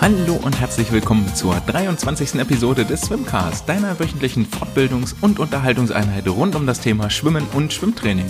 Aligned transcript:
Hallo 0.00 0.40
und 0.42 0.58
herzlich 0.58 0.90
willkommen 0.92 1.34
zur 1.34 1.56
23. 1.56 2.36
Episode 2.36 2.86
des 2.86 3.02
Swimcast, 3.02 3.68
deiner 3.68 4.00
wöchentlichen 4.00 4.46
Fortbildungs- 4.46 5.14
und 5.20 5.38
Unterhaltungseinheit 5.38 6.26
rund 6.26 6.56
um 6.56 6.66
das 6.66 6.80
Thema 6.80 7.10
Schwimmen 7.10 7.46
und 7.52 7.72
Schwimmtraining. 7.72 8.26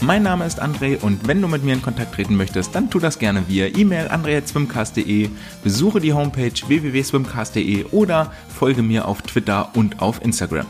Mein 0.00 0.24
Name 0.24 0.44
ist 0.44 0.60
André 0.60 1.00
und 1.00 1.28
wenn 1.28 1.40
du 1.40 1.46
mit 1.46 1.62
mir 1.62 1.74
in 1.74 1.80
Kontakt 1.80 2.16
treten 2.16 2.36
möchtest, 2.36 2.74
dann 2.74 2.90
tu 2.90 2.98
das 2.98 3.20
gerne 3.20 3.48
via 3.48 3.66
E-Mail 3.68 4.08
andre.swimcast.de, 4.08 5.30
besuche 5.62 6.00
die 6.00 6.12
Homepage 6.12 6.52
www.swimcast.de 6.66 7.84
oder 7.92 8.32
folge 8.48 8.82
mir 8.82 9.06
auf 9.06 9.22
Twitter 9.22 9.70
und 9.74 10.02
auf 10.02 10.20
Instagram. 10.22 10.66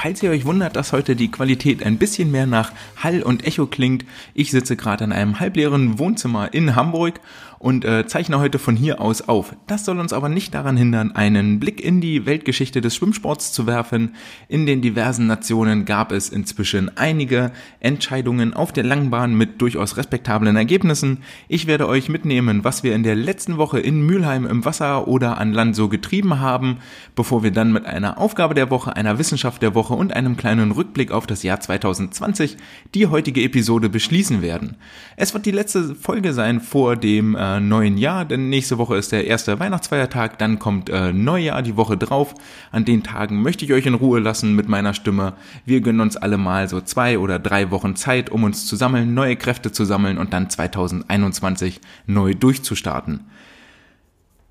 Falls 0.00 0.22
ihr 0.22 0.30
euch 0.30 0.44
wundert, 0.44 0.76
dass 0.76 0.92
heute 0.92 1.16
die 1.16 1.28
Qualität 1.28 1.82
ein 1.82 1.98
bisschen 1.98 2.30
mehr 2.30 2.46
nach 2.46 2.70
Hall 2.98 3.20
und 3.20 3.44
Echo 3.44 3.66
klingt, 3.66 4.04
ich 4.32 4.52
sitze 4.52 4.76
gerade 4.76 5.02
in 5.02 5.10
einem 5.10 5.40
halbleeren 5.40 5.98
Wohnzimmer 5.98 6.54
in 6.54 6.76
Hamburg 6.76 7.18
und 7.58 7.84
äh, 7.84 8.06
zeichne 8.06 8.38
heute 8.38 8.58
von 8.58 8.76
hier 8.76 9.00
aus 9.00 9.22
auf. 9.22 9.54
Das 9.66 9.84
soll 9.84 9.98
uns 9.98 10.12
aber 10.12 10.28
nicht 10.28 10.54
daran 10.54 10.76
hindern, 10.76 11.12
einen 11.12 11.58
Blick 11.58 11.80
in 11.80 12.00
die 12.00 12.26
Weltgeschichte 12.26 12.80
des 12.80 12.94
Schwimmsports 12.96 13.52
zu 13.52 13.66
werfen. 13.66 14.14
In 14.48 14.66
den 14.66 14.80
diversen 14.80 15.26
Nationen 15.26 15.84
gab 15.84 16.12
es 16.12 16.28
inzwischen 16.28 16.96
einige 16.96 17.50
Entscheidungen 17.80 18.54
auf 18.54 18.72
der 18.72 18.84
Langbahn 18.84 19.34
mit 19.34 19.60
durchaus 19.60 19.96
respektablen 19.96 20.56
Ergebnissen. 20.56 21.18
Ich 21.48 21.66
werde 21.66 21.88
euch 21.88 22.08
mitnehmen, 22.08 22.64
was 22.64 22.82
wir 22.82 22.94
in 22.94 23.02
der 23.02 23.16
letzten 23.16 23.56
Woche 23.56 23.80
in 23.80 24.02
Mülheim 24.02 24.46
im 24.46 24.64
Wasser 24.64 25.08
oder 25.08 25.38
an 25.38 25.52
Land 25.52 25.74
so 25.74 25.88
getrieben 25.88 26.40
haben, 26.40 26.78
bevor 27.16 27.42
wir 27.42 27.50
dann 27.50 27.72
mit 27.72 27.86
einer 27.86 28.18
Aufgabe 28.18 28.54
der 28.54 28.70
Woche, 28.70 28.94
einer 28.94 29.18
Wissenschaft 29.18 29.62
der 29.62 29.74
Woche 29.74 29.94
und 29.94 30.12
einem 30.12 30.36
kleinen 30.36 30.70
Rückblick 30.70 31.10
auf 31.10 31.26
das 31.26 31.42
Jahr 31.42 31.60
2020 31.60 32.56
die 32.94 33.06
heutige 33.06 33.42
Episode 33.42 33.88
beschließen 33.88 34.42
werden. 34.42 34.76
Es 35.16 35.34
wird 35.34 35.46
die 35.46 35.50
letzte 35.50 35.94
Folge 35.94 36.32
sein 36.32 36.60
vor 36.60 36.96
dem 36.96 37.34
äh, 37.34 37.47
äh, 37.56 37.60
neuen 37.60 37.98
Jahr, 37.98 38.24
denn 38.24 38.48
nächste 38.48 38.78
Woche 38.78 38.96
ist 38.96 39.12
der 39.12 39.26
erste 39.26 39.58
Weihnachtsfeiertag, 39.58 40.38
dann 40.38 40.58
kommt 40.58 40.90
äh, 40.90 41.12
Neujahr 41.12 41.62
die 41.62 41.76
Woche 41.76 41.96
drauf. 41.96 42.34
An 42.72 42.84
den 42.84 43.02
Tagen 43.02 43.42
möchte 43.42 43.64
ich 43.64 43.72
euch 43.72 43.86
in 43.86 43.94
Ruhe 43.94 44.20
lassen 44.20 44.54
mit 44.54 44.68
meiner 44.68 44.94
Stimme. 44.94 45.34
Wir 45.64 45.80
gönnen 45.80 46.00
uns 46.00 46.16
alle 46.16 46.38
mal 46.38 46.68
so 46.68 46.80
zwei 46.80 47.18
oder 47.18 47.38
drei 47.38 47.70
Wochen 47.70 47.96
Zeit, 47.96 48.30
um 48.30 48.44
uns 48.44 48.66
zu 48.66 48.76
sammeln, 48.76 49.14
neue 49.14 49.36
Kräfte 49.36 49.72
zu 49.72 49.84
sammeln 49.84 50.18
und 50.18 50.32
dann 50.32 50.50
2021 50.50 51.80
neu 52.06 52.34
durchzustarten. 52.34 53.20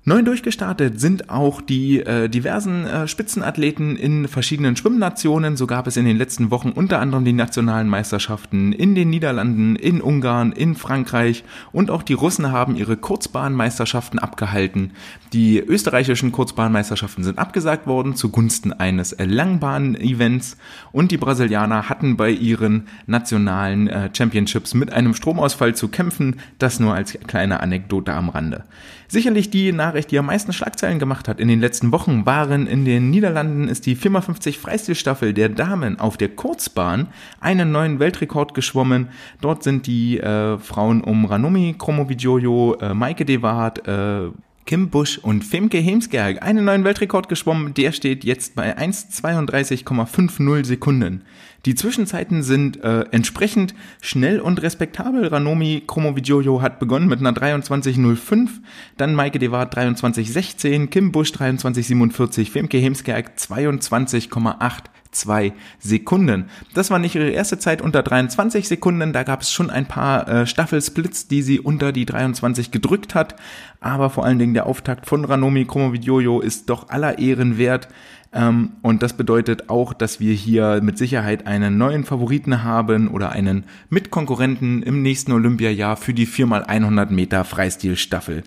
Neu 0.08 0.22
durchgestartet 0.22 0.98
sind 0.98 1.28
auch 1.28 1.60
die 1.60 2.00
äh, 2.00 2.30
diversen 2.30 2.86
äh, 2.86 3.06
Spitzenathleten 3.06 3.94
in 3.94 4.26
verschiedenen 4.26 4.74
Schwimmnationen. 4.74 5.58
So 5.58 5.66
gab 5.66 5.86
es 5.86 5.98
in 5.98 6.06
den 6.06 6.16
letzten 6.16 6.50
Wochen 6.50 6.70
unter 6.70 6.98
anderem 6.98 7.26
die 7.26 7.34
nationalen 7.34 7.90
Meisterschaften 7.90 8.72
in 8.72 8.94
den 8.94 9.10
Niederlanden, 9.10 9.76
in 9.76 10.00
Ungarn, 10.00 10.52
in 10.52 10.76
Frankreich 10.76 11.44
und 11.72 11.90
auch 11.90 12.02
die 12.02 12.14
Russen 12.14 12.50
haben 12.52 12.74
ihre 12.74 12.96
Kurzbahnmeisterschaften 12.96 14.18
abgehalten. 14.18 14.92
Die 15.34 15.58
österreichischen 15.58 16.32
Kurzbahnmeisterschaften 16.32 17.22
sind 17.22 17.38
abgesagt 17.38 17.86
worden 17.86 18.14
zugunsten 18.14 18.72
eines 18.72 19.14
Langbahn-Events 19.18 20.56
und 20.90 21.10
die 21.10 21.18
Brasilianer 21.18 21.90
hatten 21.90 22.16
bei 22.16 22.30
ihren 22.30 22.88
nationalen 23.06 23.88
äh, 23.88 24.08
Championships 24.16 24.72
mit 24.72 24.90
einem 24.90 25.12
Stromausfall 25.12 25.74
zu 25.74 25.88
kämpfen. 25.88 26.36
Das 26.58 26.80
nur 26.80 26.94
als 26.94 27.18
kleine 27.26 27.60
Anekdote 27.60 28.14
am 28.14 28.30
Rande. 28.30 28.64
Sicherlich 29.10 29.48
die 29.48 29.72
Nachricht, 29.72 30.10
die 30.10 30.18
am 30.18 30.26
meisten 30.26 30.52
Schlagzeilen 30.52 30.98
gemacht 30.98 31.28
hat 31.28 31.40
in 31.40 31.48
den 31.48 31.60
letzten 31.60 31.92
Wochen, 31.92 32.26
waren 32.26 32.66
in 32.66 32.84
den 32.84 33.08
Niederlanden 33.08 33.66
ist 33.66 33.86
die 33.86 33.96
4x50 33.96 34.58
Freistilstaffel 34.58 35.32
der 35.32 35.48
Damen 35.48 35.98
auf 35.98 36.18
der 36.18 36.28
Kurzbahn 36.28 37.08
einen 37.40 37.72
neuen 37.72 38.00
Weltrekord 38.00 38.52
geschwommen. 38.52 39.08
Dort 39.40 39.62
sind 39.62 39.86
die 39.86 40.18
äh, 40.18 40.58
Frauen 40.58 41.00
um 41.00 41.24
Ranomi 41.24 41.74
Kromowidjojo, 41.78 42.74
äh, 42.82 42.92
Maike 42.92 43.24
de 43.24 43.40
Waard, 43.40 43.88
äh, 43.88 44.28
Kim 44.66 44.90
Busch 44.90 45.16
und 45.16 45.42
Femke 45.42 45.78
Hemsgerg 45.78 46.42
einen 46.42 46.66
neuen 46.66 46.84
Weltrekord 46.84 47.30
geschwommen. 47.30 47.72
Der 47.72 47.92
steht 47.92 48.22
jetzt 48.24 48.54
bei 48.54 48.76
1,32,50 48.76 50.66
Sekunden. 50.66 51.22
Die 51.64 51.74
Zwischenzeiten 51.74 52.44
sind 52.44 52.82
äh, 52.84 53.06
entsprechend 53.10 53.74
schnell 54.00 54.40
und 54.40 54.62
respektabel. 54.62 55.26
Ranomi 55.26 55.82
Kromovigiojo 55.86 56.62
hat 56.62 56.78
begonnen 56.78 57.08
mit 57.08 57.18
einer 57.18 57.32
23.05, 57.32 58.48
dann 58.96 59.14
Maike 59.14 59.40
Dewart 59.40 59.76
23.16, 59.76 60.86
Kim 60.86 61.10
Busch 61.10 61.32
23.47, 61.32 62.50
Femke 62.50 62.78
Hemskerk 62.78 63.32
22,82 63.36 65.52
Sekunden. 65.80 66.44
Das 66.74 66.90
war 66.90 67.00
nicht 67.00 67.16
ihre 67.16 67.30
erste 67.30 67.58
Zeit 67.58 67.82
unter 67.82 68.04
23 68.04 68.68
Sekunden, 68.68 69.12
da 69.12 69.24
gab 69.24 69.40
es 69.40 69.50
schon 69.50 69.68
ein 69.68 69.86
paar 69.86 70.28
äh, 70.28 70.46
Staffelsplits, 70.46 71.26
die 71.26 71.42
sie 71.42 71.58
unter 71.58 71.90
die 71.90 72.06
23 72.06 72.70
gedrückt 72.70 73.16
hat, 73.16 73.34
aber 73.80 74.10
vor 74.10 74.24
allen 74.24 74.38
Dingen 74.38 74.54
der 74.54 74.66
Auftakt 74.66 75.06
von 75.06 75.24
Ranomi 75.24 75.64
Kromovigiojo 75.64 76.40
ist 76.40 76.70
doch 76.70 76.88
aller 76.88 77.18
Ehren 77.18 77.58
wert. 77.58 77.88
Ähm, 78.32 78.72
und 78.82 79.02
das 79.02 79.14
bedeutet 79.14 79.70
auch, 79.70 79.92
dass 79.92 80.20
wir 80.20 80.34
hier 80.34 80.80
mit 80.82 80.98
Sicherheit 80.98 81.46
einen 81.46 81.78
neuen 81.78 82.04
Favoriten 82.04 82.62
haben 82.62 83.08
oder 83.08 83.32
einen 83.32 83.64
Mitkonkurrenten 83.88 84.82
im 84.82 85.02
nächsten 85.02 85.32
Olympiajahr 85.32 85.96
für 85.96 86.12
die 86.12 86.26
4x100 86.26 87.10
Meter 87.10 87.44
Freistilstaffel. 87.44 88.42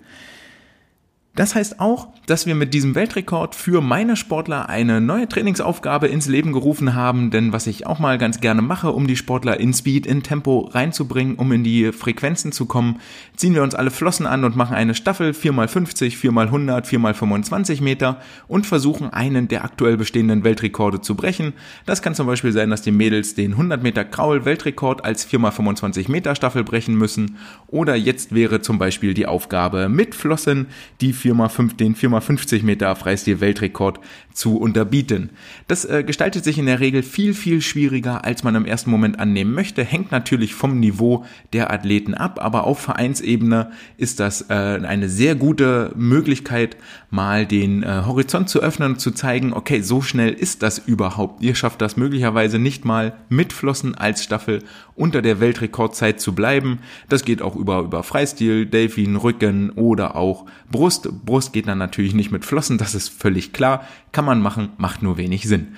Das 1.33 1.55
heißt 1.55 1.79
auch, 1.79 2.09
dass 2.25 2.45
wir 2.45 2.55
mit 2.55 2.73
diesem 2.73 2.93
Weltrekord 2.93 3.55
für 3.55 3.79
meine 3.79 4.17
Sportler 4.17 4.67
eine 4.67 4.99
neue 4.99 5.29
Trainingsaufgabe 5.29 6.07
ins 6.07 6.27
Leben 6.27 6.51
gerufen 6.51 6.93
haben, 6.93 7.31
denn 7.31 7.53
was 7.53 7.67
ich 7.67 7.87
auch 7.87 7.99
mal 7.99 8.17
ganz 8.17 8.41
gerne 8.41 8.61
mache, 8.61 8.91
um 8.91 9.07
die 9.07 9.15
Sportler 9.15 9.57
in 9.57 9.73
Speed, 9.73 10.05
in 10.05 10.23
Tempo 10.23 10.69
reinzubringen, 10.73 11.35
um 11.35 11.53
in 11.53 11.63
die 11.63 11.93
Frequenzen 11.93 12.51
zu 12.51 12.65
kommen, 12.65 12.99
ziehen 13.37 13.53
wir 13.53 13.63
uns 13.63 13.75
alle 13.75 13.91
Flossen 13.91 14.25
an 14.25 14.43
und 14.43 14.57
machen 14.57 14.75
eine 14.75 14.93
Staffel 14.93 15.31
4x50, 15.31 16.17
4x100, 16.19 16.85
4x25 16.85 17.81
Meter 17.81 18.19
und 18.49 18.65
versuchen 18.65 19.13
einen 19.13 19.47
der 19.47 19.63
aktuell 19.63 19.95
bestehenden 19.95 20.43
Weltrekorde 20.43 20.99
zu 20.99 21.15
brechen. 21.15 21.53
Das 21.85 22.01
kann 22.01 22.13
zum 22.13 22.27
Beispiel 22.27 22.51
sein, 22.51 22.69
dass 22.69 22.81
die 22.81 22.91
Mädels 22.91 23.35
den 23.35 23.53
100 23.53 23.81
Meter 23.81 24.03
Kraul 24.03 24.43
Weltrekord 24.43 25.05
als 25.05 25.25
4x25 25.29 26.11
Meter 26.11 26.35
Staffel 26.35 26.65
brechen 26.65 26.95
müssen 26.95 27.37
oder 27.67 27.95
jetzt 27.95 28.35
wäre 28.35 28.61
zum 28.61 28.77
Beispiel 28.77 29.13
die 29.13 29.27
Aufgabe 29.27 29.87
mit 29.87 30.13
Flossen 30.13 30.67
die 30.99 31.20
4x5, 31.21 31.75
den 31.75 31.95
4x50 31.95 32.63
Meter 32.63 32.95
Freistil-Weltrekord 32.95 33.99
zu 34.33 34.57
unterbieten. 34.57 35.29
Das 35.67 35.85
äh, 35.85 36.03
gestaltet 36.03 36.43
sich 36.43 36.57
in 36.57 36.65
der 36.65 36.79
Regel 36.79 37.03
viel, 37.03 37.33
viel 37.33 37.61
schwieriger, 37.61 38.25
als 38.25 38.43
man 38.43 38.55
im 38.55 38.65
ersten 38.65 38.89
Moment 38.89 39.19
annehmen 39.19 39.53
möchte. 39.53 39.83
Hängt 39.83 40.11
natürlich 40.11 40.55
vom 40.55 40.79
Niveau 40.79 41.25
der 41.53 41.71
Athleten 41.71 42.13
ab, 42.13 42.39
aber 42.41 42.65
auf 42.65 42.79
Vereinsebene 42.79 43.71
ist 43.97 44.19
das 44.19 44.49
äh, 44.49 44.53
eine 44.53 45.09
sehr 45.09 45.35
gute 45.35 45.91
Möglichkeit, 45.95 46.77
mal 47.09 47.45
den 47.45 47.83
äh, 47.83 48.03
Horizont 48.05 48.49
zu 48.49 48.61
öffnen 48.61 48.93
und 48.93 48.99
zu 48.99 49.11
zeigen, 49.11 49.53
okay, 49.53 49.81
so 49.81 50.01
schnell 50.01 50.33
ist 50.33 50.63
das 50.63 50.79
überhaupt. 50.79 51.43
Ihr 51.43 51.55
schafft 51.55 51.81
das 51.81 51.97
möglicherweise 51.97 52.59
nicht 52.59 52.85
mal 52.85 53.13
mit 53.29 53.53
Flossen 53.53 53.95
als 53.95 54.23
Staffel 54.23 54.63
unter 54.95 55.21
der 55.21 55.39
Weltrekordzeit 55.39 56.19
zu 56.19 56.33
bleiben. 56.33 56.79
Das 57.09 57.25
geht 57.25 57.41
auch 57.41 57.55
über, 57.55 57.79
über 57.79 58.03
Freistil, 58.03 58.65
Delfin, 58.65 59.15
Rücken 59.15 59.71
oder 59.71 60.15
auch 60.15 60.45
Brust. 60.71 61.09
Brust 61.11 61.53
geht 61.53 61.67
dann 61.67 61.77
natürlich 61.77 62.13
nicht 62.13 62.31
mit 62.31 62.45
Flossen, 62.45 62.77
das 62.77 62.95
ist 62.95 63.09
völlig 63.09 63.53
klar. 63.53 63.85
Kann 64.11 64.25
man 64.25 64.41
machen, 64.41 64.69
macht 64.77 65.01
nur 65.03 65.17
wenig 65.17 65.47
Sinn. 65.47 65.75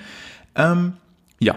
Ähm, 0.54 0.94
ja, 1.38 1.56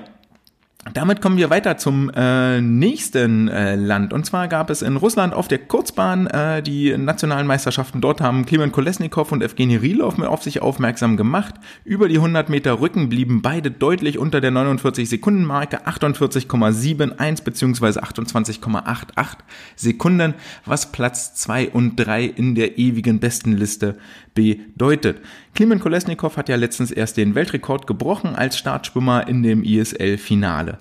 damit 0.93 1.21
kommen 1.21 1.37
wir 1.37 1.49
weiter 1.49 1.77
zum 1.77 2.09
äh, 2.15 2.61
nächsten 2.61 3.47
äh, 3.47 3.75
Land. 3.75 4.13
Und 4.13 4.25
zwar 4.25 4.47
gab 4.47 4.69
es 4.69 4.81
in 4.81 4.95
Russland 4.97 5.33
auf 5.33 5.47
der 5.47 5.59
Kurzbahn 5.59 6.27
äh, 6.27 6.61
die 6.61 6.97
nationalen 6.97 7.47
Meisterschaften. 7.47 8.01
Dort 8.01 8.21
haben 8.21 8.45
Klimen 8.45 8.71
Kolesnikov 8.71 9.31
und 9.31 9.41
Evgeny 9.41 9.77
Rilov 9.77 10.19
auf 10.19 10.43
sich 10.43 10.61
aufmerksam 10.61 11.17
gemacht. 11.17 11.55
Über 11.83 12.07
die 12.07 12.17
100 12.17 12.49
Meter 12.49 12.79
Rücken 12.79 13.09
blieben 13.09 13.41
beide 13.41 13.71
deutlich 13.71 14.17
unter 14.17 14.41
der 14.41 14.51
49 14.51 15.09
Sekunden 15.09 15.43
Marke, 15.43 15.87
48,71 15.87 17.43
bzw. 17.43 17.99
28,88 17.99 19.37
Sekunden, 19.75 20.33
was 20.65 20.91
Platz 20.91 21.35
2 21.35 21.69
und 21.69 21.95
3 21.95 22.23
in 22.23 22.55
der 22.55 22.77
ewigen 22.77 23.19
Bestenliste 23.19 23.97
bedeutet. 24.37 25.19
Klimen 25.55 25.79
Kolesnikov 25.79 26.37
hat 26.37 26.47
ja 26.47 26.55
letztens 26.55 26.91
erst 26.91 27.17
den 27.17 27.33
Weltrekord 27.33 27.87
gebrochen 27.87 28.35
als 28.35 28.57
Startschwimmer 28.57 29.27
in 29.27 29.41
dem 29.41 29.63
ISL-Finale. 29.63 30.77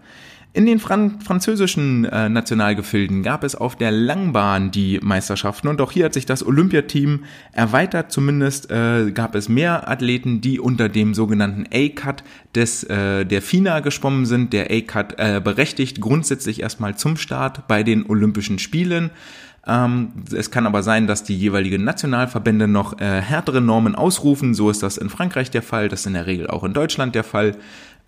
In 0.52 0.64
den 0.64 0.78
Fran 0.78 1.20
französischen 1.20 2.06
äh, 2.06 2.30
Nationalgefilden 2.30 3.22
gab 3.22 3.44
es 3.44 3.54
auf 3.54 3.76
der 3.76 3.90
Langbahn 3.90 4.70
die 4.70 4.98
Meisterschaften 5.02 5.68
und 5.68 5.82
auch 5.82 5.92
hier 5.92 6.06
hat 6.06 6.14
sich 6.14 6.24
das 6.24 6.46
Olympiateam 6.46 7.24
erweitert. 7.52 8.10
Zumindest 8.10 8.70
äh, 8.70 9.10
gab 9.10 9.34
es 9.34 9.50
mehr 9.50 9.86
Athleten, 9.90 10.40
die 10.40 10.58
unter 10.58 10.88
dem 10.88 11.12
sogenannten 11.12 11.66
A-Cut 11.70 12.24
des 12.54 12.84
äh, 12.84 13.26
der 13.26 13.42
FINA 13.42 13.80
geschwommen 13.80 14.24
sind. 14.24 14.54
Der 14.54 14.70
A-Cut 14.70 15.18
äh, 15.18 15.42
berechtigt 15.44 16.00
grundsätzlich 16.00 16.62
erstmal 16.62 16.96
zum 16.96 17.18
Start 17.18 17.68
bei 17.68 17.82
den 17.82 18.06
Olympischen 18.08 18.58
Spielen. 18.58 19.10
Ähm, 19.66 20.12
es 20.32 20.50
kann 20.50 20.66
aber 20.66 20.82
sein, 20.82 21.06
dass 21.06 21.24
die 21.24 21.36
jeweiligen 21.36 21.82
Nationalverbände 21.82 22.68
noch 22.68 23.00
äh, 23.00 23.20
härtere 23.20 23.60
Normen 23.60 23.94
ausrufen. 23.94 24.54
So 24.54 24.70
ist 24.70 24.82
das 24.82 24.96
in 24.96 25.10
Frankreich 25.10 25.50
der 25.50 25.62
Fall, 25.62 25.88
das 25.88 26.00
ist 26.00 26.06
in 26.06 26.14
der 26.14 26.26
Regel 26.26 26.46
auch 26.46 26.62
in 26.62 26.72
Deutschland 26.72 27.14
der 27.14 27.24
Fall. 27.24 27.56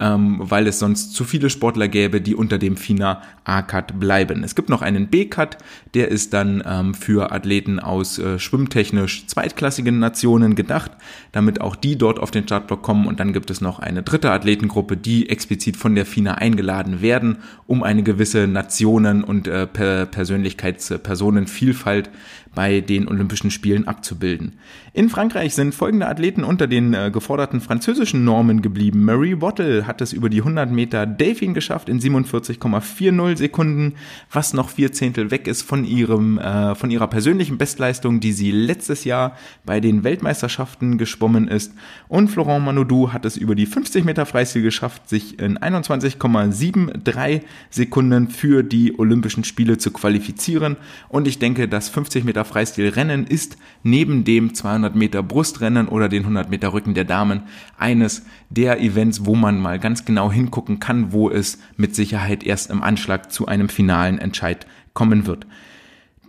Ähm, 0.01 0.37
weil 0.39 0.67
es 0.67 0.79
sonst 0.79 1.15
zu 1.15 1.25
viele 1.25 1.51
Sportler 1.51 1.89
gäbe, 1.89 2.21
die 2.21 2.35
unter 2.35 2.59
dem 2.59 2.77
FINA 2.77 3.23
A-Cut 3.45 3.99
bleiben. 3.99 4.45
Es 4.45 4.55
gibt 4.55 4.69
noch 4.69 4.83
einen 4.83 5.09
B-Cut, 5.09 5.57
der 5.95 6.09
ist 6.09 6.35
dann 6.35 6.63
ähm, 6.65 6.95
für 6.95 7.33
Athleten 7.33 7.81
aus 7.81 8.19
äh, 8.19 8.39
schwimmtechnisch 8.39 9.27
zweitklassigen 9.27 9.99
Nationen 9.99 10.55
gedacht, 10.55 10.93
damit 11.33 11.61
auch 11.61 11.77
die 11.77 11.99
dort 11.99 12.21
auf 12.21 12.31
den 12.31 12.45
Startblock 12.45 12.83
kommen 12.83 13.07
und 13.07 13.21
dann 13.21 13.33
gibt 13.33 13.51
es 13.51 13.61
noch 13.61 13.81
eine 13.81 14.03
dritte 14.03 14.31
Athletengruppe, 14.31 14.97
die 14.97 15.29
explizit 15.29 15.77
von 15.77 15.95
der 15.95 16.07
FINA 16.07 16.35
eingeladen 16.35 17.03
werden, 17.03 17.39
um 17.67 17.83
eine 17.83 18.03
gewisse 18.03 18.47
Nationen- 18.47 19.25
und 19.25 19.49
äh, 19.49 19.67
Persönlichkeitspersonenvielfalt 19.67 22.11
bei 22.59 22.81
den 22.81 23.07
Olympischen 23.07 23.53
Spielen 23.53 23.87
abzubilden. 23.87 24.59
In 24.93 25.11
Frankreich 25.11 25.55
sind 25.55 25.77
folgende 25.77 26.09
Athleten 26.09 26.43
unter 26.43 26.67
den 26.67 26.93
äh, 26.93 27.13
geforderten 27.13 27.61
französischen 27.61 28.25
Normen 28.25 28.63
geblieben. 28.63 29.05
Marie 29.05 29.41
Wattle 29.41 29.87
hat 29.87 30.01
es 30.01 30.13
über 30.13 30.29
die 30.29 30.39
100 30.39 30.69
Meter 30.69 31.07
Delfin 31.07 31.55
geschafft 31.55 31.89
in 31.89 32.01
47,40 32.01 33.37
Sekunden, 33.37 33.95
was 34.33 34.55
noch 34.55 34.71
vier 34.71 34.91
Zehntel 34.91 35.31
weg 35.31 35.47
ist 35.47 35.63
von 35.63 35.85
ihrem 35.85 36.39
äh, 36.39 36.75
von 36.75 36.91
ihrer 36.91 37.07
persönlichen 37.07 37.59
Bestleistung, 37.59 38.19
die 38.19 38.33
sie 38.33 38.51
letztes 38.51 39.05
Jahr 39.05 39.37
bei 39.65 39.79
den 39.79 40.03
Weltmeisterschaften 40.03 40.99
geschwommen 40.99 41.47
ist. 41.47 41.73
Und 42.09 42.27
Florent 42.27 42.65
Manodou 42.65 43.13
hat 43.13 43.25
es 43.25 43.37
über 43.37 43.55
die 43.55 43.67
50 43.67 44.05
Meter 44.05 44.27
Freistil 44.27 44.63
geschafft, 44.63 45.09
sich 45.09 45.39
in 45.39 45.59
21,73 45.59 47.43
Sekunden 47.71 48.31
für 48.31 48.65
die 48.65 48.99
Olympischen 48.99 49.45
Spiele 49.45 49.79
zu 49.79 49.93
qualifizieren. 49.93 50.77
Und 51.09 51.29
ich 51.29 51.39
denke, 51.39 51.69
dass 51.69 51.89
50 51.89 52.25
Meter 52.25 52.48
Freistilrennen 52.49 53.27
ist 53.27 53.57
neben 53.83 54.25
dem 54.25 54.55
200 54.55 54.97
Meter 54.97 55.23
Brustrennen 55.23 55.89
oder 55.89 56.09
den 56.09 56.23
100 56.23 56.51
Meter 56.51 56.73
Rücken 56.73 56.95
der 56.95 57.05
Damen 57.05 57.43
eines 57.77 58.25
der 58.51 58.81
Events, 58.81 59.25
wo 59.25 59.35
man 59.35 59.61
mal 59.61 59.79
ganz 59.79 60.05
genau 60.05 60.33
hingucken 60.33 60.81
kann, 60.81 61.13
wo 61.13 61.31
es 61.31 61.59
mit 61.77 61.95
Sicherheit 61.95 62.43
erst 62.43 62.71
im 62.71 62.83
Anschlag 62.83 63.31
zu 63.31 63.47
einem 63.47 63.69
finalen 63.69 64.19
Entscheid 64.19 64.67
kommen 64.95 65.27
wird. 65.27 65.47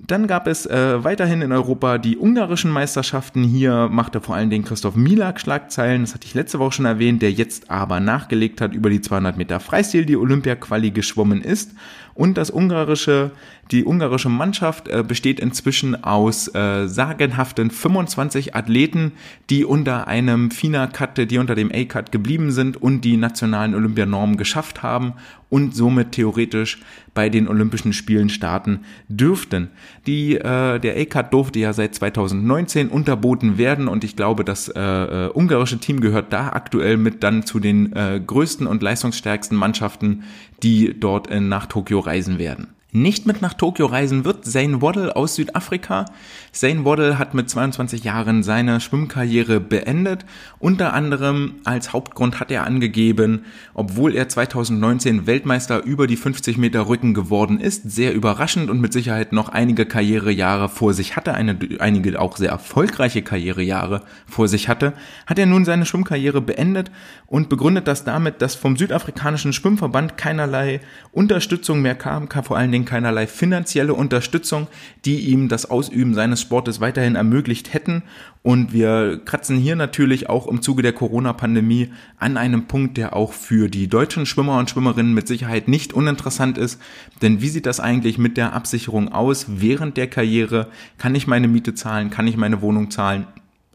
Dann 0.10 0.26
gab 0.26 0.48
es 0.48 0.66
äh, 0.66 1.04
weiterhin 1.04 1.44
in 1.44 1.52
Europa 1.52 2.00
die 2.00 2.18
ungarischen 2.18 2.72
Meisterschaften. 2.72 3.44
Hier 3.44 3.90
machte 3.92 4.22
vor 4.22 4.34
allen 4.34 4.50
Dingen 4.50 4.66
Christoph 4.66 4.96
Milak 4.96 5.40
Schlagzeilen, 5.40 6.02
das 6.02 6.16
hatte 6.16 6.26
ich 6.26 6.34
letzte 6.34 6.58
Woche 6.58 6.72
schon 6.72 6.86
erwähnt, 6.86 7.22
der 7.22 7.32
jetzt 7.32 7.70
aber 7.70 8.00
nachgelegt 8.00 8.60
hat 8.60 8.74
über 8.74 8.90
die 8.90 9.02
200 9.02 9.38
Meter 9.38 9.60
Freistil, 9.60 10.08
die 10.08 10.18
Olympia-Quali 10.18 10.90
geschwommen 10.90 11.44
ist. 11.44 11.74
Und 12.16 12.40
das 12.40 12.50
ungarische 12.50 13.32
die 13.72 13.86
ungarische 13.86 14.30
Mannschaft 14.30 14.88
äh, 14.88 15.04
besteht 15.08 15.40
inzwischen 15.40 16.04
aus 16.04 16.48
äh, 16.56 16.88
sagenhaften 16.88 17.70
25 17.70 18.56
Athleten, 18.56 19.12
die 19.52 19.64
unter 19.64 20.08
einem 20.08 20.50
FINA-Cut, 20.50 21.30
die 21.30 21.38
unter 21.38 21.54
dem 21.54 21.72
A-Cut 21.72 22.12
geblieben 22.12 22.52
sind 22.52 22.82
und 22.82 23.02
die 23.02 23.16
nationalen 23.16 23.76
Olympianormen 23.76 24.38
geschafft 24.38 24.82
haben 24.82 25.14
und 25.50 25.76
somit 25.76 26.12
theoretisch 26.12 26.80
bei 27.14 27.30
den 27.30 27.48
Olympischen 27.48 27.94
Spielen 27.94 28.30
starten 28.30 28.82
dürften. 29.08 29.70
Die, 30.06 30.36
äh, 30.36 30.80
der 30.80 30.98
A-Cut 30.98 31.34
durfte 31.34 31.60
ja 31.60 31.74
seit 31.74 31.96
2019 31.96 32.90
unterboten 32.90 33.58
werden 33.58 33.88
und 33.88 34.04
ich 34.04 34.16
glaube, 34.16 34.46
das 34.46 34.70
äh, 34.70 34.80
äh, 34.80 35.30
ungarische 35.34 35.80
Team 35.80 36.00
gehört 36.02 36.32
da 36.32 36.50
aktuell 36.50 36.98
mit 36.98 37.24
dann 37.24 37.46
zu 37.46 37.60
den 37.60 37.94
äh, 37.94 38.22
größten 38.26 38.68
und 38.68 38.84
leistungsstärksten 38.84 39.58
Mannschaften, 39.58 40.24
die 40.64 41.00
dort 41.00 41.28
in, 41.28 41.50
nach 41.50 41.66
Tokio 41.66 42.00
reisen 42.00 42.38
werden. 42.38 42.68
Nicht 42.92 43.28
mit 43.28 43.40
nach 43.40 43.54
Tokio 43.54 43.86
reisen 43.86 44.26
wird 44.26 44.46
Zane 44.46 44.82
Waddle 44.82 45.16
aus 45.16 45.36
Südafrika. 45.36 46.06
Zane 46.52 46.86
Waddle 46.86 47.20
hat 47.20 47.36
mit 47.36 47.48
22 47.48 48.04
Jahren 48.04 48.42
seine 48.42 48.82
Schwimmkarriere 48.82 49.60
beendet. 49.60 50.26
Unter 50.58 50.94
anderem 50.94 51.58
als 51.66 51.94
Hauptgrund 51.94 52.40
hat 52.40 52.50
er 52.50 52.66
angegeben, 52.66 53.46
obwohl 53.76 54.16
er 54.16 54.28
2019 54.28 55.28
Weltmeister 55.28 55.84
über 55.84 56.08
die 56.08 56.16
50 56.16 56.58
Meter 56.58 56.88
Rücken 56.88 57.14
geworden 57.14 57.60
ist, 57.60 57.92
sehr 57.92 58.16
überraschend 58.16 58.72
und 58.72 58.82
mit 58.82 58.92
Sicherheit 58.92 59.34
noch 59.34 59.50
einige 59.50 59.86
Karrierejahre 59.86 60.68
vor 60.68 60.96
sich 60.96 61.16
hatte, 61.16 61.36
eine, 61.36 61.60
einige 61.78 62.20
auch 62.20 62.38
sehr 62.38 62.50
erfolgreiche 62.50 63.22
Karrierejahre 63.22 64.02
vor 64.26 64.48
sich 64.48 64.68
hatte, 64.68 64.94
hat 65.28 65.38
er 65.38 65.46
nun 65.46 65.64
seine 65.64 65.86
Schwimmkarriere 65.86 66.42
beendet 66.42 66.90
und 67.30 67.48
begründet 67.48 67.88
das 67.88 68.04
damit, 68.04 68.42
dass 68.42 68.56
vom 68.56 68.76
südafrikanischen 68.76 69.54
Schwimmverband 69.54 70.18
keinerlei 70.18 70.82
Unterstützung 71.12 71.82
mehr 71.82 71.94
kam, 71.94 72.28
vor 72.30 72.58
allen 72.58 72.72
Dingen 72.72 72.86
keinerlei 72.86 73.28
finanzielle 73.28 73.94
Unterstützung, 73.94 74.68
die 75.06 75.20
ihm 75.30 75.48
das 75.48 75.70
Ausüben 75.70 76.16
seines 76.16 76.42
Sportes 76.42 76.82
weiterhin 76.82 77.16
ermöglicht 77.16 77.72
hätten. 77.72 78.02
Und 78.42 78.74
wir 78.74 79.22
kratzen 79.26 79.58
hier 79.58 79.76
natürlich 79.76 80.28
auch 80.28 80.48
im 80.48 80.64
Zuge 80.64 80.82
der 80.82 80.94
Corona-Pandemie 80.94 81.92
an 82.18 82.36
einem 82.36 82.66
Punkt, 82.66 82.98
der 82.98 83.16
auch 83.16 83.34
für 83.34 83.70
die 83.70 83.88
deutschen 83.88 84.26
Schwimmer 84.26 84.58
und 84.58 84.72
Schwimmerinnen 84.72 85.14
mit 85.14 85.28
Sicherheit 85.28 85.68
nicht 85.68 85.94
uninteressant 85.94 86.58
ist. 86.58 86.82
Denn 87.22 87.42
wie 87.42 87.50
sieht 87.50 87.68
das 87.68 87.80
eigentlich 87.80 88.18
mit 88.18 88.38
der 88.38 88.54
Absicherung 88.54 89.12
aus 89.12 89.46
während 89.50 89.98
der 89.98 90.08
Karriere? 90.08 90.68
Kann 90.98 91.14
ich 91.14 91.28
meine 91.28 91.48
Miete 91.48 91.76
zahlen? 91.76 92.10
Kann 92.10 92.26
ich 92.26 92.38
meine 92.38 92.62
Wohnung 92.62 92.90
zahlen? 92.90 93.28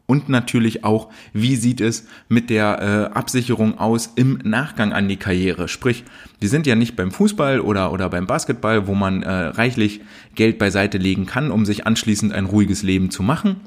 Und 0.07 0.29
natürlich 0.29 0.83
auch, 0.83 1.09
wie 1.33 1.55
sieht 1.55 1.81
es 1.81 2.07
mit 2.29 2.49
der 2.49 3.09
äh, 3.11 3.17
Absicherung 3.17 3.79
aus 3.79 4.11
im 4.15 4.39
Nachgang 4.43 4.93
an 4.93 5.07
die 5.07 5.17
Karriere? 5.17 5.67
Sprich, 5.67 6.03
die 6.41 6.47
sind 6.47 6.67
ja 6.67 6.75
nicht 6.75 6.95
beim 6.95 7.11
Fußball 7.11 7.59
oder, 7.59 7.91
oder 7.91 8.09
beim 8.09 8.27
Basketball, 8.27 8.85
wo 8.87 8.93
man 8.93 9.23
äh, 9.23 9.29
reichlich 9.29 10.01
Geld 10.35 10.59
beiseite 10.59 10.99
legen 10.99 11.25
kann, 11.25 11.49
um 11.49 11.65
sich 11.65 11.87
anschließend 11.87 12.33
ein 12.33 12.45
ruhiges 12.45 12.83
Leben 12.83 13.09
zu 13.09 13.23
machen, 13.23 13.61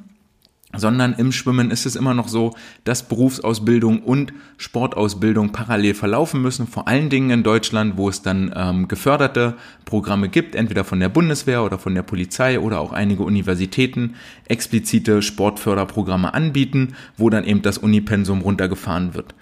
sondern 0.77 1.15
im 1.15 1.33
Schwimmen 1.33 1.71
ist 1.71 1.87
es 1.87 1.97
immer 1.97 2.13
noch 2.13 2.29
so, 2.29 2.55
dass 2.85 3.09
Berufsausbildung 3.09 4.03
und 4.03 4.35
Sportausbildung 4.59 5.51
parallel 5.51 5.95
verlaufen 5.95 6.43
müssen, 6.43 6.67
vor 6.67 6.87
allen 6.89 7.09
Dingen 7.09 7.31
in 7.31 7.43
Deutschland, 7.43 7.97
wo 7.97 8.11
es 8.11 8.21
dann 8.21 8.53
ähm, 8.55 8.87
geförderte 8.87 9.55
Programme 9.87 10.29
gibt, 10.29 10.55
entweder 10.55 10.85
von 10.85 11.01
der 11.01 11.09
Bundeswehr 11.09 11.65
oder 11.65 11.79
von 11.79 11.95
der 11.95 12.03
Polizei 12.03 12.61
oder 12.61 12.81
auch 12.81 12.93
einige 12.93 13.23
Universitäten 13.23 14.17
explizite 14.47 15.23
Sportförderprogramme 15.23 16.35
anbieten, 16.35 16.95
wo 17.17 17.31
dann 17.31 17.45
eben 17.45 17.63
das 17.63 17.79
Unipensum 17.79 18.43
runtergefahren 18.43 19.15
wird. 19.15 19.35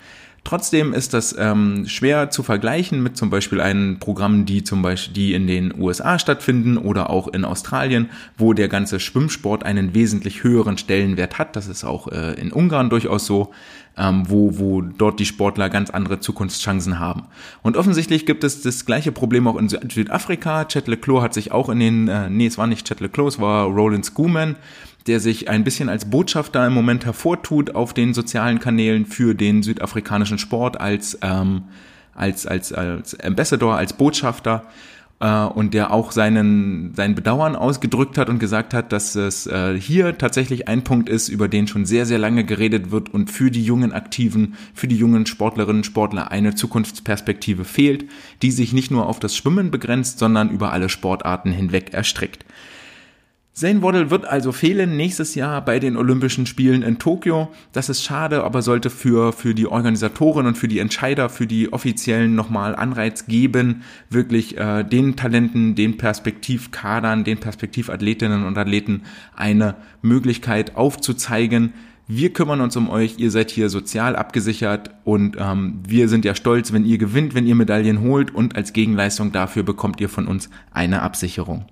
Trotzdem 0.46 0.92
ist 0.92 1.12
das 1.12 1.34
ähm, 1.36 1.88
schwer 1.88 2.30
zu 2.30 2.44
vergleichen 2.44 3.02
mit 3.02 3.16
zum 3.16 3.30
Beispiel 3.30 3.60
einen 3.60 3.98
Programmen, 3.98 4.46
die 4.46 4.62
zum 4.62 4.80
Beispiel 4.80 5.12
die 5.12 5.34
in 5.34 5.48
den 5.48 5.74
USA 5.76 6.20
stattfinden 6.20 6.78
oder 6.78 7.10
auch 7.10 7.26
in 7.26 7.44
Australien, 7.44 8.10
wo 8.38 8.52
der 8.52 8.68
ganze 8.68 9.00
Schwimmsport 9.00 9.64
einen 9.64 9.92
wesentlich 9.92 10.44
höheren 10.44 10.78
Stellenwert 10.78 11.40
hat. 11.40 11.56
Das 11.56 11.66
ist 11.66 11.82
auch 11.82 12.06
äh, 12.12 12.40
in 12.40 12.52
Ungarn 12.52 12.90
durchaus 12.90 13.26
so, 13.26 13.50
ähm, 13.96 14.22
wo, 14.28 14.56
wo 14.56 14.82
dort 14.82 15.18
die 15.18 15.26
Sportler 15.26 15.68
ganz 15.68 15.90
andere 15.90 16.20
Zukunftschancen 16.20 17.00
haben. 17.00 17.24
Und 17.62 17.76
offensichtlich 17.76 18.24
gibt 18.24 18.44
es 18.44 18.62
das 18.62 18.86
gleiche 18.86 19.10
Problem 19.10 19.48
auch 19.48 19.56
in 19.56 19.68
Südafrika. 19.68 20.66
Chet 20.66 20.86
Leclos 20.86 21.24
hat 21.24 21.34
sich 21.34 21.50
auch 21.50 21.68
in 21.70 21.80
den, 21.80 22.06
äh, 22.06 22.30
nee, 22.30 22.46
es 22.46 22.56
war 22.56 22.68
nicht 22.68 22.86
Chet 22.86 23.00
Leclos, 23.00 23.34
es 23.34 23.40
war 23.40 23.64
Roland 23.64 24.06
Schoeman, 24.06 24.54
der 25.06 25.20
sich 25.20 25.48
ein 25.48 25.64
bisschen 25.64 25.88
als 25.88 26.10
Botschafter 26.10 26.66
im 26.66 26.72
Moment 26.72 27.04
hervortut 27.04 27.74
auf 27.74 27.94
den 27.94 28.14
sozialen 28.14 28.58
Kanälen 28.58 29.06
für 29.06 29.34
den 29.34 29.62
südafrikanischen 29.62 30.38
Sport 30.38 30.80
als, 30.80 31.18
ähm, 31.22 31.64
als, 32.14 32.46
als, 32.46 32.72
als 32.72 33.18
Ambassador, 33.20 33.76
als 33.76 33.92
Botschafter 33.92 34.64
äh, 35.20 35.44
und 35.44 35.74
der 35.74 35.92
auch 35.92 36.12
seinen, 36.12 36.94
sein 36.94 37.14
Bedauern 37.14 37.56
ausgedrückt 37.56 38.18
hat 38.18 38.28
und 38.28 38.38
gesagt 38.38 38.74
hat, 38.74 38.92
dass 38.92 39.14
es 39.14 39.46
äh, 39.46 39.78
hier 39.78 40.18
tatsächlich 40.18 40.68
ein 40.68 40.82
Punkt 40.82 41.08
ist, 41.08 41.28
über 41.28 41.48
den 41.48 41.68
schon 41.68 41.86
sehr, 41.86 42.04
sehr 42.06 42.18
lange 42.18 42.44
geredet 42.44 42.90
wird 42.90 43.12
und 43.12 43.30
für 43.30 43.50
die 43.50 43.64
jungen 43.64 43.92
Aktiven, 43.92 44.56
für 44.74 44.88
die 44.88 44.96
jungen 44.96 45.26
Sportlerinnen 45.26 45.80
und 45.80 45.86
Sportler 45.86 46.30
eine 46.30 46.54
Zukunftsperspektive 46.54 47.64
fehlt, 47.64 48.06
die 48.42 48.50
sich 48.50 48.72
nicht 48.72 48.90
nur 48.90 49.06
auf 49.06 49.20
das 49.20 49.36
Schwimmen 49.36 49.70
begrenzt, 49.70 50.18
sondern 50.18 50.50
über 50.50 50.72
alle 50.72 50.88
Sportarten 50.88 51.52
hinweg 51.52 51.92
erstreckt. 51.92 52.44
Zane 53.58 53.80
Waddle 53.80 54.10
wird 54.10 54.26
also 54.26 54.52
fehlen 54.52 54.98
nächstes 54.98 55.34
Jahr 55.34 55.64
bei 55.64 55.78
den 55.78 55.96
Olympischen 55.96 56.44
Spielen 56.44 56.82
in 56.82 56.98
Tokio. 56.98 57.48
Das 57.72 57.88
ist 57.88 58.04
schade, 58.04 58.44
aber 58.44 58.60
sollte 58.60 58.90
für, 58.90 59.32
für 59.32 59.54
die 59.54 59.66
Organisatoren 59.66 60.44
und 60.44 60.58
für 60.58 60.68
die 60.68 60.78
Entscheider, 60.78 61.30
für 61.30 61.46
die 61.46 61.72
Offiziellen 61.72 62.34
nochmal 62.34 62.76
Anreiz 62.76 63.24
geben, 63.24 63.82
wirklich 64.10 64.58
äh, 64.58 64.84
den 64.84 65.16
Talenten, 65.16 65.74
den 65.74 65.96
Perspektivkadern, 65.96 67.24
den 67.24 67.40
Perspektivathletinnen 67.40 68.44
und 68.44 68.58
Athleten 68.58 69.04
eine 69.34 69.76
Möglichkeit 70.02 70.76
aufzuzeigen, 70.76 71.72
wir 72.08 72.34
kümmern 72.34 72.60
uns 72.60 72.76
um 72.76 72.90
euch, 72.90 73.18
ihr 73.18 73.30
seid 73.30 73.50
hier 73.50 73.70
sozial 73.70 74.16
abgesichert 74.16 74.90
und 75.04 75.38
ähm, 75.40 75.82
wir 75.88 76.10
sind 76.10 76.26
ja 76.26 76.34
stolz, 76.34 76.74
wenn 76.74 76.84
ihr 76.84 76.98
gewinnt, 76.98 77.34
wenn 77.34 77.46
ihr 77.46 77.54
Medaillen 77.54 78.02
holt 78.02 78.32
und 78.34 78.54
als 78.54 78.74
Gegenleistung 78.74 79.32
dafür 79.32 79.62
bekommt 79.62 79.98
ihr 80.00 80.10
von 80.10 80.28
uns 80.28 80.50
eine 80.70 81.00
Absicherung. 81.00 81.64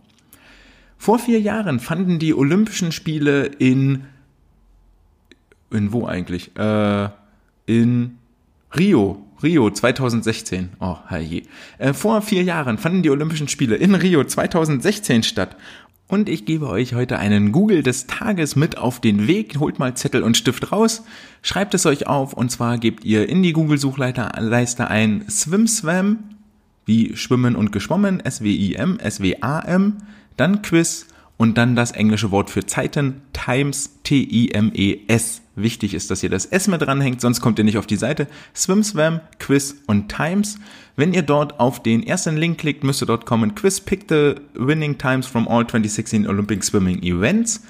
Vor 0.98 1.18
vier 1.18 1.40
Jahren 1.40 1.80
fanden 1.80 2.18
die 2.18 2.34
Olympischen 2.34 2.92
Spiele 2.92 3.46
in 3.46 4.04
in 5.74 5.92
wo 5.92 6.06
eigentlich? 6.06 6.56
Äh, 6.56 7.08
in 7.66 8.18
Rio, 8.76 9.24
Rio 9.42 9.70
2016. 9.70 10.70
Oh, 10.80 10.96
herrje. 11.06 11.42
Äh, 11.78 11.92
vor 11.92 12.22
vier 12.22 12.42
Jahren 12.42 12.78
fanden 12.78 13.02
die 13.02 13.10
Olympischen 13.10 13.48
Spiele 13.48 13.76
in 13.76 13.94
Rio 13.94 14.24
2016 14.24 15.22
statt. 15.22 15.56
Und 16.06 16.28
ich 16.28 16.44
gebe 16.44 16.68
euch 16.68 16.94
heute 16.94 17.18
einen 17.18 17.50
Google 17.50 17.82
des 17.82 18.06
Tages 18.06 18.56
mit 18.56 18.78
auf 18.78 19.00
den 19.00 19.26
Weg. 19.26 19.58
Holt 19.58 19.78
mal 19.78 19.94
Zettel 19.94 20.22
und 20.22 20.36
Stift 20.36 20.70
raus, 20.70 21.02
schreibt 21.42 21.74
es 21.74 21.86
euch 21.86 22.06
auf 22.06 22.34
und 22.34 22.50
zwar 22.50 22.78
gebt 22.78 23.04
ihr 23.04 23.28
in 23.28 23.42
die 23.42 23.54
Google-Suchleiste 23.54 24.88
ein 24.88 25.24
SwimSwam, 25.28 26.18
wie 26.84 27.16
Schwimmen 27.16 27.56
und 27.56 27.72
Geschwommen, 27.72 28.20
S-W-I-M, 28.20 28.98
S-W-A-M, 28.98 29.96
dann 30.36 30.62
Quiz 30.62 31.06
und 31.36 31.58
dann 31.58 31.76
das 31.76 31.90
englische 31.92 32.30
Wort 32.30 32.50
für 32.50 32.64
Zeiten, 32.66 33.22
Times, 33.32 33.98
T-I-M-E-S. 34.04 35.42
Wichtig 35.56 35.94
ist, 35.94 36.10
dass 36.10 36.22
ihr 36.22 36.30
das 36.30 36.46
S 36.46 36.68
mit 36.68 36.82
dranhängt, 36.82 37.20
sonst 37.20 37.40
kommt 37.40 37.58
ihr 37.58 37.64
nicht 37.64 37.78
auf 37.78 37.86
die 37.86 37.96
Seite. 37.96 38.26
SwimSwam, 38.54 39.20
Quiz 39.38 39.76
und 39.86 40.08
Times. 40.08 40.58
Wenn 40.96 41.12
ihr 41.12 41.22
dort 41.22 41.60
auf 41.60 41.82
den 41.82 42.04
ersten 42.04 42.36
Link 42.36 42.58
klickt, 42.58 42.84
müsste 42.84 43.06
dort 43.06 43.26
kommen 43.26 43.54
Quiz 43.54 43.80
Pick 43.80 44.06
the 44.08 44.34
Winning 44.54 44.98
Times 44.98 45.26
from 45.26 45.48
all 45.48 45.66
2016 45.66 46.26
Olympic 46.26 46.64
Swimming 46.64 47.02
Events. 47.02 47.62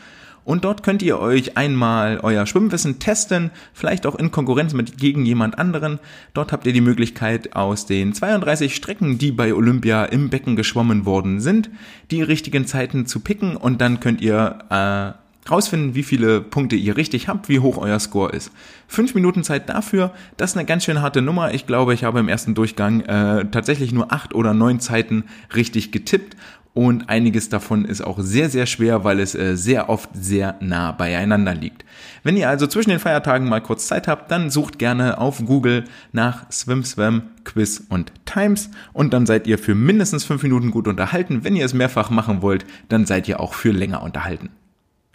Und 0.44 0.64
dort 0.64 0.82
könnt 0.82 1.02
ihr 1.02 1.18
euch 1.18 1.56
einmal 1.56 2.20
euer 2.22 2.46
Schwimmwissen 2.46 2.98
testen, 2.98 3.50
vielleicht 3.72 4.06
auch 4.06 4.14
in 4.14 4.30
Konkurrenz 4.30 4.74
mit 4.74 4.98
gegen 4.98 5.24
jemand 5.24 5.58
anderen. 5.58 5.98
Dort 6.34 6.52
habt 6.52 6.66
ihr 6.66 6.72
die 6.72 6.80
Möglichkeit 6.80 7.56
aus 7.56 7.86
den 7.86 8.12
32 8.12 8.74
Strecken, 8.74 9.18
die 9.18 9.32
bei 9.32 9.54
Olympia 9.54 10.04
im 10.04 10.30
Becken 10.30 10.56
geschwommen 10.56 11.06
worden 11.06 11.40
sind, 11.40 11.70
die 12.10 12.22
richtigen 12.22 12.66
Zeiten 12.66 13.06
zu 13.06 13.20
picken 13.20 13.56
und 13.56 13.80
dann 13.80 14.00
könnt 14.00 14.20
ihr 14.20 14.58
äh, 14.70 15.50
rausfinden, 15.50 15.94
wie 15.94 16.02
viele 16.02 16.40
Punkte 16.40 16.76
ihr 16.76 16.96
richtig 16.96 17.28
habt, 17.28 17.48
wie 17.48 17.60
hoch 17.60 17.76
euer 17.78 17.98
Score 17.98 18.30
ist. 18.30 18.50
Fünf 18.88 19.14
Minuten 19.14 19.44
Zeit 19.44 19.68
dafür, 19.68 20.12
das 20.36 20.50
ist 20.50 20.56
eine 20.56 20.66
ganz 20.66 20.84
schön 20.84 21.02
harte 21.02 21.22
Nummer. 21.22 21.52
Ich 21.52 21.66
glaube, 21.66 21.94
ich 21.94 22.04
habe 22.04 22.20
im 22.20 22.28
ersten 22.28 22.54
Durchgang 22.54 23.00
äh, 23.00 23.46
tatsächlich 23.50 23.92
nur 23.92 24.12
acht 24.12 24.34
oder 24.34 24.54
neun 24.54 24.80
Zeiten 24.80 25.24
richtig 25.54 25.92
getippt 25.92 26.36
und 26.74 27.08
einiges 27.08 27.48
davon 27.48 27.84
ist 27.84 28.00
auch 28.00 28.18
sehr, 28.18 28.50
sehr 28.50 28.66
schwer, 28.66 29.04
weil 29.04 29.20
es 29.20 29.36
äh, 29.36 29.56
sehr 29.56 29.88
oft 29.88 30.10
sehr 30.12 30.56
nah 30.60 30.90
beieinander 30.90 31.54
liegt. 31.54 31.84
Wenn 32.24 32.36
ihr 32.36 32.48
also 32.48 32.66
zwischen 32.66 32.90
den 32.90 32.98
Feiertagen 32.98 33.48
mal 33.48 33.60
kurz 33.60 33.86
Zeit 33.86 34.08
habt, 34.08 34.30
dann 34.32 34.50
sucht 34.50 34.80
gerne 34.80 35.18
auf 35.18 35.44
Google 35.46 35.84
nach 36.10 36.50
SwimSwam, 36.50 37.30
Quiz 37.44 37.84
und 37.88 38.12
Times 38.24 38.70
und 38.92 39.14
dann 39.14 39.24
seid 39.24 39.46
ihr 39.46 39.58
für 39.58 39.76
mindestens 39.76 40.24
fünf 40.24 40.42
Minuten 40.42 40.72
gut 40.72 40.88
unterhalten. 40.88 41.44
Wenn 41.44 41.54
ihr 41.54 41.64
es 41.64 41.74
mehrfach 41.74 42.10
machen 42.10 42.42
wollt, 42.42 42.66
dann 42.88 43.06
seid 43.06 43.28
ihr 43.28 43.38
auch 43.38 43.54
für 43.54 43.70
länger 43.70 44.02
unterhalten. 44.02 44.50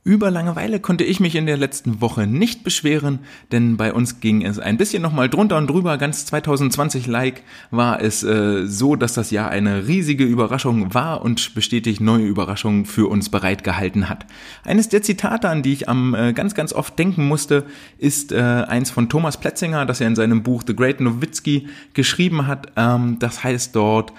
Über 0.03 0.31
Langeweile 0.31 0.79
konnte 0.79 1.03
ich 1.03 1.19
mich 1.19 1.35
in 1.35 1.45
der 1.45 1.57
letzten 1.57 1.99
Woche 1.99 2.25
nicht 2.25 2.63
beschweren, 2.63 3.19
denn 3.51 3.75
bei 3.75 3.93
uns 3.93 4.21
ging 4.21 4.45
es 4.45 4.57
ein 4.57 4.77
bisschen 4.77 5.01
nochmal 5.01 5.29
drunter 5.29 5.57
und 5.57 5.69
drüber. 5.69 5.97
Ganz 5.97 6.25
2020 6.25 7.05
like 7.07 7.43
war 7.69 8.01
es 8.01 8.23
äh, 8.23 8.65
so, 8.65 8.95
dass 8.95 9.13
das 9.13 9.29
Jahr 9.31 9.49
eine 9.49 9.87
riesige 9.87 10.23
Überraschung 10.23 10.93
war 10.93 11.21
und 11.21 11.53
bestätigt 11.53 11.99
neue 11.99 12.25
Überraschungen 12.25 12.85
für 12.85 13.07
uns 13.09 13.29
bereitgehalten 13.29 14.07
hat. 14.07 14.25
Eines 14.63 14.87
der 14.87 15.01
Zitate, 15.01 15.49
an 15.49 15.63
die 15.63 15.73
ich 15.73 15.89
am 15.89 16.15
äh, 16.15 16.31
ganz, 16.31 16.55
ganz 16.55 16.71
oft 16.71 16.97
denken 16.97 17.27
musste, 17.27 17.65
ist 17.97 18.31
äh, 18.31 18.37
eins 18.39 18.91
von 18.91 19.09
Thomas 19.09 19.37
Pletzinger, 19.37 19.85
das 19.85 19.99
er 19.99 20.07
in 20.07 20.15
seinem 20.15 20.43
Buch 20.43 20.63
The 20.65 20.75
Great 20.75 21.01
Nowitzki 21.01 21.67
geschrieben 21.93 22.47
hat. 22.47 22.71
Ähm, 22.77 23.17
das 23.19 23.43
heißt 23.43 23.75
dort, 23.75 24.13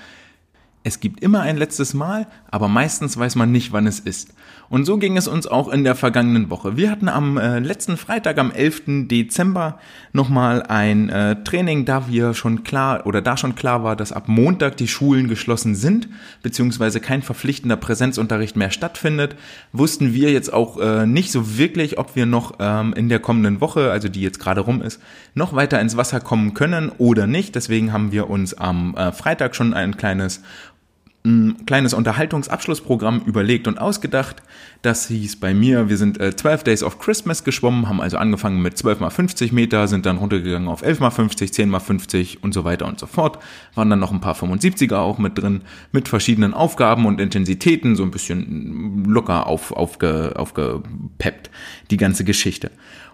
es 0.82 1.00
gibt 1.00 1.22
immer 1.22 1.40
ein 1.40 1.56
letztes 1.56 1.94
Mal, 1.94 2.26
aber 2.50 2.68
meistens 2.68 3.18
weiß 3.18 3.36
man 3.36 3.52
nicht, 3.52 3.72
wann 3.72 3.86
es 3.86 4.00
ist. 4.00 4.34
Und 4.70 4.84
so 4.84 4.98
ging 4.98 5.16
es 5.16 5.26
uns 5.26 5.48
auch 5.48 5.68
in 5.68 5.82
der 5.82 5.96
vergangenen 5.96 6.48
Woche. 6.48 6.76
Wir 6.76 6.92
hatten 6.92 7.08
am 7.08 7.36
äh, 7.38 7.58
letzten 7.58 7.96
Freitag, 7.96 8.38
am 8.38 8.52
11. 8.52 9.08
Dezember, 9.08 9.80
nochmal 10.12 10.62
ein 10.62 11.08
äh, 11.08 11.42
Training, 11.42 11.84
da 11.84 12.08
wir 12.08 12.34
schon 12.34 12.62
klar 12.62 13.04
oder 13.04 13.20
da 13.20 13.36
schon 13.36 13.56
klar 13.56 13.82
war, 13.82 13.96
dass 13.96 14.12
ab 14.12 14.28
Montag 14.28 14.76
die 14.76 14.86
Schulen 14.86 15.26
geschlossen 15.26 15.74
sind, 15.74 16.08
beziehungsweise 16.44 17.00
kein 17.00 17.22
verpflichtender 17.22 17.74
Präsenzunterricht 17.74 18.54
mehr 18.54 18.70
stattfindet, 18.70 19.34
wussten 19.72 20.14
wir 20.14 20.30
jetzt 20.30 20.52
auch 20.52 20.78
äh, 20.78 21.04
nicht 21.04 21.32
so 21.32 21.58
wirklich, 21.58 21.98
ob 21.98 22.14
wir 22.14 22.26
noch 22.26 22.54
ähm, 22.60 22.92
in 22.92 23.08
der 23.08 23.18
kommenden 23.18 23.60
Woche, 23.60 23.90
also 23.90 24.08
die 24.08 24.22
jetzt 24.22 24.38
gerade 24.38 24.60
rum 24.60 24.82
ist, 24.82 25.02
noch 25.34 25.52
weiter 25.52 25.80
ins 25.80 25.96
Wasser 25.96 26.20
kommen 26.20 26.54
können 26.54 26.92
oder 26.96 27.26
nicht. 27.26 27.56
Deswegen 27.56 27.92
haben 27.92 28.12
wir 28.12 28.30
uns 28.30 28.54
am 28.54 28.94
äh, 28.94 29.10
Freitag 29.10 29.56
schon 29.56 29.74
ein 29.74 29.96
kleines 29.96 30.42
ein 31.22 31.66
kleines 31.66 31.92
Unterhaltungsabschlussprogramm 31.92 33.20
überlegt 33.26 33.68
und 33.68 33.78
ausgedacht. 33.78 34.42
Das 34.80 35.08
hieß 35.08 35.38
bei 35.38 35.52
mir, 35.52 35.90
wir 35.90 35.98
sind 35.98 36.18
äh, 36.18 36.34
12 36.34 36.64
Days 36.64 36.82
of 36.82 36.98
Christmas 36.98 37.44
geschwommen, 37.44 37.88
haben 37.88 38.00
also 38.00 38.16
angefangen 38.16 38.62
mit 38.62 38.78
12 38.78 39.00
mal 39.00 39.10
50 39.10 39.52
Meter, 39.52 39.86
sind 39.86 40.06
dann 40.06 40.16
runtergegangen 40.16 40.68
auf 40.68 40.80
11 40.80 41.00
mal 41.00 41.10
50, 41.10 41.52
10 41.52 41.68
mal 41.68 41.80
50 41.80 42.42
und 42.42 42.54
so 42.54 42.64
weiter 42.64 42.86
und 42.86 42.98
so 42.98 43.06
fort. 43.06 43.38
Waren 43.74 43.90
dann 43.90 43.98
noch 43.98 44.12
ein 44.12 44.22
paar 44.22 44.34
75er 44.34 44.96
auch 44.96 45.18
mit 45.18 45.36
drin, 45.36 45.60
mit 45.92 46.08
verschiedenen 46.08 46.54
Aufgaben 46.54 47.04
und 47.04 47.20
Intensitäten, 47.20 47.96
so 47.96 48.02
ein 48.02 48.10
bisschen 48.10 49.04
locker 49.04 49.46
auf, 49.46 49.72
aufge, 49.72 50.32
aufgepeppt, 50.36 51.50
die 51.90 51.98
ganze 51.98 52.24
Geschichte. 52.24 52.70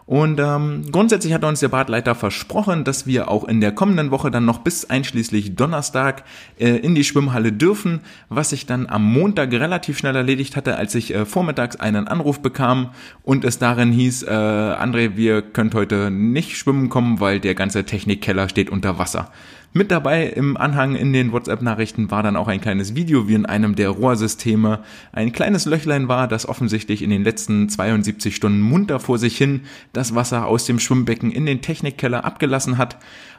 Und 0.07 0.39
ähm, 0.39 0.85
grundsätzlich 0.93 1.33
hat 1.33 1.43
uns 1.43 1.59
der 1.59 1.69
Badleiter 1.69 2.15
versprochen, 2.15 2.85
dass 2.85 3.09
wir 3.09 3.29
auch 3.29 3.43
in 3.43 3.61
der 3.61 3.73
kommenden 3.73 4.13
Woche 4.13 4.31
dann 4.31 4.45
noch 4.45 4.59
bis 4.59 4.89
einschließlich 4.89 5.57
Donnerstag 5.57 6.23
äh, 6.61 6.77
in 6.77 6.95
die 6.95 7.03
Schwimmhalle 7.03 7.53
dürfen, 7.53 8.01
was 8.29 8.51
sich 8.51 8.67
dann 8.67 8.87
am 8.87 9.05
Montag 9.05 9.51
relativ 9.53 9.99
schnell 9.99 10.15
erledigt 10.15 10.55
hatte, 10.55 10.77
als 10.77 10.95
ich 10.95 11.13
äh, 11.13 11.27
vormittags 11.27 11.75
einen 11.75 12.07
Anruf 12.07 12.39
bekam 12.39 12.91
und 13.25 13.45
es 13.45 13.59
darin 13.59 13.91
hieß, 13.91 14.23
äh, 14.23 14.31
André, 14.31 15.17
wir 15.17 15.43
könnt 15.43 15.75
heute 15.75 16.13
nicht 16.13 16.57
schwimmen 16.57 16.89
kommen, 16.89 17.19
weil 17.19 17.41
der 17.41 17.57
ganze 17.57 17.83
Technikkeller 17.83 18.49
steht 18.49 18.71
unter 18.71 19.01
Wasser. 19.01 19.33
Mit 19.76 19.90
dabei 19.90 20.28
im 20.28 20.56
Anhang 20.56 20.97
in 20.97 21.12
den 21.12 21.33
WhatsApp-Nachrichten 21.33 22.11
war 22.11 22.23
dann 22.23 22.35
auch 22.35 22.49
ein 22.49 22.62
kleines 22.62 22.95
Video, 22.95 23.28
wie 23.28 23.35
in 23.35 23.45
einem 23.45 23.75
der 23.75 23.90
Rohrsysteme 23.90 24.78
ein 25.12 25.33
kleines 25.33 25.66
Löchlein 25.66 26.09
war, 26.09 26.28
das 26.28 26.49
offensichtlich 26.49 27.02
in 27.02 27.11
den 27.11 27.23
letzten 27.23 27.68
72 27.68 28.35
Stunden 28.35 28.62
munter 28.62 29.00
vor 29.00 29.18
sich 29.18 29.37
hin 29.37 29.64
das 29.92 30.14
Wasser 30.14 30.47
aus 30.47 30.64
dem 30.64 30.78
Schwimmbecken 30.78 31.30
in 31.30 31.45
den 31.45 31.61
Technikkeller 31.61 32.25
abgelassen 32.25 32.78
hat 32.78 32.97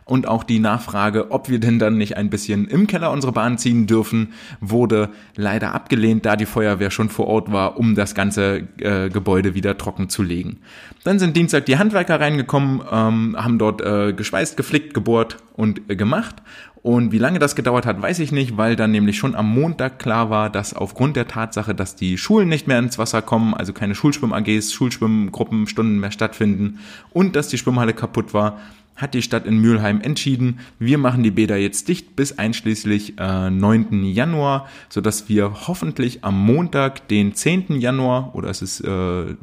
und 0.07 0.27
auch 0.27 0.43
die 0.43 0.59
Nachfrage, 0.59 1.31
ob 1.31 1.49
wir 1.49 1.59
denn 1.59 1.79
dann 1.79 1.97
nicht 1.97 2.17
ein 2.17 2.29
bisschen 2.29 2.67
im 2.67 2.87
Keller 2.87 3.11
unsere 3.11 3.33
Bahn 3.33 3.57
ziehen 3.57 3.87
dürfen, 3.87 4.33
wurde 4.61 5.09
leider 5.35 5.73
abgelehnt, 5.73 6.25
da 6.25 6.35
die 6.35 6.45
Feuerwehr 6.45 6.91
schon 6.91 7.09
vor 7.09 7.27
Ort 7.27 7.51
war, 7.51 7.77
um 7.77 7.95
das 7.95 8.15
ganze 8.15 8.67
äh, 8.79 9.09
Gebäude 9.09 9.53
wieder 9.53 9.77
trocken 9.77 10.09
zu 10.09 10.23
legen. 10.23 10.59
Dann 11.03 11.19
sind 11.19 11.37
Dienstag 11.37 11.65
die 11.65 11.77
Handwerker 11.77 12.19
reingekommen, 12.19 12.81
ähm, 12.91 13.35
haben 13.37 13.57
dort 13.57 13.81
äh, 13.81 14.13
geschweißt, 14.13 14.57
geflickt, 14.57 14.93
gebohrt 14.93 15.37
und 15.55 15.89
äh, 15.89 15.95
gemacht. 15.95 16.35
Und 16.83 17.11
wie 17.11 17.17
lange 17.17 17.39
das 17.39 17.55
gedauert 17.55 17.85
hat, 17.85 18.01
weiß 18.01 18.19
ich 18.19 18.31
nicht, 18.31 18.55
weil 18.55 18.77
dann 18.77 18.91
nämlich 18.91 19.17
schon 19.17 19.35
am 19.35 19.53
Montag 19.53 19.99
klar 19.99 20.29
war, 20.29 20.49
dass 20.49 20.73
aufgrund 20.73 21.17
der 21.17 21.27
Tatsache, 21.27 21.75
dass 21.75 21.97
die 21.97 22.17
Schulen 22.17 22.47
nicht 22.47 22.65
mehr 22.65 22.79
ins 22.79 22.97
Wasser 22.97 23.21
kommen, 23.21 23.53
also 23.53 23.73
keine 23.73 23.93
Schulschwimm-AGs, 23.93 24.71
Schulschwimmgruppenstunden 24.71 25.99
mehr 25.99 26.11
stattfinden 26.11 26.79
und 27.11 27.35
dass 27.35 27.49
die 27.49 27.57
Schwimmhalle 27.57 27.93
kaputt 27.93 28.33
war, 28.33 28.59
hat 28.97 29.13
die 29.13 29.21
Stadt 29.21 29.45
in 29.45 29.59
Mülheim 29.59 30.01
entschieden, 30.01 30.59
wir 30.79 30.97
machen 30.97 31.23
die 31.23 31.31
Bäder 31.31 31.55
jetzt 31.55 31.87
dicht 31.87 32.15
bis 32.15 32.37
einschließlich 32.37 33.13
äh, 33.19 33.49
9. 33.49 34.03
Januar, 34.03 34.67
sodass 34.89 35.29
wir 35.29 35.67
hoffentlich 35.67 36.23
am 36.23 36.43
Montag, 36.43 37.07
den 37.07 37.35
10. 37.35 37.79
Januar, 37.79 38.35
oder 38.35 38.49
es 38.49 38.61
ist 38.61 38.81
äh, 38.81 39.35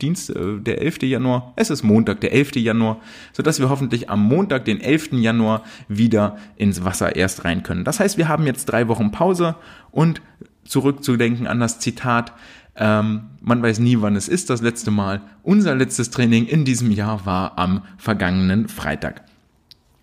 Dienst, 0.00 0.30
äh, 0.30 0.58
der 0.58 0.80
11. 0.80 1.02
Januar, 1.02 1.52
es 1.56 1.68
ist 1.68 1.82
Montag, 1.82 2.22
der 2.22 2.32
11. 2.32 2.56
Januar, 2.56 3.00
sodass 3.34 3.60
wir 3.60 3.68
hoffentlich 3.68 4.08
am 4.08 4.24
Montag, 4.24 4.64
den 4.64 4.80
11. 4.80 5.12
Januar, 5.12 5.62
wieder 5.88 6.38
ins 6.56 6.82
Wasser 6.82 7.14
erst 7.14 7.44
rein 7.44 7.62
können. 7.62 7.84
Das 7.84 8.00
heißt, 8.00 8.16
wir 8.16 8.28
haben 8.28 8.46
jetzt 8.46 8.64
drei 8.64 8.88
Wochen 8.88 9.10
Pause 9.12 9.56
und 9.90 10.22
zurückzudenken 10.64 11.46
an 11.46 11.60
das 11.60 11.80
Zitat, 11.80 12.32
ähm, 12.76 13.22
man 13.40 13.62
weiß 13.62 13.78
nie, 13.80 14.00
wann 14.00 14.16
es 14.16 14.28
ist, 14.28 14.50
das 14.50 14.62
letzte 14.62 14.90
Mal. 14.90 15.20
Unser 15.42 15.74
letztes 15.74 16.10
Training 16.10 16.46
in 16.46 16.64
diesem 16.64 16.90
Jahr 16.90 17.26
war 17.26 17.58
am 17.58 17.82
vergangenen 17.98 18.68
Freitag. 18.68 19.22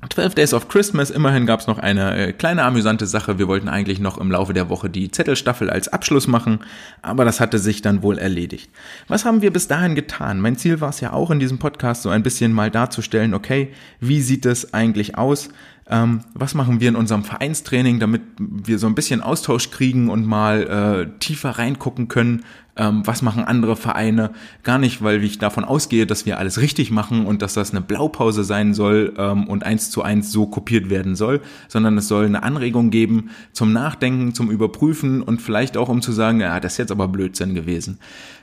12 0.07 0.33
Days 0.33 0.53
of 0.53 0.69
Christmas, 0.69 1.11
immerhin 1.11 1.45
gab 1.45 1.59
es 1.59 1.67
noch 1.67 1.77
eine 1.77 2.15
äh, 2.15 2.31
kleine 2.31 2.63
amüsante 2.63 3.05
Sache. 3.05 3.37
Wir 3.37 3.49
wollten 3.49 3.67
eigentlich 3.67 3.99
noch 3.99 4.17
im 4.17 4.31
Laufe 4.31 4.53
der 4.53 4.69
Woche 4.69 4.89
die 4.89 5.11
Zettelstaffel 5.11 5.69
als 5.69 5.89
Abschluss 5.89 6.25
machen, 6.25 6.59
aber 7.01 7.25
das 7.25 7.41
hatte 7.41 7.59
sich 7.59 7.81
dann 7.81 8.01
wohl 8.01 8.17
erledigt. 8.17 8.71
Was 9.09 9.25
haben 9.25 9.41
wir 9.41 9.51
bis 9.51 9.67
dahin 9.67 9.95
getan? 9.95 10.39
Mein 10.39 10.55
Ziel 10.55 10.79
war 10.79 10.89
es 10.89 11.01
ja 11.01 11.11
auch 11.11 11.31
in 11.31 11.39
diesem 11.41 11.59
Podcast 11.59 12.03
so 12.03 12.09
ein 12.09 12.23
bisschen 12.23 12.53
mal 12.53 12.71
darzustellen, 12.71 13.33
okay, 13.33 13.73
wie 13.99 14.21
sieht 14.21 14.45
es 14.45 14.73
eigentlich 14.73 15.17
aus? 15.17 15.49
Ähm, 15.89 16.21
was 16.33 16.53
machen 16.53 16.79
wir 16.79 16.89
in 16.89 16.95
unserem 16.95 17.23
Vereinstraining, 17.23 17.99
damit 17.99 18.21
wir 18.37 18.77
so 18.77 18.87
ein 18.87 18.95
bisschen 18.95 19.21
Austausch 19.21 19.71
kriegen 19.71 20.09
und 20.09 20.25
mal 20.25 20.63
äh, 20.63 21.19
tiefer 21.19 21.51
reingucken 21.51 22.07
können, 22.07 22.43
ähm, 22.77 23.01
was 23.05 23.23
machen 23.23 23.43
andere 23.43 23.75
Vereine. 23.75 24.31
Gar 24.63 24.77
nicht, 24.77 25.03
weil 25.03 25.23
ich 25.23 25.39
davon 25.39 25.65
ausgehe, 25.65 26.05
dass 26.05 26.27
wir 26.27 26.37
alles 26.37 26.61
richtig 26.61 26.91
machen 26.91 27.25
und 27.25 27.41
dass 27.41 27.55
das 27.55 27.71
eine 27.71 27.81
Blaupause 27.81 28.43
sein 28.43 28.75
soll 28.75 29.13
ähm, 29.17 29.47
und 29.47 29.63
eins 29.63 29.89
zu 29.89 30.03
eins 30.03 30.31
so 30.31 30.45
kopiert 30.45 30.91
werden 30.91 31.15
soll, 31.15 31.41
sondern 31.67 31.97
es 31.97 32.07
soll 32.07 32.25
eine 32.25 32.43
Anregung 32.43 32.91
geben 32.91 33.31
zum 33.51 33.73
Nachdenken, 33.73 34.35
zum 34.35 34.51
Überprüfen 34.51 35.23
und 35.23 35.41
vielleicht 35.41 35.75
auch 35.75 35.89
um 35.89 36.03
zu 36.03 36.11
sagen, 36.11 36.39
ja, 36.39 36.59
das 36.59 36.73
ist 36.73 36.77
jetzt 36.77 36.91
aber 36.91 37.07
Blödsinn 37.07 37.55
gewesen. 37.55 37.99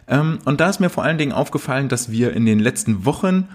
Ähm, 0.08 0.38
und 0.44 0.60
da 0.60 0.68
ist 0.68 0.80
mir 0.80 0.90
vor 0.90 1.04
allen 1.04 1.18
Dingen 1.18 1.32
aufgefallen, 1.32 1.88
dass 1.88 2.10
wir 2.10 2.32
in 2.32 2.44
den 2.44 2.58
letzten 2.58 3.04
Wochen 3.04 3.48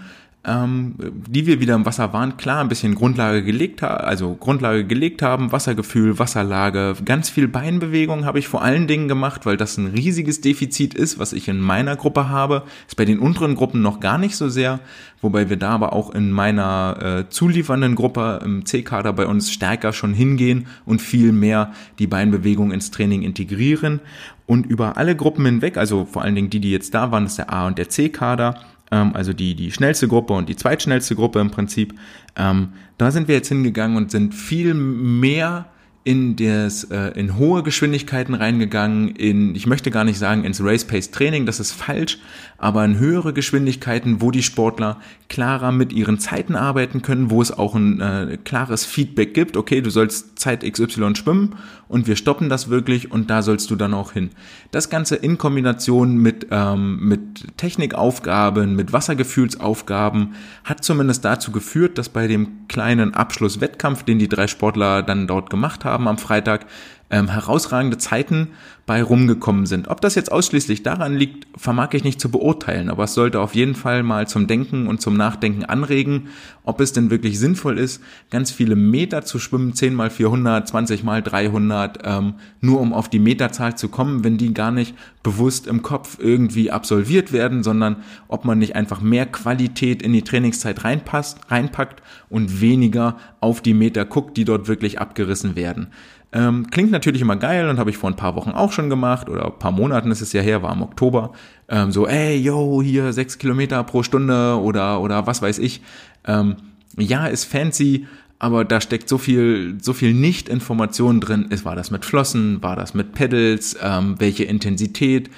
ähm, 0.44 0.96
die 1.28 1.46
wir 1.46 1.60
wieder 1.60 1.76
im 1.76 1.86
Wasser 1.86 2.12
waren, 2.12 2.36
klar 2.36 2.60
ein 2.60 2.68
bisschen 2.68 2.96
Grundlage 2.96 3.44
gelegt 3.44 3.80
haben, 3.80 4.04
also 4.04 4.34
Grundlage 4.34 4.84
gelegt 4.84 5.22
haben, 5.22 5.52
Wassergefühl, 5.52 6.18
Wasserlage, 6.18 6.96
ganz 7.04 7.30
viel 7.30 7.46
Beinbewegung 7.46 8.24
habe 8.24 8.40
ich 8.40 8.48
vor 8.48 8.62
allen 8.62 8.88
Dingen 8.88 9.06
gemacht, 9.06 9.46
weil 9.46 9.56
das 9.56 9.76
ein 9.76 9.86
riesiges 9.86 10.40
Defizit 10.40 10.94
ist, 10.94 11.20
was 11.20 11.32
ich 11.32 11.46
in 11.46 11.60
meiner 11.60 11.94
Gruppe 11.94 12.28
habe, 12.28 12.64
ist 12.88 12.96
bei 12.96 13.04
den 13.04 13.20
unteren 13.20 13.54
Gruppen 13.54 13.82
noch 13.82 14.00
gar 14.00 14.18
nicht 14.18 14.34
so 14.34 14.48
sehr, 14.48 14.80
wobei 15.20 15.48
wir 15.48 15.56
da 15.56 15.70
aber 15.70 15.92
auch 15.92 16.12
in 16.12 16.32
meiner 16.32 16.96
äh, 17.00 17.30
zuliefernden 17.30 17.94
Gruppe 17.94 18.40
im 18.44 18.66
C-Kader 18.66 19.12
bei 19.12 19.26
uns 19.26 19.52
stärker 19.52 19.92
schon 19.92 20.12
hingehen 20.12 20.66
und 20.84 21.00
viel 21.00 21.30
mehr 21.30 21.72
die 22.00 22.08
Beinbewegung 22.08 22.72
ins 22.72 22.90
Training 22.90 23.22
integrieren. 23.22 24.00
Und 24.44 24.66
über 24.66 24.96
alle 24.96 25.14
Gruppen 25.14 25.46
hinweg, 25.46 25.76
also 25.76 26.04
vor 26.04 26.22
allen 26.22 26.34
Dingen 26.34 26.50
die, 26.50 26.60
die 26.60 26.72
jetzt 26.72 26.94
da 26.94 27.12
waren, 27.12 27.26
ist 27.26 27.38
der 27.38 27.52
A 27.52 27.68
und 27.68 27.78
der 27.78 27.88
C-Kader, 27.88 28.56
ähm, 28.92 29.16
also 29.16 29.32
die, 29.32 29.56
die 29.56 29.72
schnellste 29.72 30.06
Gruppe 30.06 30.34
und 30.34 30.48
die 30.48 30.54
zweitschnellste 30.54 31.16
Gruppe 31.16 31.40
im 31.40 31.50
Prinzip. 31.50 31.94
Ähm, 32.36 32.74
da 32.98 33.10
sind 33.10 33.26
wir 33.26 33.34
jetzt 33.34 33.48
hingegangen 33.48 33.96
und 33.96 34.12
sind 34.12 34.34
viel 34.34 34.74
mehr 34.74 35.66
in 36.04 36.34
das 36.34 36.84
äh, 36.84 37.12
in 37.18 37.36
hohe 37.36 37.62
Geschwindigkeiten 37.62 38.34
reingegangen 38.34 39.14
in 39.14 39.54
ich 39.54 39.66
möchte 39.66 39.90
gar 39.92 40.04
nicht 40.04 40.18
sagen 40.18 40.44
ins 40.44 40.62
Race 40.62 40.84
Pace 40.84 41.12
Training 41.12 41.46
das 41.46 41.60
ist 41.60 41.72
falsch 41.72 42.18
aber 42.58 42.84
in 42.84 42.98
höhere 42.98 43.32
Geschwindigkeiten 43.32 44.20
wo 44.20 44.32
die 44.32 44.42
Sportler 44.42 45.00
klarer 45.28 45.70
mit 45.70 45.92
ihren 45.92 46.18
Zeiten 46.18 46.56
arbeiten 46.56 47.02
können 47.02 47.30
wo 47.30 47.40
es 47.40 47.52
auch 47.52 47.76
ein 47.76 48.00
äh, 48.00 48.38
klares 48.44 48.84
Feedback 48.84 49.32
gibt 49.32 49.56
okay 49.56 49.80
du 49.80 49.90
sollst 49.90 50.38
Zeit 50.40 50.64
XY 50.64 51.14
schwimmen 51.14 51.54
und 51.92 52.06
wir 52.06 52.16
stoppen 52.16 52.48
das 52.48 52.70
wirklich 52.70 53.12
und 53.12 53.28
da 53.28 53.42
sollst 53.42 53.70
du 53.70 53.76
dann 53.76 53.92
auch 53.92 54.12
hin. 54.12 54.30
Das 54.70 54.88
ganze 54.88 55.14
in 55.14 55.36
Kombination 55.36 56.16
mit 56.16 56.46
ähm, 56.50 57.06
mit 57.06 57.58
Technikaufgaben 57.58 58.74
mit 58.74 58.94
Wassergefühlsaufgaben 58.94 60.34
hat 60.64 60.82
zumindest 60.82 61.22
dazu 61.26 61.52
geführt 61.52 61.98
dass 61.98 62.08
bei 62.08 62.26
dem 62.26 62.66
kleinen 62.66 63.12
Abschlusswettkampf 63.12 64.04
den 64.04 64.18
die 64.18 64.28
drei 64.28 64.46
Sportler 64.46 65.02
dann 65.02 65.26
dort 65.26 65.50
gemacht 65.50 65.84
haben 65.84 65.91
haben 65.92 66.08
am 66.08 66.18
Freitag, 66.18 66.66
ähm, 67.12 67.28
herausragende 67.28 67.98
Zeiten 67.98 68.48
bei 68.86 69.02
rumgekommen 69.02 69.66
sind. 69.66 69.86
Ob 69.88 70.00
das 70.00 70.16
jetzt 70.16 70.32
ausschließlich 70.32 70.82
daran 70.82 71.14
liegt, 71.14 71.46
vermag 71.56 71.90
ich 71.92 72.02
nicht 72.02 72.20
zu 72.20 72.30
beurteilen, 72.30 72.88
aber 72.88 73.04
es 73.04 73.14
sollte 73.14 73.38
auf 73.38 73.54
jeden 73.54 73.76
Fall 73.76 74.02
mal 74.02 74.26
zum 74.26 74.48
Denken 74.48 74.88
und 74.88 75.00
zum 75.00 75.16
Nachdenken 75.16 75.64
anregen, 75.64 76.28
ob 76.64 76.80
es 76.80 76.92
denn 76.92 77.10
wirklich 77.10 77.38
sinnvoll 77.38 77.78
ist, 77.78 78.02
ganz 78.30 78.50
viele 78.50 78.74
Meter 78.74 79.24
zu 79.24 79.38
schwimmen, 79.38 79.74
10 79.74 79.94
mal 79.94 80.10
400, 80.10 80.66
20 80.66 81.04
mal 81.04 81.22
300, 81.22 82.00
ähm, 82.02 82.34
nur 82.60 82.80
um 82.80 82.92
auf 82.92 83.08
die 83.08 83.20
Meterzahl 83.20 83.76
zu 83.76 83.88
kommen, 83.88 84.24
wenn 84.24 84.38
die 84.38 84.54
gar 84.54 84.72
nicht 84.72 84.94
bewusst 85.22 85.66
im 85.66 85.82
Kopf 85.82 86.18
irgendwie 86.18 86.70
absolviert 86.70 87.32
werden, 87.32 87.62
sondern 87.62 87.96
ob 88.26 88.44
man 88.44 88.58
nicht 88.58 88.74
einfach 88.74 89.00
mehr 89.00 89.26
Qualität 89.26 90.02
in 90.02 90.12
die 90.12 90.22
Trainingszeit 90.22 90.82
reinpasst, 90.82 91.38
reinpackt 91.50 92.02
und 92.30 92.60
weniger 92.60 93.18
auf 93.40 93.60
die 93.60 93.74
Meter 93.74 94.04
guckt, 94.06 94.36
die 94.36 94.44
dort 94.44 94.66
wirklich 94.66 94.98
abgerissen 94.98 95.54
werden. 95.54 95.88
Ähm, 96.34 96.70
klingt 96.70 96.90
natürlich 96.90 97.20
immer 97.20 97.36
geil 97.36 97.68
und 97.68 97.78
habe 97.78 97.90
ich 97.90 97.98
vor 97.98 98.08
ein 98.08 98.16
paar 98.16 98.34
Wochen 98.36 98.50
auch 98.50 98.72
schon 98.72 98.88
gemacht 98.88 99.28
oder 99.28 99.46
ein 99.46 99.58
paar 99.58 99.72
Monaten 99.72 100.10
ist 100.10 100.22
es 100.22 100.32
ja 100.32 100.40
her, 100.40 100.62
war 100.62 100.72
im 100.72 100.82
Oktober. 100.82 101.32
Ähm, 101.68 101.92
so, 101.92 102.06
ey, 102.06 102.36
yo, 102.38 102.80
hier 102.82 103.12
sechs 103.12 103.38
Kilometer 103.38 103.84
pro 103.84 104.02
Stunde 104.02 104.58
oder, 104.58 105.00
oder 105.00 105.26
was 105.26 105.42
weiß 105.42 105.58
ich. 105.58 105.82
Ähm, 106.26 106.56
ja, 106.96 107.26
ist 107.26 107.44
fancy, 107.44 108.06
aber 108.38 108.64
da 108.64 108.80
steckt 108.80 109.08
so 109.08 109.18
viel, 109.18 109.76
so 109.80 109.92
viel 109.92 110.14
Nicht-Information 110.14 111.20
drin. 111.20 111.46
Ist, 111.50 111.66
war 111.66 111.76
das 111.76 111.90
mit 111.90 112.04
Flossen, 112.04 112.62
war 112.62 112.76
das 112.76 112.94
mit 112.94 113.12
Pedals, 113.12 113.76
ähm, 113.82 114.14
welche 114.18 114.44
Intensität, 114.44 115.28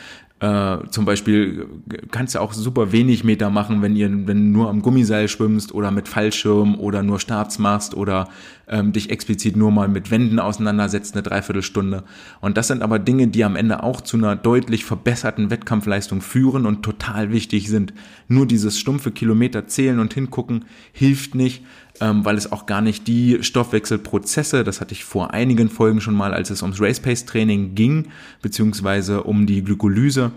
äh, 0.45 0.79
zum 0.91 1.05
Beispiel 1.05 1.67
kannst 2.11 2.35
du 2.35 2.41
auch 2.41 2.53
super 2.53 2.93
wenig 2.93 3.25
Meter 3.25 3.51
machen, 3.51 3.83
wenn 3.83 3.97
ihr 3.97 4.11
wenn 4.27 4.53
du 4.53 4.59
nur 4.59 4.69
am 4.69 4.83
Gummiseil 4.83 5.29
schwimmst 5.29 5.73
oder 5.73 5.91
mit 5.91 6.09
Fallschirm 6.09 6.79
oder 6.79 7.03
nur 7.03 7.21
Starts 7.21 7.59
machst 7.59 7.95
oder 7.95 8.29
ähm, 8.69 8.93
dich 8.93 9.11
explizit 9.11 9.57
nur 9.57 9.71
mal 9.71 9.89
mit 9.89 10.11
Wänden 10.11 10.39
auseinandersetzt, 10.39 11.15
eine 11.15 11.23
Dreiviertelstunde. 11.23 12.05
Und 12.41 12.57
das 12.57 12.69
sind 12.69 12.83
aber 12.83 12.99
Dinge, 12.99 13.29
die 13.29 13.45
am 13.45 13.57
Ende 13.57 13.83
auch 13.83 14.01
zu 14.01 14.17
einer 14.17 14.37
deutlich 14.37 14.85
verbesserten 14.85 15.51
Wettkampfleistung 15.51 16.21
führen 16.21 16.67
und 16.67 16.83
total 16.83 17.33
wichtig 17.33 17.69
sind. 17.69 17.93
Nur 18.29 18.47
dieses 18.47 18.79
stumpfe 18.79 19.13
Kilometer 19.13 19.67
zählen 19.67 19.99
und 19.99 20.15
hingucken 20.15 20.65
hilft 20.93 21.35
nicht, 21.35 21.65
ähm, 22.01 22.25
weil 22.25 22.37
es 22.37 22.51
auch 22.51 22.67
gar 22.67 22.81
nicht 22.81 23.07
die 23.07 23.43
Stoffwechselprozesse, 23.43 24.65
das 24.65 24.81
hatte 24.81 24.93
ich 24.93 25.05
vor 25.05 25.33
einigen 25.33 25.69
Folgen 25.69 26.01
schon 26.01 26.15
mal, 26.15 26.35
als 26.35 26.51
es 26.51 26.63
ums 26.63 26.81
Race 26.81 27.01
Pace 27.01 27.25
Training 27.25 27.75
ging, 27.75 28.09
beziehungsweise 28.43 29.23
um 29.23 29.47
die 29.47 29.63
Glykolyse, 29.63 30.33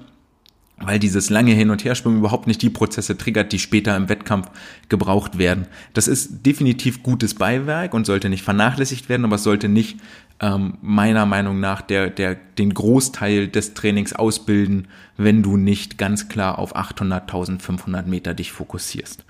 weil 0.80 1.00
dieses 1.00 1.30
lange 1.30 1.52
Hin- 1.52 1.72
und 1.72 1.84
Herschwimmen 1.84 2.20
überhaupt 2.20 2.48
nicht 2.48 2.62
die 2.62 2.70
Prozesse 2.70 3.18
triggert, 3.18 3.52
die 3.52 3.60
später 3.60 3.96
im 3.96 4.10
Wettkampf 4.10 4.50
gebraucht 4.90 5.38
werden. 5.38 5.68
Das 5.94 6.08
ist 6.08 6.46
definitiv 6.46 7.02
gutes 7.02 7.34
Beiwerk 7.34 7.94
und 7.94 8.06
sollte 8.06 8.30
nicht 8.30 8.44
vernachlässigt 8.44 9.10
werden, 9.10 9.26
aber 9.26 9.36
es 9.36 9.44
sollte 9.44 9.70
nicht 9.70 9.98
ähm, 10.40 10.78
meiner 10.82 11.26
Meinung 11.26 11.60
nach 11.60 11.82
der, 11.82 12.12
der, 12.12 12.36
den 12.36 12.74
Großteil 12.74 13.48
des 13.48 13.74
Trainings 13.74 14.14
ausbilden, 14.14 14.88
wenn 15.18 15.42
du 15.42 15.58
nicht 15.58 15.98
ganz 15.98 16.30
klar 16.30 16.60
auf 16.60 16.76
800, 16.76 17.24
1500 17.24 18.06
Meter 18.06 18.36
dich 18.36 18.52
fokussierst. 18.52 19.26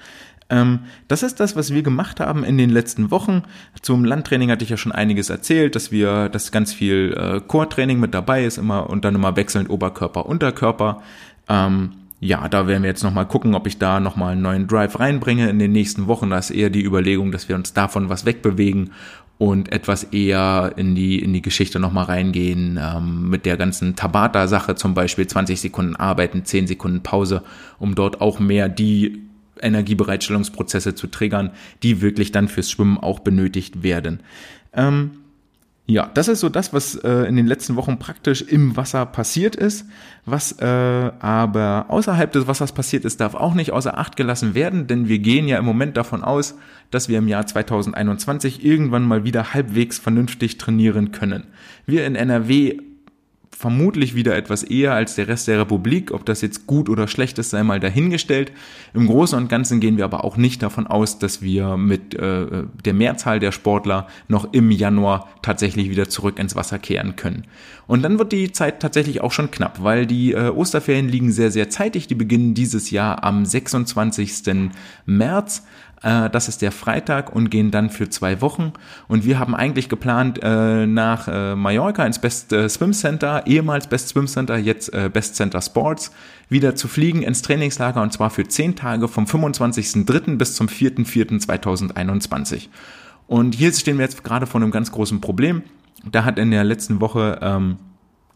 Ähm, 0.50 0.80
das 1.08 1.24
ist 1.24 1.40
das, 1.40 1.56
was 1.56 1.74
wir 1.74 1.84
gemacht 1.84 2.20
haben 2.20 2.44
in 2.44 2.58
den 2.58 2.70
letzten 2.70 3.12
Wochen. 3.12 3.44
Zum 3.82 4.06
Landtraining 4.06 4.50
hatte 4.50 4.64
ich 4.64 4.70
ja 4.70 4.78
schon 4.78 4.92
einiges 4.92 5.30
erzählt, 5.30 5.76
dass 5.76 5.92
wir, 5.92 6.30
dass 6.30 6.52
ganz 6.52 6.74
viel 6.74 7.16
äh, 7.18 7.42
Core-Training 7.42 8.00
mit 8.00 8.14
dabei 8.14 8.46
ist, 8.46 8.58
immer 8.58 8.90
und 8.90 9.04
dann 9.04 9.16
immer 9.16 9.36
wechselnd 9.36 9.70
Oberkörper, 9.70 10.26
Unterkörper. 10.26 11.02
Ähm, 11.50 11.92
ja, 12.20 12.48
da 12.50 12.68
werden 12.68 12.82
wir 12.82 12.90
jetzt 12.90 13.04
nochmal 13.04 13.28
gucken, 13.28 13.54
ob 13.54 13.68
ich 13.68 13.78
da 13.78 14.00
nochmal 14.00 14.34
einen 14.34 14.42
neuen 14.42 14.68
Drive 14.68 15.00
reinbringe 15.00 15.50
in 15.50 15.60
den 15.60 15.72
nächsten 15.72 16.08
Wochen. 16.08 16.32
Da 16.32 16.40
ist 16.40 16.50
eher 16.50 16.70
die 16.70 16.84
Überlegung, 16.84 17.32
dass 17.32 17.48
wir 17.48 17.56
uns 17.56 17.74
davon 17.74 18.10
was 18.10 18.26
wegbewegen 18.26 18.92
und 19.38 19.72
etwas 19.72 20.04
eher 20.04 20.74
in 20.78 20.96
die, 20.96 21.20
in 21.20 21.32
die 21.34 21.44
Geschichte 21.44 21.80
nochmal 21.80 22.06
reingehen, 22.06 22.80
ähm, 22.82 23.30
mit 23.30 23.46
der 23.46 23.56
ganzen 23.56 23.96
Tabata-Sache 23.96 24.74
zum 24.74 24.96
Beispiel 24.96 25.28
20 25.28 25.62
Sekunden 25.62 25.96
arbeiten, 25.96 26.44
10 26.44 26.66
Sekunden 26.66 27.04
Pause, 27.04 27.44
um 27.78 27.94
dort 27.94 28.20
auch 28.20 28.40
mehr 28.40 28.68
die 28.68 29.22
Energiebereitstellungsprozesse 29.62 30.96
zu 30.96 31.08
triggern, 31.08 31.52
die 31.84 32.02
wirklich 32.02 32.32
dann 32.32 32.48
fürs 32.48 32.72
Schwimmen 32.72 32.98
auch 32.98 33.20
benötigt 33.20 33.84
werden. 33.84 34.22
Ähm, 34.74 35.12
ja, 35.90 36.12
das 36.14 36.28
ist 36.28 36.42
so 36.42 36.50
das, 36.50 36.74
was 36.74 36.96
äh, 36.96 37.24
in 37.24 37.38
den 37.38 37.48
letzten 37.48 37.78
Wochen 37.78 37.98
praktisch 37.98 38.42
im 38.42 38.76
Wasser 38.76 39.06
passiert 39.06 39.56
ist. 39.56 39.86
Was 40.26 40.60
äh, 40.60 40.66
aber 40.66 41.86
außerhalb 41.88 42.30
des 42.30 42.46
Wassers 42.46 42.74
passiert 42.74 43.06
ist, 43.06 43.22
darf 43.22 43.36
auch 43.36 43.54
nicht 43.54 43.72
außer 43.72 43.98
Acht 43.98 44.18
gelassen 44.18 44.54
werden, 44.54 44.88
denn 44.88 45.08
wir 45.08 45.20
gehen 45.20 45.48
ja 45.48 45.58
im 45.58 45.64
Moment 45.64 45.96
davon 45.96 46.26
aus, 46.26 46.56
dass 46.92 47.08
wir 47.08 47.18
im 47.20 47.30
Jahr 47.30 47.48
2021 47.48 48.66
irgendwann 48.66 49.04
mal 49.04 49.24
wieder 49.24 49.54
halbwegs 49.54 49.98
vernünftig 49.98 50.58
trainieren 50.58 51.14
können. 51.14 51.46
Wir 51.86 52.06
in 52.06 52.16
NRW 52.16 52.80
vermutlich 53.52 54.14
wieder 54.14 54.36
etwas 54.36 54.64
eher 54.64 54.94
als 54.94 55.16
der 55.16 55.28
Rest 55.28 55.48
der 55.48 55.60
Republik. 55.60 56.12
Ob 56.12 56.26
das 56.26 56.42
jetzt 56.42 56.68
gut 56.68 56.90
oder 56.90 57.08
schlecht 57.08 57.40
ist, 57.40 57.50
sei 57.50 57.64
mal 57.64 57.80
dahingestellt. 57.80 58.52
Im 58.94 59.08
Großen 59.08 59.38
und 59.38 59.50
Ganzen 59.50 59.80
gehen 59.80 59.98
wir 59.98 60.06
aber 60.06 60.24
auch 60.24 60.38
nicht 60.38 60.62
davon 60.62 60.86
aus, 60.86 61.18
dass 61.18 61.42
wir 61.42 61.76
mit 61.78 62.14
äh, 62.14 62.64
der 62.86 62.94
Mehrzahl 62.94 63.40
der 63.40 63.52
Sportler 63.52 64.08
noch 64.28 64.54
im 64.54 64.70
Januar 64.70 65.30
tatsächlich 65.42 65.90
wieder 65.90 66.08
zurück 66.08 66.40
ins 66.40 66.56
Wasser 66.56 66.78
kehren 66.78 67.16
können. 67.16 67.46
Und 67.88 68.04
dann 68.04 68.20
wird 68.20 68.32
die 68.32 68.52
Zeit 68.52 68.82
tatsächlich 68.82 69.22
auch 69.22 69.32
schon 69.32 69.50
knapp, 69.50 69.82
weil 69.82 70.06
die 70.06 70.34
äh, 70.34 70.50
Osterferien 70.50 71.08
liegen 71.08 71.32
sehr, 71.32 71.52
sehr 71.52 71.70
zeitig. 71.70 72.08
Die 72.08 72.16
beginnen 72.16 72.54
dieses 72.54 72.92
Jahr 72.92 73.24
am 73.24 73.46
26. 73.46 74.70
März. 75.06 75.66
Äh, 76.04 76.30
das 76.30 76.48
ist 76.48 76.62
der 76.62 76.72
Freitag 76.72 77.36
und 77.36 77.50
gehen 77.50 77.72
dann 77.72 77.90
für 77.90 78.10
zwei 78.10 78.42
Wochen. 78.42 78.74
Und 79.08 79.26
wir 79.26 79.40
haben 79.40 79.56
eigentlich 79.56 79.90
geplant, 79.90 80.40
äh, 80.42 80.86
nach 80.86 81.28
äh, 81.28 81.56
Mallorca 81.56 82.06
ins 82.06 82.20
Best 82.20 82.54
Swim 82.70 82.94
Center, 82.94 83.46
ehemals 83.48 83.88
Best 83.88 84.10
Swim 84.10 84.28
Center, 84.28 84.58
jetzt 84.58 84.92
Best 85.14 85.36
Center 85.36 85.62
Sports, 85.62 86.12
wieder 86.50 86.76
zu 86.76 86.88
fliegen 86.88 87.24
ins 87.24 87.42
Trainingslager 87.42 88.02
und 88.02 88.14
zwar 88.14 88.30
für 88.30 88.48
zehn 88.48 88.76
Tage 88.76 89.08
vom 89.08 89.26
25.03. 89.26 90.38
bis 90.38 90.56
zum 90.56 90.68
4.04.2021. 90.68 92.70
Und 93.28 93.56
hier 93.56 93.74
stehen 93.74 93.98
wir 93.98 94.06
jetzt 94.06 94.24
gerade 94.24 94.46
vor 94.46 94.62
einem 94.62 94.72
ganz 94.72 94.92
großen 94.92 95.22
Problem. 95.22 95.64
Da 96.10 96.24
hat 96.24 96.40
in 96.40 96.52
der 96.52 96.64
letzten 96.64 97.02
Woche 97.02 97.40
ähm, 97.42 97.78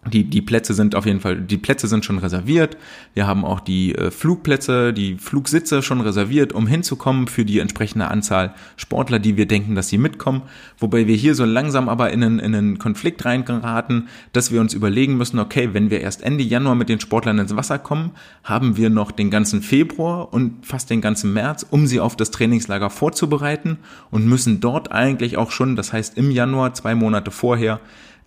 die, 0.07 0.23
die 0.23 0.41
Plätze 0.41 0.73
sind 0.73 0.95
auf 0.95 1.05
jeden 1.05 1.19
Fall, 1.19 1.39
die 1.39 1.59
Plätze 1.59 1.87
sind 1.87 2.03
schon 2.03 2.17
reserviert. 2.17 2.75
Wir 3.13 3.27
haben 3.27 3.45
auch 3.45 3.59
die 3.59 3.93
äh, 3.93 4.09
Flugplätze, 4.09 4.93
die 4.93 5.15
Flugsitze 5.17 5.83
schon 5.83 6.01
reserviert, 6.01 6.53
um 6.53 6.65
hinzukommen 6.65 7.27
für 7.27 7.45
die 7.45 7.59
entsprechende 7.59 8.07
Anzahl 8.07 8.55
Sportler, 8.77 9.19
die 9.19 9.37
wir 9.37 9.45
denken, 9.45 9.75
dass 9.75 9.89
sie 9.89 9.99
mitkommen. 9.99 10.41
Wobei 10.79 11.05
wir 11.05 11.15
hier 11.15 11.35
so 11.35 11.45
langsam 11.45 11.87
aber 11.87 12.09
in 12.11 12.23
einen, 12.23 12.39
in 12.39 12.55
einen 12.55 12.79
Konflikt 12.79 13.25
reingeraten, 13.25 14.07
dass 14.33 14.51
wir 14.51 14.59
uns 14.59 14.73
überlegen 14.73 15.17
müssen, 15.17 15.37
okay, 15.37 15.69
wenn 15.73 15.91
wir 15.91 16.01
erst 16.01 16.23
Ende 16.23 16.43
Januar 16.43 16.73
mit 16.73 16.89
den 16.89 16.99
Sportlern 16.99 17.37
ins 17.37 17.55
Wasser 17.55 17.77
kommen, 17.77 18.11
haben 18.43 18.77
wir 18.77 18.89
noch 18.89 19.11
den 19.11 19.29
ganzen 19.29 19.61
Februar 19.61 20.33
und 20.33 20.65
fast 20.65 20.89
den 20.89 21.01
ganzen 21.01 21.31
März, 21.31 21.63
um 21.69 21.85
sie 21.85 21.99
auf 21.99 22.15
das 22.15 22.31
Trainingslager 22.31 22.89
vorzubereiten 22.89 23.77
und 24.09 24.25
müssen 24.25 24.61
dort 24.61 24.91
eigentlich 24.91 25.37
auch 25.37 25.51
schon, 25.51 25.75
das 25.75 25.93
heißt 25.93 26.17
im 26.17 26.31
Januar, 26.31 26.73
zwei 26.73 26.95
Monate 26.95 27.29
vorher, 27.29 27.79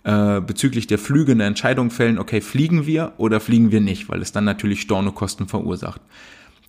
äh, 0.05 0.39
bezüglich 0.39 0.85
der 0.85 0.99
Flüge 0.99 1.31
eine 1.31 1.45
Entscheidung 1.45 1.89
fällen, 1.89 2.19
okay, 2.19 2.39
fliegen 2.39 2.85
wir 2.85 3.13
oder 3.17 3.39
fliegen 3.39 3.71
wir 3.71 3.81
nicht, 3.81 4.07
weil 4.07 4.21
es 4.21 4.31
dann 4.31 4.45
natürlich 4.45 4.81
Stornokosten 4.81 5.47
verursacht. 5.47 5.99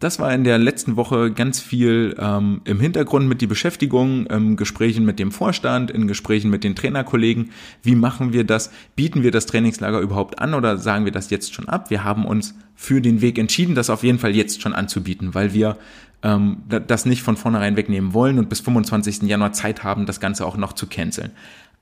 Das 0.00 0.18
war 0.18 0.32
in 0.34 0.44
der 0.44 0.58
letzten 0.58 0.96
Woche 0.96 1.30
ganz 1.30 1.60
viel 1.60 2.14
ähm, 2.18 2.60
im 2.64 2.80
Hintergrund 2.80 3.28
mit 3.28 3.40
die 3.40 3.46
Beschäftigung, 3.46 4.26
ähm, 4.30 4.56
Gesprächen 4.56 5.06
mit 5.06 5.18
dem 5.18 5.32
Vorstand, 5.32 5.90
in 5.90 6.06
Gesprächen 6.06 6.50
mit 6.50 6.64
den 6.64 6.74
Trainerkollegen. 6.74 7.50
Wie 7.82 7.94
machen 7.94 8.32
wir 8.32 8.44
das? 8.44 8.70
Bieten 8.94 9.22
wir 9.22 9.30
das 9.30 9.46
Trainingslager 9.46 10.00
überhaupt 10.00 10.38
an 10.38 10.54
oder 10.54 10.76
sagen 10.76 11.06
wir 11.06 11.12
das 11.12 11.30
jetzt 11.30 11.54
schon 11.54 11.68
ab? 11.68 11.88
Wir 11.90 12.04
haben 12.04 12.26
uns 12.26 12.54
für 12.74 13.00
den 13.00 13.22
Weg 13.22 13.38
entschieden, 13.38 13.74
das 13.74 13.88
auf 13.88 14.02
jeden 14.02 14.18
Fall 14.18 14.34
jetzt 14.34 14.60
schon 14.60 14.74
anzubieten, 14.74 15.34
weil 15.34 15.54
wir 15.54 15.78
ähm, 16.22 16.58
das 16.68 17.06
nicht 17.06 17.22
von 17.22 17.36
vornherein 17.36 17.76
wegnehmen 17.76 18.12
wollen 18.12 18.38
und 18.38 18.48
bis 18.48 18.60
25. 18.60 19.22
Januar 19.22 19.52
Zeit 19.52 19.82
haben, 19.82 20.06
das 20.06 20.20
Ganze 20.20 20.44
auch 20.46 20.56
noch 20.56 20.74
zu 20.74 20.86
canceln. 20.86 21.30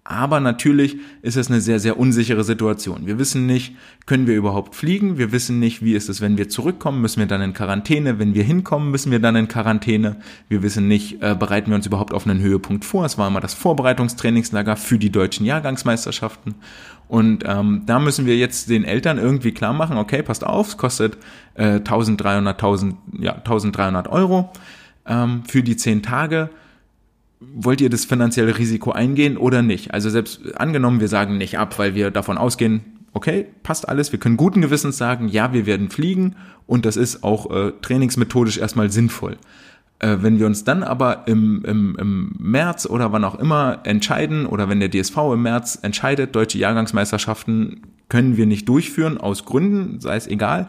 Aber 0.07 0.39
natürlich 0.39 0.99
ist 1.23 1.39
es 1.39 1.49
eine 1.51 1.63
sehr, 1.63 1.81
sehr 1.81 1.99
unsichere 1.99 2.45
Situation. 2.45 3.07
Wir 3.07 3.19
wissen 3.19 3.47
nicht, 3.47 3.75
können 4.05 4.27
wir 4.27 4.37
überhaupt 4.37 4.75
fliegen? 4.75 5.17
Wir 5.17 5.33
wissen 5.33 5.59
nicht, 5.59 5.83
wie 5.83 5.95
ist 5.95 6.11
es, 6.11 6.21
wenn 6.21 6.37
wir 6.37 6.51
zurückkommen? 6.51 7.01
Müssen 7.01 7.21
wir 7.21 7.27
dann 7.27 7.41
in 7.41 7.55
Quarantäne? 7.55 8.19
Wenn 8.19 8.35
wir 8.35 8.45
hinkommen, 8.45 8.91
müssen 8.91 9.11
wir 9.11 9.19
dann 9.19 9.35
in 9.35 9.49
Quarantäne? 9.49 10.17
Wir 10.51 10.63
wissen 10.63 10.89
nicht, 10.89 11.23
äh, 11.23 11.35
bereiten 11.35 11.71
wir 11.71 11.77
uns 11.77 11.87
überhaupt 11.87 12.13
auf 12.13 12.27
einen 12.27 12.43
Höhepunkt 12.43 12.85
vor? 12.85 13.07
Es 13.07 13.17
war 13.17 13.29
immer 13.29 13.41
das 13.41 13.55
Vorbereitungstrainingslager 13.55 14.77
für 14.77 14.99
die 14.99 15.11
deutschen 15.11 15.47
Jahrgangsmeisterschaften. 15.47 16.55
Und 17.09 17.45
ähm, 17.47 17.85
da 17.87 17.99
müssen 17.99 18.27
wir 18.27 18.37
jetzt 18.37 18.69
den 18.69 18.85
Eltern 18.85 19.17
irgendwie 19.17 19.53
klar 19.53 19.73
machen, 19.73 19.97
okay, 19.97 20.23
passt 20.23 20.45
auf, 20.45 20.69
es 20.69 20.77
kostet 20.77 21.17
äh, 21.55 21.77
1300, 21.77 22.57
1000, 22.57 22.97
ja, 23.21 23.37
1300 23.37 24.09
Euro 24.09 24.53
ähm, 25.07 25.45
für 25.47 25.63
die 25.63 25.77
zehn 25.77 26.03
Tage 26.03 26.51
wollt 27.55 27.81
ihr 27.81 27.91
das 27.91 28.05
finanzielle 28.05 28.59
Risiko 28.59 28.93
eingehen 28.93 29.37
oder 29.37 29.63
nicht? 29.63 29.93
Also 29.93 30.11
selbst 30.11 30.57
angenommen, 30.57 31.01
wir 31.01 31.09
sagen 31.09 31.37
nicht 31.37 31.59
ab, 31.59 31.79
weil 31.79 31.95
wir 31.95 32.11
davon 32.11 32.39
ausgehen, 32.39 32.83
okay, 33.13 33.47
passt 33.63 33.89
alles, 33.89 34.13
wir 34.13 34.19
können 34.19 34.37
guten 34.37 34.61
Gewissens 34.61 34.99
sagen, 34.99 35.29
ja, 35.29 35.53
wir 35.53 35.67
werden 35.67 35.91
fliegen 35.91 36.37
und 36.67 36.85
das 36.85 36.97
ist 36.97 37.23
auch 37.23 37.51
äh, 37.51 37.73
trainingsmethodisch 37.81 38.59
erstmal 38.59 38.91
sinnvoll. 38.91 39.37
Äh, 40.01 40.19
wenn 40.21 40.39
wir 40.39 40.47
uns 40.47 40.65
dann 40.65 40.83
aber 40.83 41.27
im, 41.27 41.65
im, 41.65 41.97
im 41.99 42.35
März 42.39 42.87
oder 42.87 43.13
wann 43.13 43.25
auch 43.25 43.37
immer 43.37 43.81
entscheiden 43.85 44.47
oder 44.47 44.69
wenn 44.69 44.81
der 44.81 44.91
DSV 44.91 45.17
im 45.33 45.43
März 45.43 45.79
entscheidet, 45.83 46.35
deutsche 46.35 46.59
Jahrgangsmeisterschaften 46.59 47.83
können 48.09 48.37
wir 48.37 48.47
nicht 48.47 48.69
durchführen, 48.69 49.19
aus 49.19 49.45
Gründen, 49.45 50.01
sei 50.01 50.17
es 50.17 50.27
egal, 50.27 50.69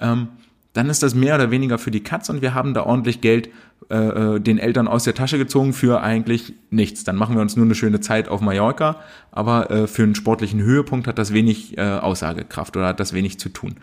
ähm, 0.00 0.28
dann 0.72 0.88
ist 0.88 1.02
das 1.02 1.14
mehr 1.14 1.34
oder 1.34 1.50
weniger 1.50 1.78
für 1.78 1.90
die 1.90 2.02
Katz 2.02 2.28
und 2.28 2.42
wir 2.42 2.54
haben 2.54 2.74
da 2.74 2.84
ordentlich 2.84 3.20
Geld 3.20 3.50
äh, 3.90 3.96
äh, 4.36 4.40
den 4.40 4.58
Eltern 4.58 4.88
aus 4.88 5.04
der 5.04 5.14
Tasche 5.14 5.38
gezogen 5.38 5.72
für 5.72 6.02
eigentlich 6.02 6.54
nichts. 6.70 7.04
Dann 7.04 7.16
machen 7.16 7.34
wir 7.34 7.42
uns 7.42 7.56
nur 7.56 7.66
eine 7.66 7.74
schöne 7.74 8.00
Zeit 8.00 8.28
auf 8.28 8.40
Mallorca, 8.40 9.00
aber 9.30 9.70
äh, 9.70 9.86
für 9.86 10.02
einen 10.02 10.14
sportlichen 10.14 10.60
Höhepunkt 10.60 11.06
hat 11.06 11.18
das 11.18 11.32
wenig 11.32 11.76
äh, 11.76 11.82
Aussagekraft 11.82 12.76
oder 12.76 12.86
hat 12.86 13.00
das 13.00 13.12
wenig 13.12 13.38
zu 13.38 13.50
tun. 13.50 13.74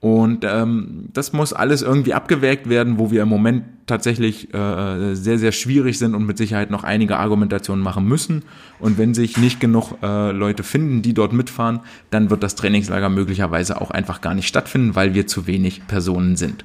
Und 0.00 0.44
ähm, 0.44 1.08
das 1.12 1.32
muss 1.32 1.52
alles 1.52 1.82
irgendwie 1.82 2.14
abgewägt 2.14 2.68
werden, 2.68 2.98
wo 2.98 3.10
wir 3.10 3.22
im 3.22 3.28
Moment 3.28 3.64
tatsächlich 3.86 4.54
äh, 4.54 5.14
sehr, 5.14 5.38
sehr 5.38 5.50
schwierig 5.50 5.98
sind 5.98 6.14
und 6.14 6.24
mit 6.24 6.38
Sicherheit 6.38 6.70
noch 6.70 6.84
einige 6.84 7.16
Argumentationen 7.16 7.82
machen 7.82 8.06
müssen. 8.06 8.44
Und 8.78 8.96
wenn 8.96 9.12
sich 9.12 9.38
nicht 9.38 9.58
genug 9.58 9.94
äh, 10.02 10.30
Leute 10.30 10.62
finden, 10.62 11.02
die 11.02 11.14
dort 11.14 11.32
mitfahren, 11.32 11.80
dann 12.10 12.30
wird 12.30 12.44
das 12.44 12.54
Trainingslager 12.54 13.08
möglicherweise 13.08 13.80
auch 13.80 13.90
einfach 13.90 14.20
gar 14.20 14.34
nicht 14.34 14.46
stattfinden, 14.46 14.94
weil 14.94 15.14
wir 15.14 15.26
zu 15.26 15.48
wenig 15.48 15.84
Personen 15.88 16.36
sind. 16.36 16.64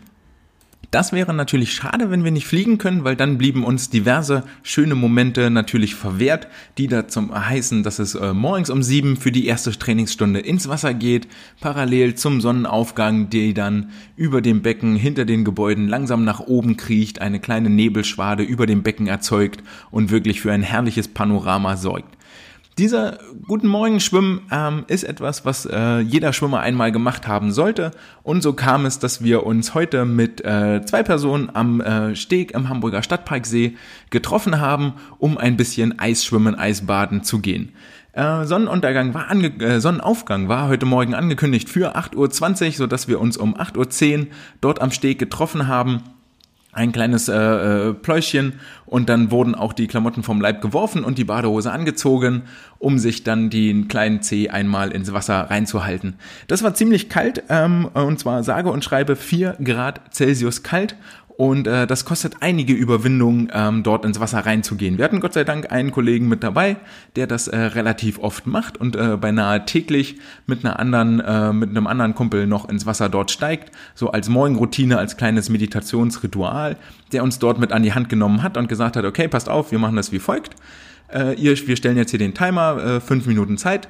Das 0.93 1.12
wäre 1.12 1.34
natürlich 1.34 1.73
schade, 1.73 2.12
wenn 2.12 2.23
wir 2.23 2.29
nicht 2.29 2.45
fliegen 2.45 2.77
können, 2.77 3.03
weil 3.03 3.15
dann 3.15 3.39
blieben 3.39 3.63
uns 3.63 3.89
diverse 3.89 4.43
schöne 4.62 4.93
Momente 4.93 5.49
natürlich 5.49 5.95
verwehrt, 5.95 6.47
die 6.77 6.86
da 6.86 7.08
zum 7.08 7.34
heißen, 7.34 7.82
dass 7.82 7.97
es 7.97 8.13
äh, 8.13 8.32
morgens 8.32 8.69
um 8.69 8.84
sieben 8.84 9.17
für 9.17 9.32
die 9.32 9.47
erste 9.47 9.71
Trainingsstunde 9.71 10.39
ins 10.39 10.69
Wasser 10.69 10.93
geht, 10.93 11.27
parallel 11.60 12.13
zum 12.13 12.41
Sonnenaufgang, 12.41 13.32
der 13.32 13.53
dann 13.53 13.89
über 14.15 14.39
dem 14.43 14.62
Becken 14.62 14.95
hinter 14.95 15.25
den 15.25 15.43
Gebäuden 15.43 15.88
langsam 15.88 16.25
nach 16.25 16.41
oben 16.41 16.77
kriecht, 16.77 17.19
eine 17.21 17.39
kleine 17.39 17.71
Nebelschwade 17.71 18.43
über 18.43 18.67
dem 18.67 18.84
Becken 18.84 19.08
erzeugt 19.08 19.63
und 19.89 20.12
wirklich 20.12 20.41
für 20.41 20.51
ein 20.51 20.62
herrliches 20.62 21.08
Panorama 21.08 21.75
sorgt. 21.75 22.15
Dieser 22.79 23.19
Guten 23.47 23.67
Morgen 23.67 23.99
Schwimmen 23.99 24.41
ähm, 24.51 24.86
ist 24.88 25.03
etwas, 25.03 25.45
was 25.45 25.67
äh, 25.67 25.99
jeder 25.99 26.33
Schwimmer 26.33 26.62
einmal 26.62 26.91
gemacht 26.91 27.27
haben 27.27 27.51
sollte. 27.51 27.91
Und 28.23 28.41
so 28.41 28.53
kam 28.53 28.88
es, 28.88 28.97
dass 28.97 29.23
wir 29.23 29.45
uns 29.45 29.75
heute 29.75 30.05
mit 30.05 30.43
äh, 30.43 30.81
zwei 30.83 31.03
Personen 31.03 31.51
am 31.53 31.81
äh, 31.81 32.15
Steg 32.15 32.51
im 32.51 32.69
Hamburger 32.69 33.03
Stadtparksee 33.03 33.75
getroffen 34.09 34.59
haben, 34.59 34.93
um 35.19 35.38
ein 35.38 35.55
bisschen 35.55 35.99
Eisschwimmen, 35.99 36.55
Eisbaden 36.55 37.23
zu 37.23 37.39
gehen. 37.41 37.73
Äh, 38.13 38.45
Sonnenuntergang 38.45 39.13
war 39.13 39.29
ange 39.29 39.49
äh, 39.59 39.79
Sonnenaufgang 39.79 40.47
war 40.47 40.67
heute 40.67 40.88
Morgen 40.88 41.13
angekündigt 41.13 41.69
für 41.69 41.95
8.20 41.95 42.65
Uhr, 42.65 42.71
sodass 42.71 43.07
wir 43.07 43.21
uns 43.21 43.38
um 43.38 43.55
8.10 43.55 44.19
Uhr 44.19 44.27
dort 44.62 44.81
am 44.81 44.89
Steg 44.89 45.19
getroffen 45.19 45.67
haben 45.67 46.01
ein 46.73 46.91
kleines 46.91 47.29
äh, 47.29 47.36
äh, 47.36 47.93
Pläuschen 47.93 48.53
und 48.86 49.09
dann 49.09 49.31
wurden 49.31 49.55
auch 49.55 49.73
die 49.73 49.88
Klamotten 49.88 50.23
vom 50.23 50.41
Leib 50.41 50.62
geworfen 50.62 51.03
und 51.03 51.17
die 51.17 51.23
Badehose 51.23 51.71
angezogen, 51.71 52.43
um 52.79 52.99
sich 52.99 53.23
dann 53.23 53.49
den 53.49 53.88
kleinen 53.88 54.21
Zeh 54.21 54.49
einmal 54.49 54.91
ins 54.91 55.13
Wasser 55.13 55.36
reinzuhalten. 55.49 56.15
Das 56.47 56.63
war 56.63 56.73
ziemlich 56.73 57.09
kalt 57.09 57.43
ähm, 57.49 57.89
und 57.93 58.19
zwar 58.19 58.43
sage 58.43 58.71
und 58.71 58.83
schreibe 58.83 59.15
vier 59.15 59.55
Grad 59.63 60.01
Celsius 60.13 60.63
kalt 60.63 60.95
und 61.35 61.65
äh, 61.67 61.87
das 61.87 62.05
kostet 62.05 62.37
einige 62.41 62.73
Überwindungen, 62.73 63.49
ähm, 63.53 63.83
dort 63.83 64.05
ins 64.05 64.19
Wasser 64.19 64.45
reinzugehen. 64.45 64.97
Wir 64.97 65.05
hatten 65.05 65.19
Gott 65.19 65.33
sei 65.33 65.43
Dank 65.43 65.71
einen 65.71 65.91
Kollegen 65.91 66.27
mit 66.27 66.43
dabei, 66.43 66.77
der 67.15 67.25
das 67.25 67.47
äh, 67.47 67.57
relativ 67.57 68.19
oft 68.19 68.45
macht 68.45 68.77
und 68.77 68.95
äh, 68.95 69.17
beinahe 69.17 69.65
täglich 69.65 70.17
mit 70.45 70.63
einer 70.63 70.79
anderen, 70.79 71.19
äh, 71.19 71.51
mit 71.51 71.69
einem 71.69 71.87
anderen 71.87 72.13
Kumpel 72.13 72.45
noch 72.45 72.69
ins 72.69 72.85
Wasser 72.85 73.09
dort 73.09 73.31
steigt, 73.31 73.71
so 73.95 74.11
als 74.11 74.29
Morgenroutine, 74.29 74.97
als 74.97 75.17
kleines 75.17 75.49
Meditationsritual, 75.49 76.77
der 77.11 77.23
uns 77.23 77.39
dort 77.39 77.59
mit 77.59 77.71
an 77.71 77.81
die 77.81 77.93
Hand 77.93 78.09
genommen 78.09 78.43
hat 78.43 78.55
und 78.57 78.67
gesagt 78.67 78.95
hat, 78.95 79.05
okay, 79.05 79.27
passt 79.27 79.49
auf, 79.49 79.71
wir 79.71 79.79
machen 79.79 79.95
das 79.95 80.11
wie 80.11 80.19
folgt. 80.19 80.55
Äh, 81.11 81.33
ihr, 81.35 81.55
wir 81.67 81.75
stellen 81.75 81.97
jetzt 81.97 82.11
hier 82.11 82.19
den 82.19 82.35
Timer, 82.35 82.77
äh, 82.77 82.99
fünf 82.99 83.25
Minuten 83.25 83.57
Zeit 83.57 83.87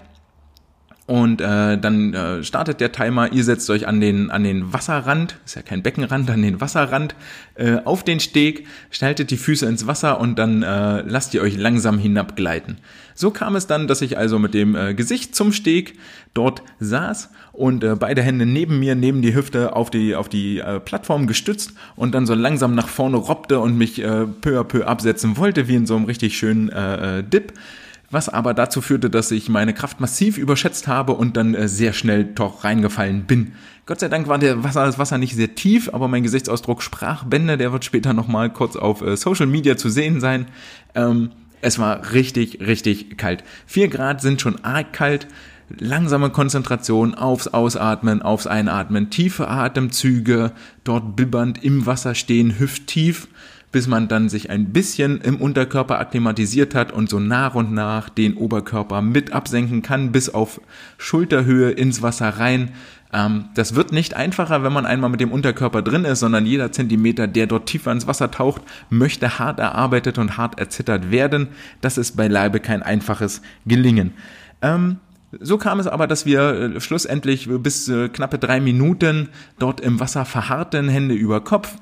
und 1.05 1.41
äh, 1.41 1.77
dann 1.77 2.13
äh, 2.13 2.43
startet 2.43 2.79
der 2.79 2.93
Timer, 2.93 3.33
ihr 3.33 3.43
setzt 3.43 3.69
euch 3.69 3.87
an 3.87 3.99
den, 3.99 4.31
an 4.31 4.45
den 4.45 4.71
Wasserrand, 4.71 5.37
ist 5.45 5.55
ja 5.55 5.61
kein 5.61 5.83
Beckenrand, 5.83 6.29
an 6.29 6.41
den 6.41 6.61
Wasserrand, 6.61 7.13
äh, 7.55 7.79
auf 7.83 8.03
den 8.03 8.21
Steg, 8.21 8.67
schnaltet 8.89 9.29
die 9.29 9.37
Füße 9.37 9.65
ins 9.65 9.85
Wasser 9.85 10.21
und 10.21 10.39
dann 10.39 10.63
äh, 10.63 11.01
lasst 11.01 11.33
ihr 11.33 11.41
euch 11.41 11.57
langsam 11.57 11.99
hinabgleiten. 11.99 12.77
So 13.15 13.31
kam 13.31 13.57
es 13.57 13.67
dann, 13.67 13.87
dass 13.87 14.01
ich 14.01 14.17
also 14.17 14.39
mit 14.39 14.53
dem 14.53 14.75
äh, 14.75 14.93
Gesicht 14.93 15.35
zum 15.35 15.51
Steg 15.51 15.99
dort 16.33 16.63
saß 16.79 17.31
und 17.51 17.83
äh, 17.83 17.95
beide 17.99 18.21
Hände 18.21 18.45
neben 18.45 18.79
mir, 18.79 18.95
neben 18.95 19.21
die 19.21 19.35
Hüfte 19.35 19.75
auf 19.75 19.91
die, 19.91 20.15
auf 20.15 20.29
die 20.29 20.59
äh, 20.59 20.79
Plattform 20.79 21.27
gestützt 21.27 21.73
und 21.97 22.15
dann 22.15 22.25
so 22.25 22.33
langsam 22.33 22.75
nach 22.75 22.87
vorne 22.87 23.17
robbte 23.17 23.59
und 23.59 23.77
mich 23.77 24.01
äh, 24.01 24.25
peu 24.25 24.57
à 24.57 24.63
peu 24.63 24.85
absetzen 24.85 25.35
wollte, 25.35 25.67
wie 25.67 25.75
in 25.75 25.85
so 25.85 25.97
einem 25.97 26.05
richtig 26.05 26.37
schönen 26.37 26.69
äh, 26.69 27.19
äh 27.19 27.23
Dip 27.23 27.51
was 28.13 28.29
aber 28.29 28.53
dazu 28.53 28.81
führte, 28.81 29.09
dass 29.09 29.31
ich 29.31 29.49
meine 29.49 29.73
Kraft 29.73 29.99
massiv 29.99 30.37
überschätzt 30.37 30.87
habe 30.87 31.13
und 31.13 31.35
dann 31.35 31.55
äh, 31.55 31.67
sehr 31.67 31.93
schnell 31.93 32.23
doch 32.23 32.63
reingefallen 32.63 33.25
bin. 33.25 33.53
Gott 33.85 33.99
sei 33.99 34.07
Dank 34.07 34.27
war 34.27 34.37
der 34.37 34.63
Wasser, 34.63 34.85
das 34.85 34.97
Wasser 34.97 35.17
nicht 35.17 35.35
sehr 35.35 35.55
tief, 35.55 35.89
aber 35.93 36.07
mein 36.07 36.23
Gesichtsausdruck 36.23 36.81
sprach 36.81 37.25
Bände, 37.25 37.57
der 37.57 37.73
wird 37.73 37.83
später 37.83 38.13
nochmal 38.13 38.51
kurz 38.51 38.75
auf 38.75 39.01
äh, 39.01 39.17
Social 39.17 39.47
Media 39.47 39.75
zu 39.75 39.89
sehen 39.89 40.21
sein. 40.21 40.45
Ähm, 40.95 41.31
es 41.61 41.79
war 41.79 42.13
richtig, 42.13 42.59
richtig 42.59 43.17
kalt. 43.17 43.43
Vier 43.65 43.87
Grad 43.87 44.21
sind 44.21 44.41
schon 44.41 44.63
arg 44.63 44.93
kalt. 44.93 45.27
Langsame 45.69 46.29
Konzentration 46.29 47.15
aufs 47.15 47.47
Ausatmen, 47.47 48.21
aufs 48.21 48.47
Einatmen, 48.47 49.09
tiefe 49.09 49.47
Atemzüge, 49.47 50.51
dort 50.83 51.15
bibbernd 51.15 51.63
im 51.63 51.85
Wasser 51.85 52.15
stehen, 52.15 52.59
hüfttief 52.59 53.27
bis 53.73 53.87
man 53.87 54.07
dann 54.07 54.29
sich 54.29 54.51
ein 54.51 54.71
bisschen 54.71 55.19
im 55.19 55.37
Unterkörper 55.37 55.99
akklimatisiert 55.99 56.75
hat 56.75 56.91
und 56.93 57.09
so 57.09 57.19
nach 57.19 57.55
und 57.55 57.73
nach 57.73 58.07
den 58.07 58.37
Oberkörper 58.37 59.01
mit 59.01 59.33
absenken 59.33 59.81
kann, 59.81 60.11
bis 60.13 60.29
auf 60.29 60.61
Schulterhöhe 60.97 61.71
ins 61.71 62.03
Wasser 62.03 62.29
rein. 62.29 62.69
Ähm, 63.11 63.45
das 63.55 63.73
wird 63.73 63.91
nicht 63.91 64.13
einfacher, 64.13 64.63
wenn 64.63 64.71
man 64.71 64.85
einmal 64.85 65.09
mit 65.09 65.21
dem 65.21 65.31
Unterkörper 65.31 65.81
drin 65.81 66.05
ist, 66.05 66.19
sondern 66.19 66.45
jeder 66.45 66.71
Zentimeter, 66.71 67.27
der 67.27 67.47
dort 67.47 67.65
tiefer 67.65 67.91
ins 67.91 68.05
Wasser 68.05 68.29
taucht, 68.29 68.61
möchte 68.91 69.39
hart 69.39 69.59
erarbeitet 69.59 70.19
und 70.19 70.37
hart 70.37 70.59
erzittert 70.59 71.09
werden. 71.09 71.47
Das 71.81 71.97
ist 71.97 72.15
beileibe 72.15 72.59
kein 72.59 72.83
einfaches 72.83 73.41
Gelingen. 73.65 74.13
Ähm, 74.61 74.97
so 75.39 75.57
kam 75.57 75.79
es 75.79 75.87
aber, 75.87 76.05
dass 76.05 76.27
wir 76.27 76.75
äh, 76.75 76.79
schlussendlich 76.79 77.49
bis 77.49 77.89
äh, 77.89 78.07
knappe 78.09 78.37
drei 78.37 78.59
Minuten 78.59 79.29
dort 79.57 79.81
im 79.81 79.99
Wasser 79.99 80.25
verharrten, 80.25 80.89
Hände 80.89 81.15
über 81.15 81.43
Kopf. 81.43 81.75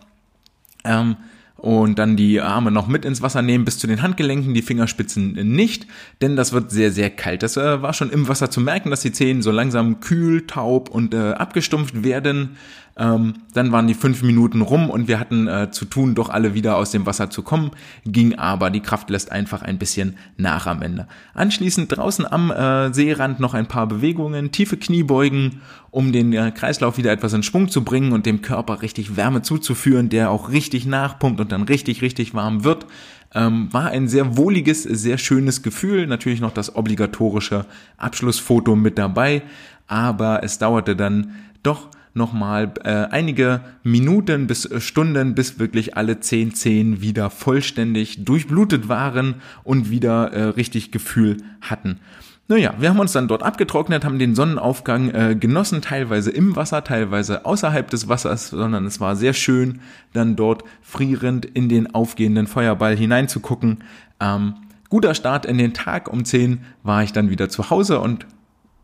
Ähm, 0.85 1.17
und 1.57 1.99
dann 1.99 2.17
die 2.17 2.41
Arme 2.41 2.71
noch 2.71 2.87
mit 2.87 3.05
ins 3.05 3.21
Wasser 3.21 3.41
nehmen 3.41 3.65
bis 3.65 3.77
zu 3.77 3.87
den 3.87 4.01
Handgelenken, 4.01 4.53
die 4.53 4.61
Fingerspitzen 4.61 5.33
nicht, 5.33 5.85
denn 6.21 6.35
das 6.35 6.53
wird 6.53 6.71
sehr, 6.71 6.91
sehr 6.91 7.09
kalt. 7.09 7.43
Das 7.43 7.55
äh, 7.55 7.81
war 7.81 7.93
schon 7.93 8.09
im 8.09 8.27
Wasser 8.27 8.49
zu 8.49 8.61
merken, 8.61 8.89
dass 8.89 9.01
die 9.01 9.11
Zehen 9.11 9.41
so 9.41 9.51
langsam 9.51 9.99
kühl, 9.99 10.47
taub 10.47 10.89
und 10.89 11.13
äh, 11.13 11.33
abgestumpft 11.33 12.03
werden. 12.03 12.57
Ähm, 12.97 13.35
dann 13.53 13.71
waren 13.71 13.87
die 13.87 13.93
fünf 13.93 14.21
Minuten 14.21 14.61
rum 14.61 14.89
und 14.89 15.07
wir 15.07 15.19
hatten 15.19 15.47
äh, 15.47 15.71
zu 15.71 15.85
tun, 15.85 16.13
doch 16.13 16.29
alle 16.29 16.53
wieder 16.53 16.75
aus 16.75 16.91
dem 16.91 17.05
Wasser 17.05 17.29
zu 17.29 17.41
kommen. 17.41 17.71
Ging 18.05 18.35
aber, 18.35 18.69
die 18.69 18.81
Kraft 18.81 19.09
lässt 19.09 19.31
einfach 19.31 19.61
ein 19.61 19.77
bisschen 19.77 20.17
nach 20.37 20.67
am 20.67 20.81
Ende. 20.81 21.07
Anschließend 21.33 21.95
draußen 21.95 22.31
am 22.31 22.51
äh, 22.51 22.93
Seerand 22.93 23.39
noch 23.39 23.53
ein 23.53 23.67
paar 23.67 23.87
Bewegungen, 23.87 24.51
tiefe 24.51 24.77
Kniebeugen, 24.77 25.61
um 25.89 26.11
den 26.11 26.33
äh, 26.33 26.51
Kreislauf 26.51 26.97
wieder 26.97 27.11
etwas 27.11 27.33
in 27.33 27.43
Schwung 27.43 27.69
zu 27.69 27.83
bringen 27.83 28.11
und 28.11 28.25
dem 28.25 28.41
Körper 28.41 28.81
richtig 28.81 29.15
Wärme 29.15 29.41
zuzuführen, 29.41 30.09
der 30.09 30.29
auch 30.29 30.49
richtig 30.49 30.85
nachpumpt 30.85 31.39
und 31.39 31.51
dann 31.51 31.63
richtig, 31.63 32.01
richtig 32.01 32.33
warm 32.33 32.63
wird. 32.63 32.85
Ähm, 33.33 33.69
war 33.71 33.87
ein 33.87 34.09
sehr 34.09 34.35
wohliges, 34.35 34.83
sehr 34.83 35.17
schönes 35.17 35.63
Gefühl. 35.63 36.07
Natürlich 36.07 36.41
noch 36.41 36.53
das 36.53 36.75
obligatorische 36.75 37.65
Abschlussfoto 37.97 38.75
mit 38.75 38.97
dabei, 38.97 39.43
aber 39.87 40.43
es 40.43 40.57
dauerte 40.57 40.97
dann 40.97 41.35
doch 41.63 41.89
nochmal 42.13 42.73
äh, 42.83 42.89
einige 42.89 43.61
Minuten 43.83 44.47
bis 44.47 44.65
äh, 44.65 44.81
Stunden, 44.81 45.35
bis 45.35 45.59
wirklich 45.59 45.97
alle 45.97 46.19
zehn 46.19 46.53
Zehen 46.53 47.01
wieder 47.01 47.29
vollständig 47.29 48.25
durchblutet 48.25 48.89
waren 48.89 49.35
und 49.63 49.89
wieder 49.89 50.31
äh, 50.33 50.43
richtig 50.43 50.91
Gefühl 50.91 51.37
hatten. 51.61 51.99
Naja, 52.47 52.73
wir 52.79 52.89
haben 52.89 52.99
uns 52.99 53.13
dann 53.13 53.29
dort 53.29 53.43
abgetrocknet, 53.43 54.03
haben 54.03 54.19
den 54.19 54.35
Sonnenaufgang 54.35 55.09
äh, 55.11 55.37
genossen, 55.39 55.81
teilweise 55.81 56.31
im 56.31 56.57
Wasser, 56.57 56.83
teilweise 56.83 57.45
außerhalb 57.45 57.89
des 57.89 58.09
Wassers, 58.09 58.49
sondern 58.49 58.85
es 58.85 58.99
war 58.99 59.15
sehr 59.15 59.31
schön, 59.31 59.79
dann 60.11 60.35
dort 60.35 60.65
frierend 60.81 61.45
in 61.45 61.69
den 61.69 61.95
aufgehenden 61.95 62.47
Feuerball 62.47 62.97
hineinzugucken. 62.97 63.85
Ähm, 64.19 64.55
guter 64.89 65.15
Start 65.15 65.45
in 65.45 65.57
den 65.57 65.73
Tag. 65.73 66.11
Um 66.11 66.25
10 66.25 66.59
war 66.83 67.03
ich 67.03 67.13
dann 67.13 67.29
wieder 67.29 67.47
zu 67.47 67.69
Hause 67.69 68.01
und 68.01 68.25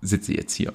sitze 0.01 0.33
jetzt 0.33 0.53
hier. 0.53 0.71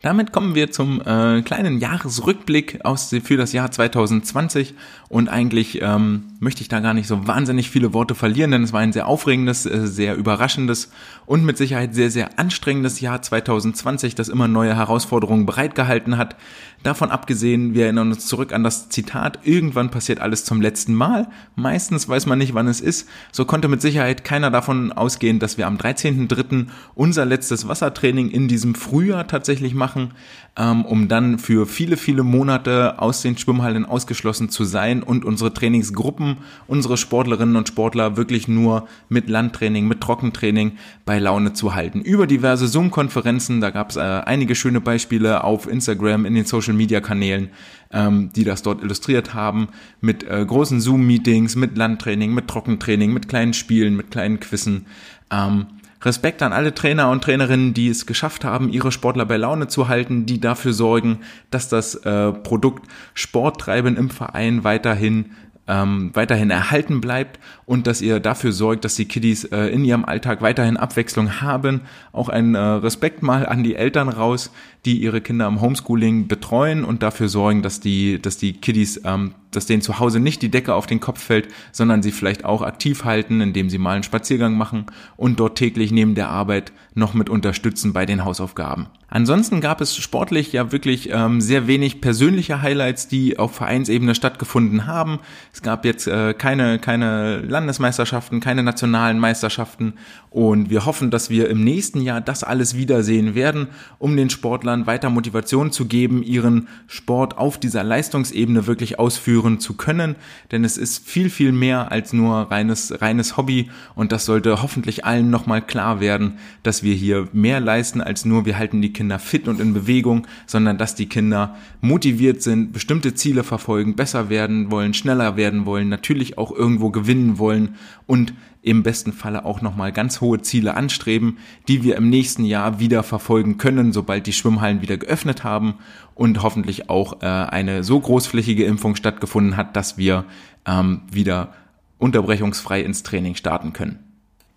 Damit 0.00 0.32
kommen 0.32 0.54
wir 0.54 0.70
zum 0.70 1.00
äh, 1.00 1.42
kleinen 1.42 1.78
Jahresrückblick 1.78 2.84
aus, 2.84 3.14
für 3.22 3.36
das 3.36 3.52
Jahr 3.52 3.70
2020 3.70 4.74
und 5.08 5.28
eigentlich 5.28 5.80
ähm, 5.82 6.24
möchte 6.40 6.62
ich 6.62 6.68
da 6.68 6.80
gar 6.80 6.94
nicht 6.94 7.08
so 7.08 7.26
wahnsinnig 7.26 7.68
viele 7.68 7.92
Worte 7.92 8.14
verlieren, 8.14 8.52
denn 8.52 8.62
es 8.62 8.72
war 8.72 8.80
ein 8.80 8.92
sehr 8.92 9.08
aufregendes, 9.08 9.66
äh, 9.66 9.86
sehr 9.86 10.14
überraschendes 10.14 10.90
und 11.26 11.44
mit 11.44 11.56
Sicherheit 11.58 11.94
sehr, 11.94 12.10
sehr 12.10 12.38
anstrengendes 12.38 13.00
Jahr 13.00 13.20
2020, 13.20 14.14
das 14.14 14.28
immer 14.28 14.46
neue 14.46 14.76
Herausforderungen 14.76 15.46
bereitgehalten 15.46 16.16
hat. 16.16 16.36
Davon 16.84 17.10
abgesehen, 17.10 17.74
wir 17.74 17.84
erinnern 17.84 18.12
uns 18.12 18.26
zurück 18.26 18.52
an 18.52 18.62
das 18.62 18.88
Zitat, 18.88 19.40
irgendwann 19.42 19.90
passiert 19.90 20.20
alles 20.20 20.44
zum 20.44 20.60
letzten 20.60 20.94
Mal. 20.94 21.26
Meistens 21.56 22.08
weiß 22.08 22.26
man 22.26 22.38
nicht, 22.38 22.54
wann 22.54 22.68
es 22.68 22.80
ist. 22.80 23.08
So 23.32 23.44
konnte 23.44 23.66
mit 23.66 23.82
Sicherheit 23.82 24.22
keiner 24.22 24.52
davon 24.52 24.92
ausgehen, 24.92 25.40
dass 25.40 25.58
wir 25.58 25.66
am 25.66 25.76
13.03. 25.76 26.66
unser 26.94 27.24
letztes 27.24 27.66
Wassertraining 27.66 28.30
in 28.30 28.46
diesem 28.46 28.76
Frühjahr 28.76 29.26
tatsächlich 29.26 29.74
machen, 29.74 30.12
ähm, 30.56 30.84
um 30.84 31.08
dann 31.08 31.38
für 31.38 31.66
viele, 31.66 31.96
viele 31.96 32.22
Monate 32.22 33.00
aus 33.00 33.22
den 33.22 33.36
Schwimmhallen 33.36 33.84
ausgeschlossen 33.84 34.50
zu 34.50 34.64
sein 34.64 35.02
und 35.02 35.24
unsere 35.24 35.52
Trainingsgruppen, 35.52 36.36
unsere 36.66 36.96
Sportlerinnen 36.96 37.56
und 37.56 37.66
Sportler 37.66 38.16
wirklich 38.16 38.46
nur 38.46 38.86
mit 39.08 39.28
Landtraining, 39.28 39.88
mit 39.88 40.00
Trockentraining 40.00 40.72
bei 41.04 41.18
Laune 41.18 41.54
zu 41.54 41.74
halten. 41.74 42.02
Über 42.02 42.26
diverse 42.26 42.68
Zoom-Konferenzen, 42.68 43.60
da 43.60 43.70
gab 43.70 43.90
es 43.90 43.96
äh, 43.96 44.00
einige 44.00 44.54
schöne 44.54 44.80
Beispiele 44.80 45.42
auf 45.42 45.68
Instagram, 45.68 46.24
in 46.24 46.34
den 46.34 46.44
Social 46.44 46.68
Social 46.68 46.74
Media 46.74 47.00
Kanälen, 47.00 47.50
ähm, 47.92 48.30
die 48.34 48.44
das 48.44 48.62
dort 48.62 48.82
illustriert 48.82 49.32
haben, 49.32 49.68
mit 50.00 50.24
äh, 50.24 50.44
großen 50.44 50.80
Zoom-Meetings, 50.80 51.56
mit 51.56 51.76
Landtraining, 51.76 52.34
mit 52.34 52.48
Trockentraining, 52.48 53.12
mit 53.12 53.28
kleinen 53.28 53.54
Spielen, 53.54 53.96
mit 53.96 54.10
kleinen 54.10 54.40
Quizzen. 54.40 54.86
Ähm, 55.30 55.66
Respekt 56.02 56.42
an 56.42 56.52
alle 56.52 56.74
Trainer 56.74 57.10
und 57.10 57.24
Trainerinnen, 57.24 57.74
die 57.74 57.88
es 57.88 58.06
geschafft 58.06 58.44
haben, 58.44 58.68
ihre 58.68 58.92
Sportler 58.92 59.26
bei 59.26 59.36
Laune 59.36 59.68
zu 59.68 59.88
halten, 59.88 60.26
die 60.26 60.40
dafür 60.40 60.72
sorgen, 60.72 61.20
dass 61.50 61.68
das 61.68 61.94
äh, 61.96 62.32
Produkt 62.32 62.88
Sporttreiben 63.14 63.96
im 63.96 64.10
Verein 64.10 64.64
weiterhin 64.64 65.32
ähm, 65.68 66.10
weiterhin 66.14 66.50
erhalten 66.50 67.00
bleibt 67.00 67.38
und 67.66 67.86
dass 67.86 68.00
ihr 68.00 68.20
dafür 68.20 68.52
sorgt, 68.52 68.84
dass 68.84 68.96
die 68.96 69.04
Kiddies 69.04 69.44
äh, 69.44 69.66
in 69.66 69.84
ihrem 69.84 70.04
Alltag 70.04 70.40
weiterhin 70.40 70.78
Abwechslung 70.78 71.40
haben. 71.42 71.82
Auch 72.10 72.30
ein 72.30 72.54
äh, 72.54 72.58
Respekt 72.58 73.22
mal 73.22 73.46
an 73.46 73.62
die 73.62 73.76
Eltern 73.76 74.08
raus, 74.08 74.50
die 74.86 75.02
ihre 75.02 75.20
Kinder 75.20 75.46
im 75.46 75.60
Homeschooling 75.60 76.26
betreuen 76.26 76.84
und 76.84 77.02
dafür 77.02 77.28
sorgen, 77.28 77.62
dass 77.62 77.80
die, 77.80 78.20
dass 78.20 78.38
die 78.38 78.54
Kiddies 78.54 79.02
ähm, 79.04 79.34
dass 79.50 79.66
denen 79.66 79.82
zu 79.82 79.98
Hause 79.98 80.20
nicht 80.20 80.42
die 80.42 80.50
Decke 80.50 80.74
auf 80.74 80.86
den 80.86 81.00
Kopf 81.00 81.22
fällt, 81.22 81.48
sondern 81.72 82.02
sie 82.02 82.12
vielleicht 82.12 82.44
auch 82.44 82.62
aktiv 82.62 83.04
halten, 83.04 83.40
indem 83.40 83.70
sie 83.70 83.78
mal 83.78 83.94
einen 83.94 84.02
Spaziergang 84.02 84.56
machen 84.56 84.86
und 85.16 85.40
dort 85.40 85.56
täglich 85.56 85.90
neben 85.90 86.14
der 86.14 86.28
Arbeit 86.28 86.72
noch 86.94 87.14
mit 87.14 87.30
unterstützen 87.30 87.92
bei 87.92 88.06
den 88.06 88.24
Hausaufgaben. 88.24 88.88
Ansonsten 89.10 89.62
gab 89.62 89.80
es 89.80 89.96
sportlich 89.96 90.52
ja 90.52 90.70
wirklich 90.70 91.08
ähm, 91.10 91.40
sehr 91.40 91.66
wenig 91.66 92.02
persönliche 92.02 92.60
Highlights, 92.60 93.08
die 93.08 93.38
auf 93.38 93.54
Vereinsebene 93.54 94.14
stattgefunden 94.14 94.86
haben. 94.86 95.20
Es 95.50 95.62
gab 95.62 95.86
jetzt 95.86 96.06
äh, 96.06 96.34
keine, 96.34 96.78
keine 96.78 97.38
Landesmeisterschaften, 97.38 98.40
keine 98.40 98.62
nationalen 98.62 99.18
Meisterschaften 99.18 99.94
und 100.28 100.68
wir 100.68 100.84
hoffen, 100.84 101.10
dass 101.10 101.30
wir 101.30 101.48
im 101.48 101.64
nächsten 101.64 102.02
Jahr 102.02 102.20
das 102.20 102.44
alles 102.44 102.76
wiedersehen 102.76 103.34
werden, 103.34 103.68
um 103.98 104.14
den 104.14 104.28
Sportlern 104.28 104.86
weiter 104.86 105.08
Motivation 105.08 105.72
zu 105.72 105.86
geben, 105.86 106.22
ihren 106.22 106.68
Sport 106.86 107.38
auf 107.38 107.56
dieser 107.56 107.84
Leistungsebene 107.84 108.66
wirklich 108.66 108.98
ausführen 108.98 109.37
zu 109.58 109.74
können. 109.74 110.16
Denn 110.50 110.64
es 110.64 110.76
ist 110.76 111.06
viel, 111.08 111.30
viel 111.30 111.52
mehr 111.52 111.92
als 111.92 112.12
nur 112.12 112.50
reines, 112.50 113.00
reines 113.00 113.36
Hobby. 113.36 113.70
Und 113.94 114.12
das 114.12 114.24
sollte 114.24 114.62
hoffentlich 114.62 115.04
allen 115.04 115.30
nochmal 115.30 115.62
klar 115.62 116.00
werden, 116.00 116.38
dass 116.62 116.82
wir 116.82 116.94
hier 116.94 117.28
mehr 117.32 117.60
leisten 117.60 118.00
als 118.00 118.24
nur, 118.24 118.44
wir 118.44 118.58
halten 118.58 118.82
die 118.82 118.92
Kinder 118.92 119.18
fit 119.18 119.48
und 119.48 119.60
in 119.60 119.74
Bewegung, 119.74 120.26
sondern 120.46 120.78
dass 120.78 120.94
die 120.94 121.08
Kinder 121.08 121.56
motiviert 121.80 122.42
sind, 122.42 122.72
bestimmte 122.72 123.14
Ziele 123.14 123.44
verfolgen, 123.44 123.96
besser 123.96 124.28
werden 124.28 124.70
wollen, 124.70 124.94
schneller 124.94 125.36
werden 125.36 125.66
wollen, 125.66 125.88
natürlich 125.88 126.38
auch 126.38 126.50
irgendwo 126.50 126.90
gewinnen 126.90 127.38
wollen 127.38 127.76
und 128.06 128.32
im 128.68 128.82
besten 128.82 129.12
Falle 129.12 129.44
auch 129.44 129.62
nochmal 129.62 129.92
ganz 129.92 130.20
hohe 130.20 130.42
Ziele 130.42 130.74
anstreben, 130.74 131.38
die 131.68 131.82
wir 131.82 131.96
im 131.96 132.10
nächsten 132.10 132.44
Jahr 132.44 132.80
wieder 132.80 133.02
verfolgen 133.02 133.58
können, 133.58 133.92
sobald 133.92 134.26
die 134.26 134.32
Schwimmhallen 134.32 134.82
wieder 134.82 134.96
geöffnet 134.96 135.44
haben 135.44 135.74
und 136.14 136.42
hoffentlich 136.42 136.90
auch 136.90 137.22
äh, 137.22 137.26
eine 137.26 137.84
so 137.84 137.98
großflächige 137.98 138.64
Impfung 138.64 138.96
stattgefunden 138.96 139.56
hat, 139.56 139.76
dass 139.76 139.96
wir 139.96 140.24
ähm, 140.66 141.02
wieder 141.10 141.52
unterbrechungsfrei 141.98 142.82
ins 142.82 143.02
Training 143.02 143.34
starten 143.34 143.72
können. 143.72 144.00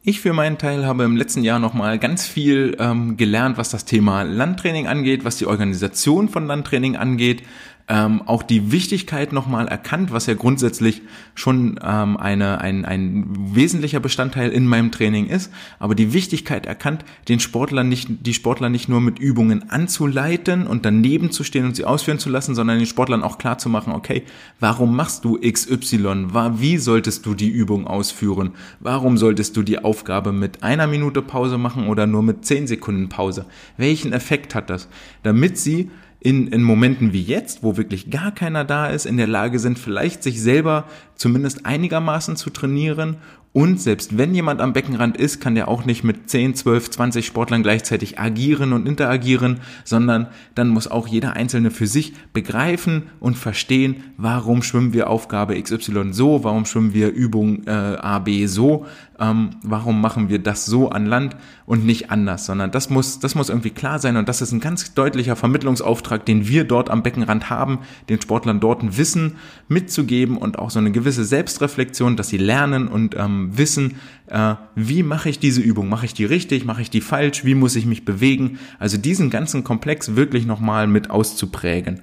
Ich 0.04 0.19
für 0.19 0.34
meinen 0.34 0.58
Teil 0.58 0.86
habe 0.88 1.04
im 1.04 1.15
letzten 1.15 1.43
Jahr 1.43 1.60
nochmal 1.60 2.00
ganz 2.00 2.26
viel 2.26 2.76
ähm, 2.80 3.17
gelernt, 3.17 3.60
was 3.60 3.69
das 3.69 3.86
Thema 3.86 4.24
Landtraining 4.24 4.88
angeht, 4.88 5.24
was 5.26 5.38
die 5.38 5.45
Organisation 5.45 6.28
von 6.28 6.47
Landtraining 6.47 6.95
angeht, 6.95 7.43
ähm, 7.91 8.21
auch 8.25 8.41
die 8.41 8.71
Wichtigkeit 8.71 9.34
nochmal 9.34 9.67
erkannt, 9.67 10.13
was 10.13 10.25
ja 10.25 10.34
grundsätzlich 10.34 11.01
schon 11.36 11.77
ähm, 11.84 12.15
eine, 12.15 12.62
ein, 12.62 12.86
ein 12.86 13.25
wesentlicher 13.54 13.99
Bestandteil 13.99 14.49
in 14.51 14.65
meinem 14.65 14.91
Training 14.91 15.27
ist, 15.27 15.51
aber 15.77 15.93
die 15.93 16.13
Wichtigkeit 16.13 16.65
erkannt, 16.65 17.04
den 17.27 17.41
Sportler 17.41 17.84
nicht, 17.84 18.08
die 18.25 18.34
Sportler 18.34 18.69
nicht 18.69 18.88
nur 18.88 19.01
mit 19.01 19.19
Übungen 19.19 19.69
anzuleiten 19.69 20.67
und 20.67 20.86
daneben 20.86 21.32
zu 21.32 21.43
stehen 21.43 21.65
und 21.65 21.75
sie 21.75 21.84
ausführen 21.84 22.17
zu 22.17 22.30
lassen, 22.30 22.56
sondern 22.56 22.77
den 22.77 22.88
Sportlern 22.88 23.23
auch 23.23 23.38
klar 23.38 23.58
zu 23.58 23.67
machen, 23.67 23.91
okay, 23.91 24.23
warum 24.62 24.95
machst 24.95 25.25
du 25.25 25.38
XY? 25.38 26.27
Wie 26.60 26.77
solltest 26.77 27.25
du 27.25 27.34
die 27.34 27.49
Übung 27.49 27.88
ausführen? 27.88 28.51
Warum 28.80 29.17
solltest 29.17 29.58
du 29.58 29.63
die 29.63 29.80
Aufgabe 29.84 30.32
mit 30.32 30.63
einer 30.63 30.88
Minute 30.88 31.21
Pause 31.21 31.58
machen 31.58 31.89
oder 31.89 32.08
nur 32.08 32.23
mit 32.23 32.45
zehn 32.45 32.67
Sekunden 32.67 33.10
Pause? 33.10 33.47
Welchen 33.75 34.13
Effekt 34.13 34.56
hat 34.56 34.69
das? 34.69 34.88
Damit 35.23 35.58
sie 35.58 35.91
in, 36.23 36.47
in 36.47 36.62
Momenten 36.62 37.13
wie 37.13 37.23
jetzt, 37.23 37.63
wo 37.63 37.77
wirklich 37.77 38.12
gar 38.12 38.31
keiner 38.31 38.63
da 38.63 38.88
ist, 38.88 39.07
in 39.07 39.17
der 39.17 39.27
Lage 39.27 39.57
sind, 39.57 39.79
vielleicht 39.79 40.21
sich 40.21 40.39
selber 40.39 40.86
zumindest 41.15 41.65
einigermaßen 41.65 42.36
zu 42.36 42.51
trainieren. 42.51 43.17
Und 43.53 43.81
selbst 43.81 44.17
wenn 44.17 44.34
jemand 44.34 44.62
am 44.62 44.71
Beckenrand 44.71 45.17
ist, 45.17 45.41
kann 45.41 45.55
der 45.55 45.67
auch 45.67 45.84
nicht 45.84 46.05
mit 46.05 46.29
10, 46.29 46.55
12, 46.55 46.91
20 46.91 47.25
Sportlern 47.25 47.63
gleichzeitig 47.63 48.17
agieren 48.17 48.71
und 48.71 48.88
interagieren, 48.88 49.60
sondern 49.84 50.27
dann 50.55 50.69
muss 50.69 50.88
auch 50.89 51.07
jeder 51.07 51.34
Einzelne 51.34 51.69
für 51.69 51.88
sich 51.88 52.13
begreifen 52.31 53.10
und 53.19 53.36
verstehen, 53.36 54.03
warum 54.15 54.63
schwimmen 54.63 54.93
wir 54.93 55.10
Aufgabe 55.10 55.62
XY 55.62 56.13
so, 56.13 56.45
warum 56.45 56.65
schwimmen 56.65 56.93
wir 56.93 57.10
Übung 57.10 57.63
äh, 57.65 57.71
A, 57.71 58.19
B 58.19 58.45
so, 58.45 58.86
ähm, 59.19 59.49
warum 59.63 59.99
machen 59.99 60.29
wir 60.29 60.39
das 60.39 60.65
so 60.65 60.89
an 60.89 61.05
Land 61.05 61.36
und 61.71 61.86
nicht 61.86 62.12
anders, 62.12 62.47
sondern 62.47 62.69
das 62.69 62.89
muss, 62.89 63.19
das 63.19 63.34
muss 63.34 63.47
irgendwie 63.47 63.69
klar 63.69 63.97
sein 63.97 64.17
und 64.17 64.27
das 64.27 64.41
ist 64.41 64.51
ein 64.51 64.60
ganz 64.60 64.93
deutlicher 64.93 65.38
Vermittlungsauftrag, 65.38 66.25
den 66.25 66.45
wir 66.45 66.65
dort 66.65 66.89
am 66.89 67.01
Beckenrand 67.01 67.49
haben, 67.49 67.79
den 68.10 68.19
Sportlern 68.19 68.60
dort 68.60 68.84
ein 68.84 68.97
Wissen 68.97 69.38
mitzugeben 69.69 70.36
und 70.36 70.60
auch 70.60 70.69
so 70.69 70.79
eine 70.79 70.91
gewisse 70.91 71.23
Selbstreflexion, 71.23 72.17
dass 72.17 72.27
sie 72.27 72.39
lernen 72.39 72.89
und 72.89 73.15
ähm, 73.15 73.57
wissen, 73.57 73.95
äh, 74.27 74.55
wie 74.75 75.01
mache 75.01 75.29
ich 75.29 75.39
diese 75.39 75.62
Übung? 75.62 75.88
Mache 75.88 76.05
ich 76.05 76.13
die 76.13 76.25
richtig? 76.25 76.65
Mache 76.65 76.81
ich 76.81 76.89
die 76.89 76.99
falsch? 76.99 77.45
Wie 77.45 77.55
muss 77.55 77.77
ich 77.77 77.86
mich 77.86 78.03
bewegen? 78.03 78.60
Also 78.77 78.97
diesen 78.97 79.29
ganzen 79.29 79.63
Komplex 79.63 80.17
wirklich 80.17 80.45
nochmal 80.45 80.88
mit 80.88 81.10
auszuprägen. 81.10 82.01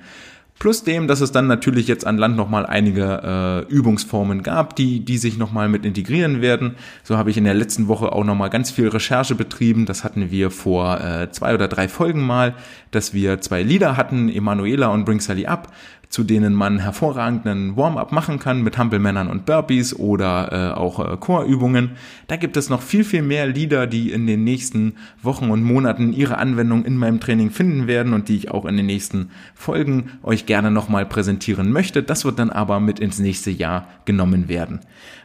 Plus 0.59 0.83
dem, 0.83 1.07
dass 1.07 1.21
es 1.21 1.31
dann 1.31 1.47
natürlich 1.47 1.87
jetzt 1.87 2.05
an 2.05 2.18
Land 2.18 2.37
nochmal 2.37 2.66
einige 2.66 3.66
äh, 3.68 3.73
Übungsformen 3.73 4.42
gab, 4.42 4.75
die, 4.75 5.01
die 5.01 5.16
sich 5.16 5.38
nochmal 5.38 5.68
mit 5.68 5.85
integrieren 5.85 6.42
werden. 6.42 6.75
So 7.05 7.16
habe 7.16 7.31
ich 7.31 7.37
in 7.37 7.44
der 7.44 7.55
letzten 7.55 7.87
Woche 7.87 8.11
auch 8.11 8.25
nochmal 8.25 8.51
ganz 8.51 8.73
viel 8.73 8.88
Recherche 8.88 9.37
betrieben. 9.37 9.87
Das 9.87 10.03
hatten 10.03 10.33
wir 10.33 10.51
vor 10.51 11.01
äh, 11.01 11.31
zwei 11.31 11.55
oder 11.55 11.68
drei 11.68 11.87
Folgen 11.87 12.23
mal, 12.23 12.55
dass 12.90 13.14
wir 13.14 13.40
zwei 13.40 13.62
Lieder 13.62 13.97
hatten, 13.97 14.29
Emanuela 14.29 14.88
und 14.88 15.05
Bring 15.05 15.21
Sally 15.21 15.47
Up 15.47 15.73
zu 16.09 16.25
denen 16.25 16.55
man 16.55 16.79
hervorragenden 16.79 17.77
Warm-up 17.77 18.12
machen 18.12 18.38
kann 18.38 18.62
mit 18.62 18.79
Hampelmännern 18.79 19.29
und 19.29 19.44
Burpees 19.44 19.94
oder 19.94 20.73
äh, 20.73 20.79
auch 20.79 21.01
äh, 21.01 21.16
Chorübungen. 21.18 21.92
Da 22.27 22.37
gibt 22.37 22.57
es 22.57 22.71
noch 22.71 22.81
viel, 22.81 23.05
viel 23.05 23.23
mehr 23.23 23.47
Lieder, 23.47 23.87
die 23.87 24.11
in 24.11 24.27
den 24.27 24.42
nächsten 24.42 24.94
Wochen 25.23 25.51
und 25.51 25.62
Monaten 25.62 26.12
ihre 26.12 26.38
Anwendung 26.38 26.85
in 26.85 26.97
meinem 26.97 27.21
Training 27.21 27.51
finden 27.51 27.87
werden 27.87 28.14
und 28.14 28.29
die 28.29 28.37
ich 28.37 28.51
auch 28.51 28.64
in 28.64 28.77
den 28.77 28.87
nächsten 28.87 29.31
Folgen 29.55 30.12
euch 30.23 30.47
gerne 30.47 30.71
nochmal 30.71 31.05
präsentieren 31.05 31.73
möchte. 31.73 32.03
Das 32.03 32.25
wird 32.25 32.38
dann 32.38 32.51
aber 32.51 32.81
mit 32.81 33.01
ins 33.01 33.18
nächste 33.18 33.51
Jahr 33.51 33.87
genommen 34.07 34.49
werden. 34.49 34.81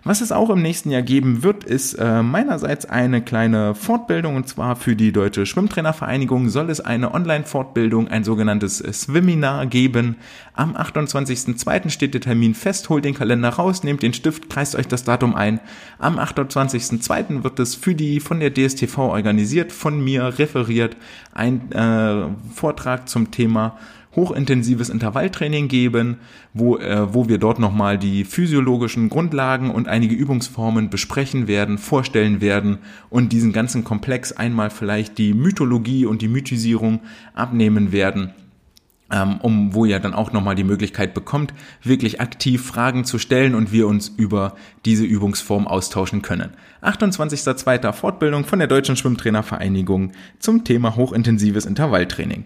Was 0.05 0.19
es 0.19 0.33
auch 0.33 0.49
im 0.49 0.61
nächsten 0.61 0.91
Jahr 0.91 1.01
geben 1.01 1.43
wird, 1.43 1.63
ist 1.63 1.93
äh, 1.93 2.21
meinerseits 2.21 2.85
eine 2.85 3.21
kleine 3.21 3.73
Fortbildung 3.73 4.35
und 4.35 4.49
zwar 4.49 4.75
für 4.75 4.97
die 4.97 5.13
Deutsche 5.13 5.45
Schwimmtrainervereinigung 5.45 6.49
soll 6.49 6.69
es 6.69 6.81
eine 6.81 7.13
Online-Fortbildung, 7.13 8.09
ein 8.09 8.25
sogenanntes 8.25 8.79
Swiminar 8.79 9.65
geben. 9.65 10.17
Am 10.55 10.75
28.02. 10.75 11.89
steht 11.89 12.13
der 12.13 12.19
Termin 12.19 12.53
fest, 12.53 12.89
holt 12.89 13.05
den 13.05 13.13
Kalender 13.13 13.47
raus, 13.47 13.83
nehmt 13.83 14.03
den 14.03 14.13
Stift, 14.13 14.49
kreist 14.49 14.75
euch 14.75 14.89
das 14.89 15.05
Datum 15.05 15.35
ein. 15.35 15.61
Am 15.99 16.19
28.02. 16.19 17.45
wird 17.45 17.59
es 17.59 17.73
für 17.73 17.95
die 17.95 18.19
von 18.19 18.41
der 18.41 18.53
DSTV 18.53 18.97
organisiert, 18.97 19.71
von 19.71 20.03
mir 20.03 20.37
referiert, 20.37 20.97
ein 21.33 21.71
äh, 21.71 22.25
Vortrag 22.53 23.07
zum 23.07 23.31
Thema 23.31 23.77
hochintensives 24.15 24.89
Intervalltraining 24.89 25.67
geben, 25.67 26.17
wo, 26.53 26.77
äh, 26.77 27.13
wo 27.13 27.27
wir 27.27 27.37
dort 27.37 27.59
nochmal 27.59 27.97
die 27.97 28.23
physiologischen 28.25 29.09
Grundlagen 29.09 29.71
und 29.71 29.87
einige 29.87 30.15
Übungsformen 30.15 30.89
besprechen 30.89 31.47
werden, 31.47 31.77
vorstellen 31.77 32.41
werden 32.41 32.79
und 33.09 33.33
diesen 33.33 33.53
ganzen 33.53 33.83
Komplex 33.83 34.31
einmal 34.31 34.69
vielleicht 34.69 35.17
die 35.17 35.33
Mythologie 35.33 36.05
und 36.05 36.21
die 36.21 36.27
Mythisierung 36.27 36.99
abnehmen 37.33 37.91
werden 37.91 38.33
ähm, 39.13 39.39
um 39.41 39.73
wo 39.73 39.85
ihr 39.85 39.99
dann 39.99 40.13
auch 40.13 40.33
nochmal 40.33 40.55
die 40.55 40.63
Möglichkeit 40.63 41.13
bekommt, 41.13 41.53
wirklich 41.83 42.19
aktiv 42.19 42.65
Fragen 42.65 43.05
zu 43.05 43.19
stellen 43.19 43.53
und 43.55 43.71
wir 43.71 43.87
uns 43.87 44.07
über 44.07 44.55
diese 44.85 45.05
Übungsform 45.05 45.67
austauschen 45.67 46.21
können. 46.21 46.51
28.02. 46.81 47.93
Fortbildung 47.93 48.45
von 48.45 48.59
der 48.59 48.67
Deutschen 48.67 48.95
Schwimmtrainervereinigung 48.95 50.11
zum 50.39 50.63
Thema 50.63 50.95
hochintensives 50.95 51.65
Intervalltraining. 51.65 52.45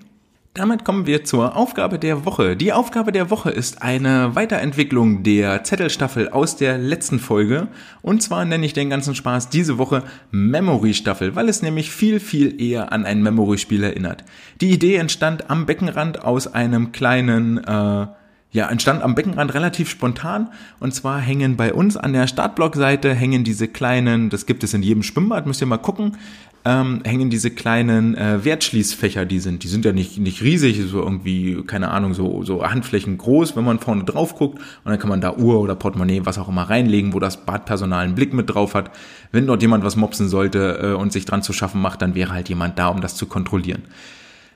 Damit 0.57 0.83
kommen 0.83 1.05
wir 1.05 1.23
zur 1.23 1.55
Aufgabe 1.55 1.99
der 1.99 2.25
Woche. 2.25 2.55
Die 2.55 2.73
Aufgabe 2.73 3.11
der 3.11 3.29
Woche 3.29 3.51
ist 3.51 3.83
eine 3.83 4.33
Weiterentwicklung 4.33 5.21
der 5.21 5.63
Zettelstaffel 5.63 6.29
aus 6.29 6.55
der 6.55 6.79
letzten 6.79 7.19
Folge. 7.19 7.67
Und 8.01 8.23
zwar 8.23 8.43
nenne 8.43 8.65
ich 8.65 8.73
den 8.73 8.89
ganzen 8.89 9.13
Spaß 9.13 9.49
diese 9.49 9.77
Woche 9.77 10.01
Memory 10.31 10.95
Staffel, 10.95 11.35
weil 11.35 11.47
es 11.47 11.61
nämlich 11.61 11.91
viel, 11.91 12.19
viel 12.19 12.59
eher 12.59 12.91
an 12.91 13.05
ein 13.05 13.21
Memory-Spiel 13.21 13.83
erinnert. 13.83 14.23
Die 14.59 14.71
Idee 14.71 14.95
entstand 14.95 15.51
am 15.51 15.67
Beckenrand 15.67 16.23
aus 16.25 16.51
einem 16.51 16.91
kleinen, 16.91 17.59
äh, 17.59 18.07
ja, 18.49 18.67
entstand 18.67 19.03
am 19.03 19.13
Beckenrand 19.13 19.53
relativ 19.53 19.91
spontan. 19.91 20.49
Und 20.79 20.95
zwar 20.95 21.19
hängen 21.19 21.55
bei 21.55 21.71
uns 21.71 21.97
an 21.97 22.13
der 22.13 22.25
Startblockseite 22.25 23.13
hängen 23.13 23.43
diese 23.43 23.67
kleinen, 23.67 24.31
das 24.31 24.47
gibt 24.47 24.63
es 24.63 24.73
in 24.73 24.81
jedem 24.81 25.03
Schwimmbad, 25.03 25.45
müsst 25.45 25.61
ihr 25.61 25.67
mal 25.67 25.77
gucken, 25.77 26.17
ähm, 26.65 27.01
hängen 27.05 27.29
diese 27.29 27.51
kleinen 27.51 28.15
äh, 28.15 28.43
Wertschließfächer, 28.43 29.25
die 29.25 29.39
sind, 29.39 29.63
die 29.63 29.67
sind 29.67 29.85
ja 29.85 29.93
nicht, 29.93 30.17
nicht 30.17 30.41
riesig, 30.41 30.81
so 30.87 31.01
irgendwie, 31.01 31.63
keine 31.63 31.89
Ahnung, 31.91 32.13
so, 32.13 32.43
so 32.43 32.63
Handflächen 32.63 33.17
groß, 33.17 33.55
wenn 33.55 33.63
man 33.63 33.79
vorne 33.79 34.03
drauf 34.03 34.35
guckt 34.35 34.59
und 34.59 34.91
dann 34.91 34.99
kann 34.99 35.09
man 35.09 35.21
da 35.21 35.33
Uhr 35.33 35.59
oder 35.59 35.75
Portemonnaie, 35.75 36.25
was 36.25 36.37
auch 36.37 36.49
immer 36.49 36.63
reinlegen, 36.63 37.13
wo 37.13 37.19
das 37.19 37.45
Badpersonal 37.45 38.03
einen 38.03 38.15
Blick 38.15 38.33
mit 38.33 38.49
drauf 38.49 38.73
hat. 38.73 38.91
Wenn 39.31 39.47
dort 39.47 39.61
jemand 39.61 39.83
was 39.83 39.95
mopsen 39.95 40.27
sollte 40.27 40.79
äh, 40.81 40.93
und 40.93 41.13
sich 41.13 41.25
dran 41.25 41.41
zu 41.41 41.53
schaffen 41.53 41.81
macht, 41.81 42.01
dann 42.01 42.15
wäre 42.15 42.33
halt 42.33 42.49
jemand 42.49 42.77
da, 42.77 42.87
um 42.87 43.01
das 43.01 43.15
zu 43.15 43.27
kontrollieren. 43.27 43.83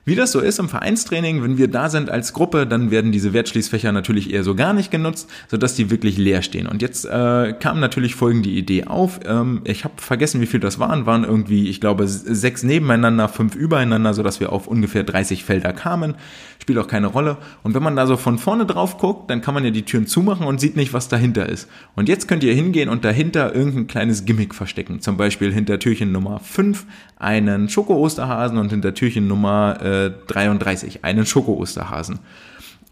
Wie 0.04 0.16
das 0.16 0.32
so 0.32 0.40
ist 0.40 0.58
im 0.58 0.68
Vereinstraining, 0.68 1.44
wenn 1.44 1.58
wir 1.58 1.68
da 1.68 1.88
sind 1.88 2.10
als 2.10 2.32
Gruppe, 2.32 2.66
dann 2.66 2.90
werden 2.90 3.12
diese 3.12 3.32
Wertschließfächer 3.32 3.92
natürlich 3.92 4.32
eher 4.32 4.42
so 4.42 4.56
gar 4.56 4.72
nicht 4.72 4.90
genutzt, 4.90 5.30
sodass 5.48 5.76
die 5.76 5.90
wirklich 5.92 6.18
leer 6.18 6.42
stehen. 6.42 6.66
Und 6.66 6.82
jetzt 6.82 7.04
äh, 7.04 7.52
kam 7.52 7.78
natürlich 7.78 8.16
folgende 8.16 8.48
Idee 8.48 8.84
auf. 8.84 9.20
Ähm, 9.24 9.60
ich 9.62 9.84
habe 9.84 9.94
vergessen, 9.98 10.40
wie 10.40 10.46
viel 10.46 10.58
das 10.58 10.80
waren. 10.80 11.06
Waren 11.06 11.22
irgendwie, 11.22 11.68
ich 11.68 11.80
glaube, 11.80 12.08
sechs 12.08 12.64
nebeneinander, 12.64 13.28
fünf 13.28 13.54
übereinander, 13.54 14.12
sodass 14.12 14.40
wir 14.40 14.50
auf 14.50 14.66
ungefähr 14.66 15.04
30 15.04 15.44
Felder 15.44 15.72
kamen. 15.72 16.16
Spielt 16.60 16.80
auch 16.80 16.88
keine 16.88 17.06
Rolle. 17.06 17.36
Und 17.62 17.74
wenn 17.74 17.82
man 17.84 17.94
da 17.94 18.08
so 18.08 18.16
von 18.16 18.38
vorne 18.38 18.66
drauf 18.66 18.98
guckt, 18.98 19.30
dann 19.30 19.40
kann 19.40 19.54
man 19.54 19.64
ja 19.64 19.70
die 19.70 19.84
Türen 19.84 20.08
zumachen 20.08 20.46
und 20.46 20.60
sieht 20.60 20.74
nicht, 20.74 20.92
was 20.92 21.08
dahinter 21.08 21.48
ist. 21.48 21.68
Und 21.94 22.08
jetzt 22.08 22.26
könnt 22.26 22.42
ihr 22.42 22.54
hingehen 22.54 22.88
und 22.88 23.04
dahinter 23.04 23.54
irgendein 23.54 23.86
kleines 23.86 24.24
Gimmick 24.24 24.52
verstecken. 24.52 25.00
Zum 25.00 25.16
Beispiel 25.16 25.52
hinter 25.52 25.78
Türchen 25.78 26.10
Nummer 26.10 26.40
5 26.40 26.86
einen 27.18 27.68
Schoko-Osterhasen 27.68 28.58
und 28.58 28.70
hinter 28.70 28.94
Türchen 28.94 29.28
Nummer 29.28 29.78
äh, 29.80 29.91
33, 30.26 31.04
einen 31.04 31.26
Schoko-Osterhasen. 31.26 32.20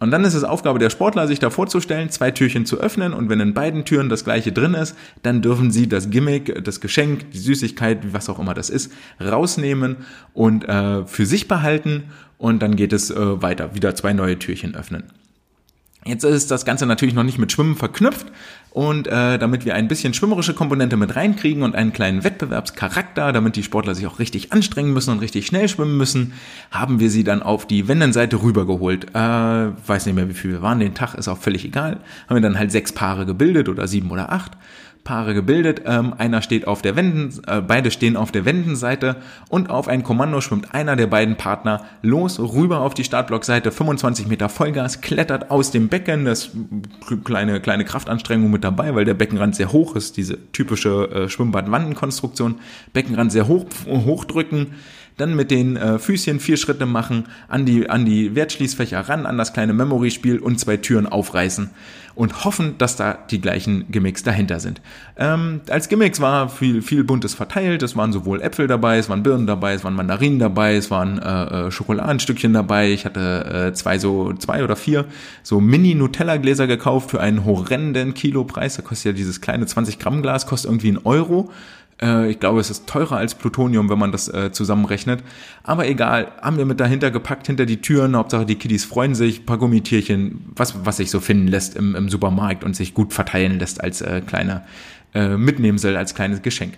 Und 0.00 0.10
dann 0.12 0.24
ist 0.24 0.32
es 0.32 0.44
Aufgabe 0.44 0.78
der 0.78 0.88
Sportler, 0.88 1.28
sich 1.28 1.40
da 1.40 1.50
vorzustellen, 1.50 2.08
zwei 2.08 2.30
Türchen 2.30 2.64
zu 2.64 2.80
öffnen 2.80 3.12
und 3.12 3.28
wenn 3.28 3.38
in 3.38 3.52
beiden 3.52 3.84
Türen 3.84 4.08
das 4.08 4.24
gleiche 4.24 4.50
drin 4.50 4.72
ist, 4.72 4.96
dann 5.22 5.42
dürfen 5.42 5.70
sie 5.70 5.88
das 5.88 6.08
Gimmick, 6.08 6.64
das 6.64 6.80
Geschenk, 6.80 7.30
die 7.32 7.38
Süßigkeit, 7.38 8.14
was 8.14 8.30
auch 8.30 8.38
immer 8.38 8.54
das 8.54 8.70
ist, 8.70 8.90
rausnehmen 9.20 9.98
und 10.32 10.66
äh, 10.66 11.04
für 11.04 11.26
sich 11.26 11.48
behalten 11.48 12.04
und 12.38 12.62
dann 12.62 12.76
geht 12.76 12.94
es 12.94 13.10
äh, 13.10 13.42
weiter, 13.42 13.74
wieder 13.74 13.94
zwei 13.94 14.14
neue 14.14 14.38
Türchen 14.38 14.74
öffnen. 14.74 15.04
Jetzt 16.10 16.24
ist 16.24 16.50
das 16.50 16.64
Ganze 16.64 16.86
natürlich 16.86 17.14
noch 17.14 17.22
nicht 17.22 17.38
mit 17.38 17.52
Schwimmen 17.52 17.76
verknüpft 17.76 18.26
und 18.70 19.06
äh, 19.06 19.38
damit 19.38 19.64
wir 19.64 19.76
ein 19.76 19.86
bisschen 19.86 20.12
schwimmerische 20.12 20.54
Komponente 20.54 20.96
mit 20.96 21.14
reinkriegen 21.14 21.62
und 21.62 21.76
einen 21.76 21.92
kleinen 21.92 22.24
Wettbewerbscharakter, 22.24 23.32
damit 23.32 23.54
die 23.54 23.62
Sportler 23.62 23.94
sich 23.94 24.08
auch 24.08 24.18
richtig 24.18 24.52
anstrengen 24.52 24.92
müssen 24.92 25.12
und 25.12 25.20
richtig 25.20 25.46
schnell 25.46 25.68
schwimmen 25.68 25.96
müssen, 25.96 26.32
haben 26.72 26.98
wir 26.98 27.10
sie 27.10 27.22
dann 27.22 27.44
auf 27.44 27.64
die 27.64 27.86
Wendenseite 27.86 28.42
rübergeholt. 28.42 29.14
Äh, 29.14 29.18
weiß 29.18 30.06
nicht 30.06 30.16
mehr, 30.16 30.28
wie 30.28 30.34
viel 30.34 30.50
wir 30.50 30.62
waren, 30.62 30.80
den 30.80 30.94
Tag 30.94 31.14
ist 31.14 31.28
auch 31.28 31.38
völlig 31.38 31.64
egal. 31.64 32.00
Haben 32.28 32.36
wir 32.36 32.42
dann 32.42 32.58
halt 32.58 32.72
sechs 32.72 32.92
Paare 32.92 33.24
gebildet 33.24 33.68
oder 33.68 33.86
sieben 33.86 34.10
oder 34.10 34.32
acht 34.32 34.56
Paare 35.04 35.34
gebildet. 35.34 35.82
Ähm, 35.86 36.14
einer 36.16 36.42
steht 36.42 36.66
auf 36.66 36.82
der 36.82 36.96
Wenden, 36.96 37.40
äh, 37.46 37.60
beide 37.60 37.90
stehen 37.90 38.16
auf 38.16 38.32
der 38.32 38.44
Wendenseite 38.44 39.16
und 39.48 39.70
auf 39.70 39.88
ein 39.88 40.02
Kommando 40.02 40.40
schwimmt 40.40 40.74
einer 40.74 40.96
der 40.96 41.06
beiden 41.06 41.36
Partner 41.36 41.84
los, 42.02 42.38
rüber 42.38 42.80
auf 42.80 42.94
die 42.94 43.04
Startblockseite, 43.04 43.72
25 43.72 44.26
Meter 44.26 44.48
Vollgas, 44.48 45.00
klettert 45.00 45.50
aus 45.50 45.70
dem 45.70 45.88
Becken, 45.88 46.24
das 46.24 46.50
kleine, 47.24 47.60
kleine 47.60 47.84
Kraftanstrengung 47.84 48.50
mit 48.50 48.62
dabei, 48.62 48.94
weil 48.94 49.04
der 49.04 49.14
Beckenrand 49.14 49.56
sehr 49.56 49.72
hoch 49.72 49.96
ist, 49.96 50.16
diese 50.16 50.38
typische 50.52 51.10
äh, 51.10 51.28
Schwimmbadwandenkonstruktion, 51.28 52.56
Beckenrand 52.92 53.32
sehr 53.32 53.48
hoch, 53.48 53.66
hochdrücken, 53.86 54.74
dann 55.20 55.36
mit 55.36 55.50
den 55.50 55.76
äh, 55.76 55.98
Füßchen 55.98 56.40
vier 56.40 56.56
Schritte 56.56 56.86
machen, 56.86 57.24
an 57.48 57.66
die, 57.66 57.88
an 57.88 58.04
die 58.04 58.34
Wertschließfächer 58.34 59.08
ran, 59.08 59.26
an 59.26 59.38
das 59.38 59.52
kleine 59.52 59.72
Memory-Spiel 59.72 60.38
und 60.38 60.58
zwei 60.58 60.76
Türen 60.76 61.06
aufreißen 61.06 61.70
und 62.14 62.44
hoffen, 62.44 62.76
dass 62.78 62.96
da 62.96 63.16
die 63.30 63.40
gleichen 63.40 63.90
Gimmicks 63.90 64.22
dahinter 64.22 64.60
sind. 64.60 64.80
Ähm, 65.16 65.60
als 65.70 65.88
Gimmicks 65.88 66.20
war 66.20 66.48
viel, 66.48 66.82
viel 66.82 67.04
Buntes 67.04 67.34
verteilt. 67.34 67.82
Es 67.82 67.96
waren 67.96 68.12
sowohl 68.12 68.42
Äpfel 68.42 68.66
dabei, 68.66 68.98
es 68.98 69.08
waren 69.08 69.22
Birnen 69.22 69.46
dabei, 69.46 69.74
es 69.74 69.84
waren 69.84 69.94
Mandarinen 69.94 70.38
dabei, 70.38 70.74
es 70.74 70.90
waren 70.90 71.18
äh, 71.18 71.66
äh 71.66 71.70
Schokoladenstückchen 71.70 72.52
dabei. 72.52 72.90
Ich 72.90 73.04
hatte 73.04 73.68
äh, 73.68 73.72
zwei 73.72 73.98
so, 73.98 74.32
zwei 74.34 74.64
oder 74.64 74.76
vier 74.76 75.06
so 75.42 75.60
Mini-Nutella-Gläser 75.60 76.66
gekauft 76.66 77.10
für 77.10 77.20
einen 77.20 77.44
horrenden 77.44 78.14
Kilopreis. 78.14 78.76
Da 78.76 78.82
kostet 78.82 79.06
ja 79.06 79.12
dieses 79.12 79.40
kleine 79.40 79.66
20 79.66 79.98
Gramm 79.98 80.22
Glas, 80.22 80.46
kostet 80.46 80.70
irgendwie 80.70 80.92
ein 80.92 80.98
Euro. 81.04 81.50
Äh, 82.00 82.30
ich 82.30 82.40
glaube, 82.40 82.60
es 82.60 82.70
ist 82.70 82.86
teurer 82.86 83.16
als 83.16 83.34
Plutonium, 83.34 83.88
wenn 83.90 83.98
man 83.98 84.12
das 84.12 84.28
äh, 84.28 84.52
zusammenrechnet. 84.52 85.22
Aber 85.62 85.86
egal, 85.86 86.32
haben 86.42 86.58
wir 86.58 86.64
mit 86.64 86.80
dahinter 86.80 87.10
gepackt, 87.10 87.46
hinter 87.46 87.66
die 87.66 87.80
Türen. 87.80 88.16
Hauptsache 88.16 88.46
die 88.46 88.56
Kiddies 88.56 88.84
freuen 88.84 89.14
sich, 89.14 89.46
paar 89.46 89.58
Gummitierchen, 89.58 90.44
was, 90.56 90.84
was 90.84 90.96
sich 90.98 91.10
so 91.10 91.20
finden 91.20 91.48
lässt 91.48 91.76
im, 91.76 91.94
im 91.94 92.08
Supermarkt 92.08 92.64
und 92.64 92.74
sich 92.74 92.94
gut 92.94 93.12
verteilen 93.12 93.58
lässt 93.58 93.82
als 93.82 94.00
äh, 94.00 94.22
kleiner 94.26 94.64
äh, 95.14 95.36
Mitnehmsel, 95.36 95.96
als 95.96 96.14
kleines 96.14 96.42
Geschenk. 96.42 96.74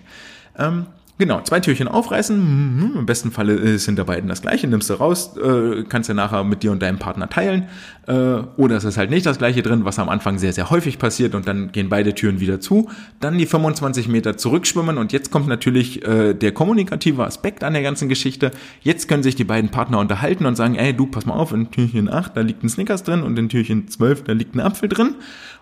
Ähm, 0.57 0.87
Genau, 1.19 1.41
zwei 1.41 1.59
Türchen 1.59 1.87
aufreißen. 1.87 2.37
Mhm, 2.37 2.97
Im 2.97 3.05
besten 3.05 3.31
Falle 3.31 3.53
ist 3.53 3.85
hinter 3.85 4.03
beiden 4.03 4.27
das 4.29 4.41
gleiche. 4.41 4.65
Nimmst 4.65 4.89
du 4.89 4.95
raus, 4.95 5.37
äh, 5.37 5.83
kannst 5.87 6.09
du 6.09 6.15
nachher 6.15 6.43
mit 6.43 6.63
dir 6.63 6.71
und 6.71 6.81
deinem 6.81 6.97
Partner 6.97 7.29
teilen. 7.29 7.67
Äh, 8.07 8.13
oder 8.57 8.77
es 8.77 8.83
ist 8.83 8.97
halt 8.97 9.11
nicht 9.11 9.25
das 9.27 9.37
gleiche 9.37 9.61
drin, 9.61 9.85
was 9.85 9.99
am 9.99 10.09
Anfang 10.09 10.39
sehr, 10.39 10.53
sehr 10.53 10.71
häufig 10.71 10.97
passiert 10.97 11.35
und 11.35 11.47
dann 11.47 11.71
gehen 11.71 11.87
beide 11.87 12.15
Türen 12.15 12.39
wieder 12.39 12.59
zu. 12.59 12.89
Dann 13.19 13.37
die 13.37 13.45
25 13.45 14.07
Meter 14.07 14.37
zurückschwimmen 14.37 14.97
und 14.97 15.13
jetzt 15.13 15.29
kommt 15.29 15.47
natürlich 15.47 16.03
äh, 16.03 16.33
der 16.33 16.51
kommunikative 16.51 17.23
Aspekt 17.23 17.63
an 17.63 17.73
der 17.73 17.83
ganzen 17.83 18.09
Geschichte. 18.09 18.49
Jetzt 18.81 19.07
können 19.07 19.21
sich 19.21 19.35
die 19.35 19.43
beiden 19.43 19.69
Partner 19.69 19.99
unterhalten 19.99 20.47
und 20.47 20.55
sagen, 20.55 20.73
ey, 20.75 20.93
du, 20.93 21.05
pass 21.05 21.27
mal 21.27 21.35
auf, 21.35 21.53
in 21.53 21.69
Türchen 21.69 22.09
8, 22.09 22.35
da 22.35 22.41
liegt 22.41 22.63
ein 22.63 22.69
Snickers 22.69 23.03
drin 23.03 23.21
und 23.21 23.37
in 23.37 23.49
Türchen 23.49 23.87
12, 23.87 24.23
da 24.23 24.33
liegt 24.33 24.55
ein 24.55 24.61
Apfel 24.61 24.89
drin. 24.89 25.15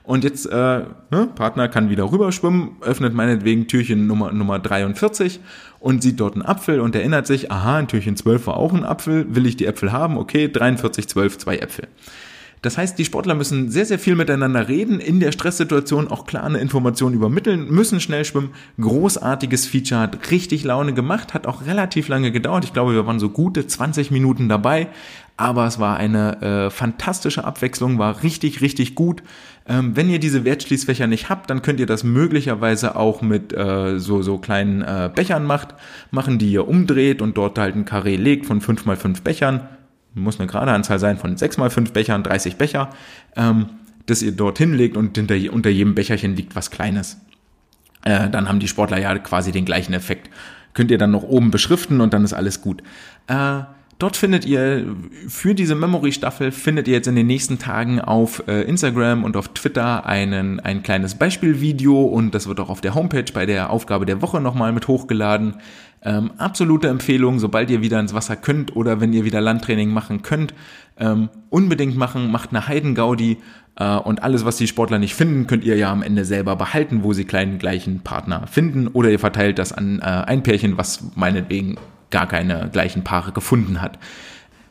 Und 0.04 0.24
jetzt, 0.24 0.46
äh, 0.48 0.56
ne, 1.12 1.30
Partner 1.36 1.68
kann 1.68 1.90
wieder 1.90 2.12
rüberschwimmen, 2.12 2.78
öffnet 2.82 3.14
meinetwegen 3.14 3.68
Türchen 3.68 4.08
Nummer, 4.08 4.32
Nummer 4.32 4.60
43 4.60 5.40
und 5.80 6.02
sieht 6.02 6.20
dort 6.20 6.34
einen 6.34 6.46
Apfel 6.46 6.80
und 6.80 6.96
erinnert 6.96 7.28
sich, 7.28 7.52
aha, 7.52 7.80
in 7.80 7.88
Türchen 7.88 8.16
12 8.16 8.48
war 8.48 8.58
auch 8.58 8.74
ein 8.74 8.84
Apfel, 8.84 9.36
will 9.36 9.46
ich 9.46 9.58
die 9.58 9.68
Äpfel 9.68 9.92
haben? 9.92 10.18
Okay, 10.18 10.52
43, 10.52 11.08
12, 11.08 11.38
zwei 11.38 11.58
Äpfel. 11.58 11.88
Das 12.62 12.78
heißt, 12.78 13.00
die 13.00 13.06
Sportler 13.06 13.34
müssen 13.34 13.72
sehr, 13.72 13.88
sehr 13.88 13.98
viel 13.98 14.16
miteinander 14.16 14.68
reden, 14.68 15.00
in 15.00 15.20
der 15.20 15.32
Stresssituation 15.32 16.10
auch 16.10 16.28
klare 16.28 16.60
Informationen 16.60 17.16
übermitteln, 17.16 17.68
müssen 17.72 18.00
schnell 18.00 18.24
schwimmen. 18.24 18.52
Großartiges 18.80 19.66
Feature, 19.66 20.02
hat 20.02 20.30
richtig 20.30 20.64
Laune 20.64 20.94
gemacht, 20.94 21.34
hat 21.34 21.48
auch 21.48 21.66
relativ 21.66 22.08
lange 22.08 22.32
gedauert. 22.32 22.64
Ich 22.64 22.74
glaube, 22.74 22.94
wir 22.94 23.08
waren 23.08 23.20
so 23.20 23.30
gute 23.30 23.66
20 23.66 24.12
Minuten 24.12 24.48
dabei, 24.48 24.90
aber 25.42 25.66
es 25.66 25.80
war 25.80 25.98
eine 25.98 26.42
äh, 26.42 26.70
fantastische 26.70 27.44
Abwechslung, 27.44 28.00
war 28.00 28.24
richtig, 28.24 28.62
richtig 28.62 28.96
gut. 28.96 29.24
Ähm, 29.68 29.96
wenn 29.96 30.10
ihr 30.10 30.20
diese 30.20 30.46
Wertschließfächer 30.46 31.08
nicht 31.08 31.30
habt, 31.30 31.50
dann 31.50 31.62
könnt 31.62 31.80
ihr 31.80 31.86
das 31.86 32.04
möglicherweise 32.04 32.96
auch 32.96 33.22
mit 33.22 33.54
äh, 33.54 34.00
so, 34.00 34.22
so 34.22 34.38
kleinen 34.38 34.82
äh, 34.82 35.10
Bechern 35.14 35.46
macht, 35.46 35.76
machen, 36.12 36.38
die 36.38 36.52
ihr 36.52 36.68
umdreht 36.68 37.22
und 37.22 37.38
dort 37.38 37.60
halt 37.60 37.76
ein 37.76 37.86
Karree 37.86 38.16
legt 38.16 38.46
von 38.46 38.62
5 38.62 38.86
mal 38.86 38.96
5 38.96 39.22
Bechern 39.22 39.68
muss 40.14 40.40
eine 40.40 40.48
gerade 40.48 40.72
Anzahl 40.72 41.00
sein 41.00 41.18
von 41.18 41.38
6 41.38 41.58
mal 41.58 41.70
5 41.70 41.94
Bechern, 41.94 42.24
30 42.24 42.58
Becher, 42.58 42.90
ähm, 43.36 43.68
das 44.06 44.22
ihr 44.22 44.32
dort 44.32 44.58
hinlegt 44.58 44.98
und 44.98 45.18
hinter, 45.18 45.36
unter 45.52 45.70
jedem 45.70 45.96
Becherchen 45.96 46.36
liegt 46.36 46.56
was 46.56 46.72
Kleines. 46.72 47.22
Äh, 48.04 48.30
dann 48.30 48.50
haben 48.50 48.60
die 48.60 48.68
Sportler 48.68 49.00
ja 49.00 49.18
quasi 49.20 49.52
den 49.52 49.66
gleichen 49.66 49.94
Effekt. 49.94 50.30
Könnt 50.74 50.92
ihr 50.92 50.98
dann 50.98 51.12
noch 51.12 51.24
oben 51.24 51.52
beschriften 51.52 52.02
und 52.02 52.14
dann 52.14 52.24
ist 52.24 52.34
alles 52.34 52.62
gut. 52.62 52.82
Äh, 53.28 53.62
Dort 54.02 54.18
findet 54.18 54.46
ihr 54.46 54.96
für 55.28 55.54
diese 55.54 55.76
Memory-Staffel 55.76 56.52
findet 56.52 56.88
ihr 56.88 56.96
jetzt 56.96 57.06
in 57.06 57.16
den 57.16 57.28
nächsten 57.28 57.60
Tagen 57.60 58.02
auf 58.02 58.42
äh, 58.48 58.64
Instagram 58.64 59.24
und 59.24 59.38
auf 59.38 59.50
Twitter 59.50 60.08
einen, 60.08 60.60
ein 60.60 60.82
kleines 60.82 61.14
Beispielvideo 61.14 62.02
und 62.02 62.34
das 62.34 62.48
wird 62.48 62.60
auch 62.60 62.70
auf 62.70 62.82
der 62.82 62.96
Homepage 62.96 63.32
bei 63.32 63.46
der 63.46 63.70
Aufgabe 63.70 64.08
der 64.08 64.24
Woche 64.24 64.42
nochmal 64.42 64.72
mit 64.72 64.88
hochgeladen. 64.88 65.58
Ähm, 66.02 66.32
absolute 66.40 66.88
Empfehlung, 66.88 67.38
sobald 67.38 67.70
ihr 67.70 67.84
wieder 67.84 68.00
ins 68.00 68.16
Wasser 68.16 68.36
könnt 68.36 68.76
oder 68.76 69.02
wenn 69.02 69.14
ihr 69.14 69.24
wieder 69.24 69.40
Landtraining 69.40 69.90
machen 69.90 70.24
könnt, 70.24 70.56
ähm, 70.98 71.30
unbedingt 71.52 71.96
machen, 71.96 72.32
macht 72.32 72.50
eine 72.50 72.68
Heidengaudi 72.68 73.38
äh, 73.76 73.98
und 73.98 74.24
alles, 74.24 74.46
was 74.46 74.58
die 74.58 74.66
Sportler 74.66 74.98
nicht 74.98 75.14
finden, 75.14 75.46
könnt 75.46 75.64
ihr 75.64 75.78
ja 75.78 75.92
am 75.92 76.02
Ende 76.02 76.26
selber 76.26 76.56
behalten, 76.56 77.04
wo 77.04 77.14
sie 77.14 77.26
kleinen 77.26 77.60
gleichen 77.60 78.00
Partner 78.00 78.48
finden 78.48 78.88
oder 78.88 79.12
ihr 79.12 79.20
verteilt 79.20 79.60
das 79.60 79.72
an 79.72 80.00
äh, 80.00 80.06
ein 80.06 80.42
Pärchen, 80.42 80.76
was 80.80 81.04
meinetwegen 81.14 81.78
gar 82.12 82.28
keine 82.28 82.70
gleichen 82.72 83.04
Paare 83.04 83.32
gefunden 83.32 83.82
hat. 83.82 83.98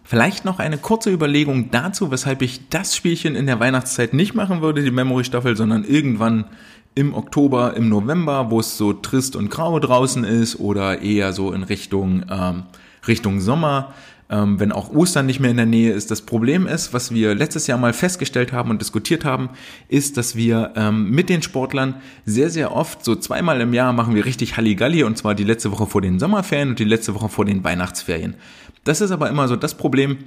Vielleicht 0.04 0.44
noch 0.44 0.58
eine 0.58 0.78
kurze 0.78 1.10
Überlegung 1.10 1.70
dazu, 1.70 2.10
weshalb 2.10 2.42
ich 2.42 2.68
das 2.68 2.96
Spielchen 2.96 3.36
in 3.36 3.46
der 3.46 3.60
Weihnachtszeit 3.60 4.12
nicht 4.12 4.34
machen 4.34 4.60
würde, 4.60 4.82
die 4.82 4.90
Memory-Staffel, 4.90 5.56
sondern 5.56 5.84
irgendwann 5.84 6.46
im 6.94 7.14
Oktober, 7.14 7.76
im 7.76 7.88
November, 7.88 8.50
wo 8.50 8.60
es 8.60 8.76
so 8.76 8.92
trist 8.92 9.36
und 9.36 9.50
grau 9.50 9.78
draußen 9.78 10.24
ist 10.24 10.58
oder 10.58 11.02
eher 11.02 11.32
so 11.32 11.52
in 11.52 11.62
Richtung, 11.62 12.24
ähm, 12.28 12.64
Richtung 13.06 13.40
Sommer 13.40 13.94
ähm, 14.30 14.60
wenn 14.60 14.72
auch 14.72 14.90
Ostern 14.90 15.26
nicht 15.26 15.40
mehr 15.40 15.50
in 15.50 15.56
der 15.56 15.66
Nähe 15.66 15.92
ist. 15.92 16.10
Das 16.10 16.22
Problem 16.22 16.66
ist, 16.66 16.94
was 16.94 17.12
wir 17.12 17.34
letztes 17.34 17.66
Jahr 17.66 17.78
mal 17.78 17.92
festgestellt 17.92 18.52
haben 18.52 18.70
und 18.70 18.80
diskutiert 18.80 19.24
haben, 19.24 19.50
ist, 19.88 20.16
dass 20.16 20.36
wir 20.36 20.72
ähm, 20.76 21.10
mit 21.10 21.28
den 21.28 21.42
Sportlern 21.42 21.96
sehr, 22.24 22.50
sehr 22.50 22.74
oft, 22.74 23.04
so 23.04 23.16
zweimal 23.16 23.60
im 23.60 23.74
Jahr 23.74 23.92
machen 23.92 24.14
wir 24.14 24.24
richtig 24.24 24.56
Halligalli 24.56 25.02
und 25.02 25.18
zwar 25.18 25.34
die 25.34 25.44
letzte 25.44 25.72
Woche 25.72 25.86
vor 25.86 26.00
den 26.00 26.18
Sommerferien 26.18 26.70
und 26.70 26.78
die 26.78 26.84
letzte 26.84 27.14
Woche 27.14 27.28
vor 27.28 27.44
den 27.44 27.64
Weihnachtsferien. 27.64 28.36
Das 28.84 29.00
ist 29.00 29.10
aber 29.10 29.28
immer 29.28 29.48
so 29.48 29.56
das 29.56 29.74
Problem, 29.74 30.18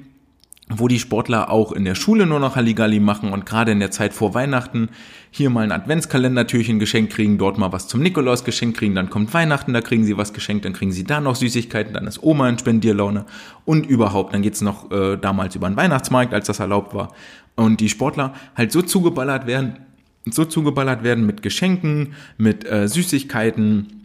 wo 0.69 0.87
die 0.87 0.99
Sportler 0.99 1.51
auch 1.51 1.73
in 1.73 1.83
der 1.83 1.95
Schule 1.95 2.25
nur 2.25 2.39
noch 2.39 2.55
Halligalli 2.55 2.99
machen 2.99 3.33
und 3.33 3.45
gerade 3.45 3.71
in 3.71 3.79
der 3.79 3.91
Zeit 3.91 4.13
vor 4.13 4.33
Weihnachten 4.33 4.89
hier 5.29 5.49
mal 5.49 5.63
ein 5.63 5.73
Adventskalendertürchen 5.73 6.79
geschenkt 6.79 7.13
kriegen, 7.13 7.37
dort 7.37 7.57
mal 7.57 7.73
was 7.73 7.87
zum 7.87 8.01
Nikolaus 8.01 8.45
geschenkt 8.45 8.77
kriegen, 8.77 8.95
dann 8.95 9.09
kommt 9.09 9.33
Weihnachten, 9.33 9.73
da 9.73 9.81
kriegen 9.81 10.05
sie 10.05 10.17
was 10.17 10.31
geschenkt, 10.31 10.63
dann 10.63 10.73
kriegen 10.73 10.93
sie 10.93 11.03
da 11.03 11.19
noch 11.19 11.35
Süßigkeiten, 11.35 11.93
dann 11.93 12.07
ist 12.07 12.23
Oma 12.23 12.47
in 12.47 12.57
Spendierlaune 12.57 13.25
und 13.65 13.85
überhaupt, 13.85 14.33
dann 14.33 14.41
geht's 14.41 14.61
noch 14.61 14.89
äh, 14.91 15.17
damals 15.17 15.55
über 15.55 15.67
den 15.67 15.75
Weihnachtsmarkt, 15.75 16.33
als 16.33 16.47
das 16.47 16.59
erlaubt 16.59 16.93
war 16.93 17.11
und 17.55 17.81
die 17.81 17.89
Sportler 17.89 18.33
halt 18.55 18.71
so 18.71 18.81
zugeballert 18.81 19.47
werden, 19.47 19.77
so 20.25 20.45
zugeballert 20.45 21.03
werden 21.03 21.25
mit 21.25 21.41
Geschenken, 21.41 22.13
mit 22.37 22.65
äh, 22.65 22.87
Süßigkeiten, 22.87 24.02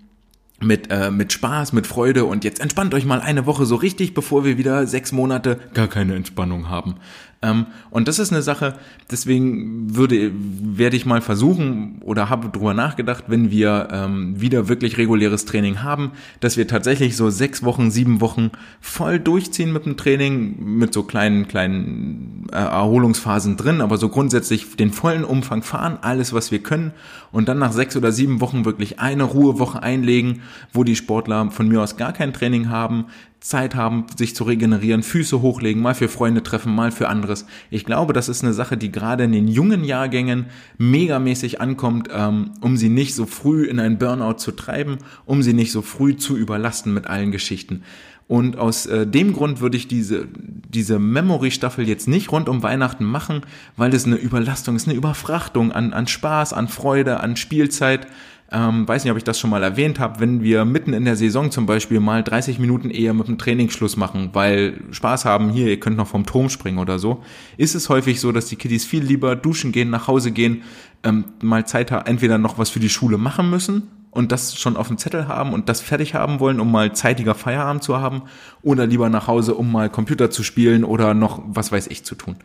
mit, 0.61 0.91
äh, 0.91 1.11
mit 1.11 1.33
Spaß, 1.33 1.73
mit 1.73 1.87
Freude 1.87 2.25
und 2.25 2.45
jetzt 2.45 2.61
entspannt 2.61 2.95
euch 2.95 3.05
mal 3.05 3.21
eine 3.21 3.47
Woche 3.47 3.65
so 3.65 3.77
richtig, 3.77 4.15
bevor 4.15 4.45
wir 4.45 4.59
wieder 4.59 4.87
sechs 4.87 5.13
Monate 5.13 5.61
gar 5.75 5.89
keine 5.89 6.15
Entspannung 6.15 6.69
haben. 6.69 6.97
Ähm, 7.41 7.67
und 7.91 8.09
das 8.09 8.19
ist 8.19 8.33
eine 8.33 8.43
Sache, 8.43 8.75
deswegen 9.11 9.95
würde, 9.95 10.33
werde 10.35 10.97
ich 10.97 11.07
mal 11.07 11.21
versuchen 11.21 12.01
oder 12.05 12.29
habe 12.29 12.49
drüber 12.49 12.75
nachgedacht, 12.75 13.25
wenn 13.29 13.53
wir 13.53 13.89
ähm, 13.93 14.41
wieder 14.41 14.69
wirklich 14.69 14.99
reguläres 14.99 15.45
Training 15.45 15.83
haben, 15.83 16.13
dass 16.41 16.57
wir 16.57 16.67
tatsächlich 16.67 17.17
so 17.17 17.31
sechs 17.31 17.63
Wochen, 17.63 17.93
sieben 17.93 18.21
Wochen 18.21 18.51
voll 18.81 19.21
durchziehen 19.21 19.73
mit 19.73 19.87
dem 19.87 19.97
Training, 19.97 20.57
mit 20.79 20.93
so 20.93 21.05
kleinen, 21.05 21.47
kleinen 21.47 22.47
äh, 22.51 22.57
Erholungsphasen 22.57 23.57
drin, 23.57 23.81
aber 23.83 23.99
so 23.99 24.09
grundsätzlich 24.09 24.75
den 24.75 24.91
vollen 24.91 25.23
Umfang 25.23 25.63
fahren, 25.63 25.99
alles, 26.03 26.33
was 26.33 26.51
wir 26.51 26.59
können 26.59 26.93
und 27.31 27.49
dann 27.49 27.61
nach 27.61 27.73
sechs 27.73 27.97
oder 27.97 28.11
sieben 28.11 28.41
Wochen 28.41 28.65
wirklich 28.65 28.99
eine 28.99 29.23
Ruhewoche 29.23 29.81
einlegen, 29.81 30.43
wo 30.73 30.83
die 30.83 30.97
Sportler 30.97 31.53
von 31.53 31.69
mir 31.69 31.83
aus 31.83 31.97
gar 31.97 32.13
kein 32.13 32.33
Training 32.33 32.69
haben, 32.69 33.07
Zeit 33.41 33.75
haben, 33.75 34.07
sich 34.17 34.35
zu 34.35 34.45
regenerieren, 34.45 35.03
Füße 35.03 35.41
hochlegen, 35.41 35.81
mal 35.81 35.95
für 35.95 36.09
Freunde 36.09 36.43
treffen, 36.43 36.75
mal 36.75 36.91
für 36.91 37.09
anderes. 37.09 37.47
Ich 37.71 37.85
glaube, 37.85 38.13
das 38.13 38.29
ist 38.29 38.43
eine 38.43 38.53
Sache, 38.53 38.77
die 38.77 38.91
gerade 38.91 39.25
in 39.25 39.33
den 39.33 39.47
jungen 39.47 39.85
Jahrgängen 39.85 40.47
megamäßig 40.77 41.61
ankommt, 41.61 42.09
ähm, 42.13 42.53
um 42.61 42.77
sie 42.77 42.89
nicht 42.89 43.15
so 43.15 43.27
früh 43.27 43.65
in 43.65 43.79
einen 43.79 43.99
Burnout 43.99 44.39
zu 44.39 44.53
treiben, 44.53 44.99
um 45.25 45.43
sie 45.43 45.53
nicht 45.53 45.71
so 45.71 45.83
früh 45.83 46.17
zu 46.17 46.37
überlasten 46.37 46.93
mit 46.93 47.07
allen 47.07 47.31
Geschichten. 47.31 47.83
Und 48.29 48.59
aus 48.59 48.85
äh, 48.85 49.07
dem 49.07 49.33
Grund 49.33 49.61
würde 49.61 49.79
ich 49.79 49.89
diese, 49.89 50.29
diese 50.35 50.99
Memory-Staffel 50.99 51.89
jetzt 51.89 52.09
nicht 52.09 52.31
rund 52.31 52.51
um 52.51 52.63
Weihnachten 52.63 53.05
machen, 53.05 53.41
weil 53.77 53.95
es 53.95 54.05
eine 54.05 54.17
Überlastung 54.17 54.77
ist, 54.77 54.87
eine 54.87 54.97
Überfrachtung 54.97 55.73
an, 55.73 55.95
an 55.95 56.07
Spaß, 56.07 56.53
an 56.53 56.69
Freude, 56.69 57.21
an 57.21 57.37
Spielzeit. 57.37 58.07
Ähm, 58.51 58.89
weiß 58.89 59.05
nicht, 59.05 59.11
ob 59.11 59.19
ich 59.19 59.25
das 59.25 59.39
schon 59.39 59.51
mal 59.51 59.63
erwähnt 59.63 59.99
habe, 59.99 60.21
wenn 60.21 60.43
wir 60.43 60.65
mitten 60.65 60.95
in 60.95 61.05
der 61.05 61.17
Saison 61.17 61.51
zum 61.51 61.67
Beispiel 61.67 62.01
mal 62.01 62.25
30 62.25 62.59
Minuten 62.59 62.89
eher 62.89 63.13
mit 63.13 63.29
dem 63.29 63.37
Trainingsschluss 63.37 63.99
machen, 63.99 64.31
weil 64.33 64.81
Spaß 64.91 65.27
haben, 65.27 65.51
hier, 65.51 65.67
ihr 65.67 65.79
könnt 65.79 65.99
noch 65.99 66.07
vom 66.07 66.25
Turm 66.25 66.49
springen 66.49 66.79
oder 66.79 66.99
so, 66.99 67.23
ist 67.59 67.75
es 67.75 67.91
häufig 67.91 68.21
so, 68.21 68.33
dass 68.33 68.47
die 68.47 68.57
Kiddies 68.57 68.87
viel 68.87 69.03
lieber 69.03 69.37
duschen 69.37 69.71
gehen, 69.71 69.91
nach 69.91 70.09
Hause 70.09 70.33
gehen, 70.33 70.63
ähm, 71.03 71.27
mal 71.43 71.67
Zeit 71.67 71.91
haben, 71.91 72.07
entweder 72.07 72.39
noch 72.39 72.57
was 72.57 72.71
für 72.71 72.81
die 72.81 72.89
Schule 72.89 73.19
machen 73.19 73.51
müssen 73.51 73.89
und 74.11 74.33
das 74.33 74.59
schon 74.59 74.79
auf 74.79 74.89
dem 74.89 74.97
Zettel 74.97 75.29
haben 75.29 75.53
und 75.53 75.69
das 75.69 75.83
fertig 75.83 76.15
haben 76.15 76.41
wollen, 76.41 76.59
um 76.59 76.73
mal 76.73 76.95
zeitiger 76.95 77.35
Feierabend 77.35 77.83
zu 77.83 77.99
haben, 77.99 78.23
oder 78.63 78.87
lieber 78.87 79.11
nach 79.11 79.27
Hause, 79.27 79.55
um 79.57 79.71
mal 79.71 79.91
Computer 79.91 80.31
zu 80.31 80.43
spielen 80.43 80.85
oder 80.85 81.13
noch 81.13 81.43
was 81.47 81.71
weiß 81.71 81.87
ich 81.89 82.03
zu 82.05 82.15
tun. 82.15 82.37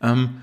Ähm, 0.00 0.36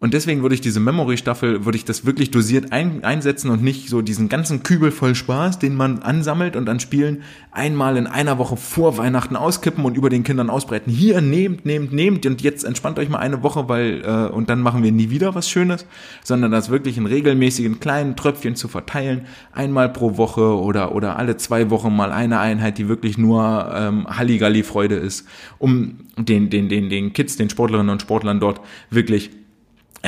und 0.00 0.14
deswegen 0.14 0.42
würde 0.42 0.54
ich 0.54 0.60
diese 0.60 0.78
Memory-Staffel, 0.78 1.64
würde 1.64 1.76
ich 1.76 1.84
das 1.84 2.06
wirklich 2.06 2.30
dosiert 2.30 2.70
ein, 2.70 3.02
einsetzen 3.02 3.50
und 3.50 3.64
nicht 3.64 3.88
so 3.88 4.00
diesen 4.00 4.28
ganzen 4.28 4.62
Kübel 4.62 4.92
voll 4.92 5.16
Spaß, 5.16 5.58
den 5.58 5.74
man 5.74 6.02
ansammelt 6.02 6.54
und 6.54 6.68
an 6.68 6.78
Spielen 6.78 7.22
einmal 7.50 7.96
in 7.96 8.06
einer 8.06 8.38
Woche 8.38 8.56
vor 8.56 8.96
Weihnachten 8.96 9.34
auskippen 9.34 9.84
und 9.84 9.96
über 9.96 10.08
den 10.08 10.22
Kindern 10.22 10.50
ausbreiten. 10.50 10.92
Hier, 10.92 11.20
nehmt, 11.20 11.66
nehmt, 11.66 11.92
nehmt 11.92 12.26
und 12.26 12.42
jetzt 12.42 12.62
entspannt 12.62 13.00
euch 13.00 13.08
mal 13.08 13.18
eine 13.18 13.42
Woche, 13.42 13.68
weil, 13.68 14.02
äh, 14.04 14.32
und 14.32 14.48
dann 14.50 14.62
machen 14.62 14.84
wir 14.84 14.92
nie 14.92 15.10
wieder 15.10 15.34
was 15.34 15.50
Schönes, 15.50 15.84
sondern 16.22 16.52
das 16.52 16.70
wirklich 16.70 16.96
in 16.96 17.06
regelmäßigen 17.06 17.80
kleinen 17.80 18.14
Tröpfchen 18.14 18.54
zu 18.54 18.68
verteilen, 18.68 19.26
einmal 19.52 19.88
pro 19.88 20.16
Woche 20.16 20.60
oder, 20.60 20.94
oder 20.94 21.18
alle 21.18 21.38
zwei 21.38 21.70
Wochen 21.70 21.96
mal 21.96 22.12
eine 22.12 22.38
Einheit, 22.38 22.78
die 22.78 22.88
wirklich 22.88 23.18
nur 23.18 23.68
ähm, 23.74 24.06
Halligalli-Freude 24.06 24.94
ist, 24.94 25.26
um 25.58 26.06
den, 26.16 26.50
den, 26.50 26.68
den, 26.68 26.88
den 26.88 27.12
Kids, 27.12 27.36
den 27.36 27.50
Sportlerinnen 27.50 27.90
und 27.90 28.02
Sportlern 28.02 28.38
dort 28.38 28.60
wirklich 28.90 29.30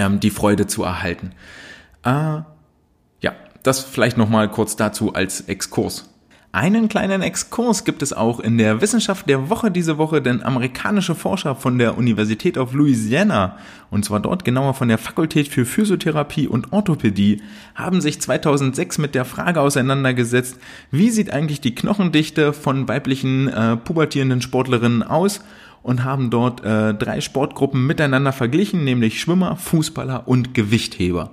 ähm, 0.00 0.18
die 0.18 0.30
Freude 0.30 0.66
zu 0.66 0.82
erhalten. 0.82 1.32
Äh, 2.04 2.40
ja, 3.20 3.32
das 3.62 3.80
vielleicht 3.80 4.16
nochmal 4.16 4.50
kurz 4.50 4.76
dazu 4.76 5.12
als 5.14 5.42
Exkurs. 5.42 6.06
Einen 6.52 6.88
kleinen 6.88 7.22
Exkurs 7.22 7.84
gibt 7.84 8.02
es 8.02 8.12
auch 8.12 8.40
in 8.40 8.58
der 8.58 8.80
Wissenschaft 8.80 9.28
der 9.28 9.50
Woche 9.50 9.70
diese 9.70 9.98
Woche, 9.98 10.20
denn 10.20 10.42
amerikanische 10.42 11.14
Forscher 11.14 11.54
von 11.54 11.78
der 11.78 11.96
Universität 11.96 12.58
of 12.58 12.72
Louisiana, 12.72 13.56
und 13.88 14.04
zwar 14.04 14.18
dort 14.18 14.44
genauer 14.44 14.74
von 14.74 14.88
der 14.88 14.98
Fakultät 14.98 15.46
für 15.46 15.64
Physiotherapie 15.64 16.48
und 16.48 16.72
Orthopädie, 16.72 17.40
haben 17.76 18.00
sich 18.00 18.20
2006 18.20 18.98
mit 18.98 19.14
der 19.14 19.24
Frage 19.24 19.60
auseinandergesetzt, 19.60 20.58
wie 20.90 21.10
sieht 21.10 21.32
eigentlich 21.32 21.60
die 21.60 21.76
Knochendichte 21.76 22.52
von 22.52 22.88
weiblichen 22.88 23.46
äh, 23.46 23.76
pubertierenden 23.76 24.42
Sportlerinnen 24.42 25.04
aus 25.04 25.42
und 25.82 26.04
haben 26.04 26.30
dort 26.30 26.64
äh, 26.64 26.94
drei 26.94 27.20
Sportgruppen 27.20 27.86
miteinander 27.86 28.32
verglichen, 28.32 28.84
nämlich 28.84 29.20
Schwimmer, 29.20 29.56
Fußballer 29.56 30.28
und 30.28 30.54
Gewichtheber. 30.54 31.30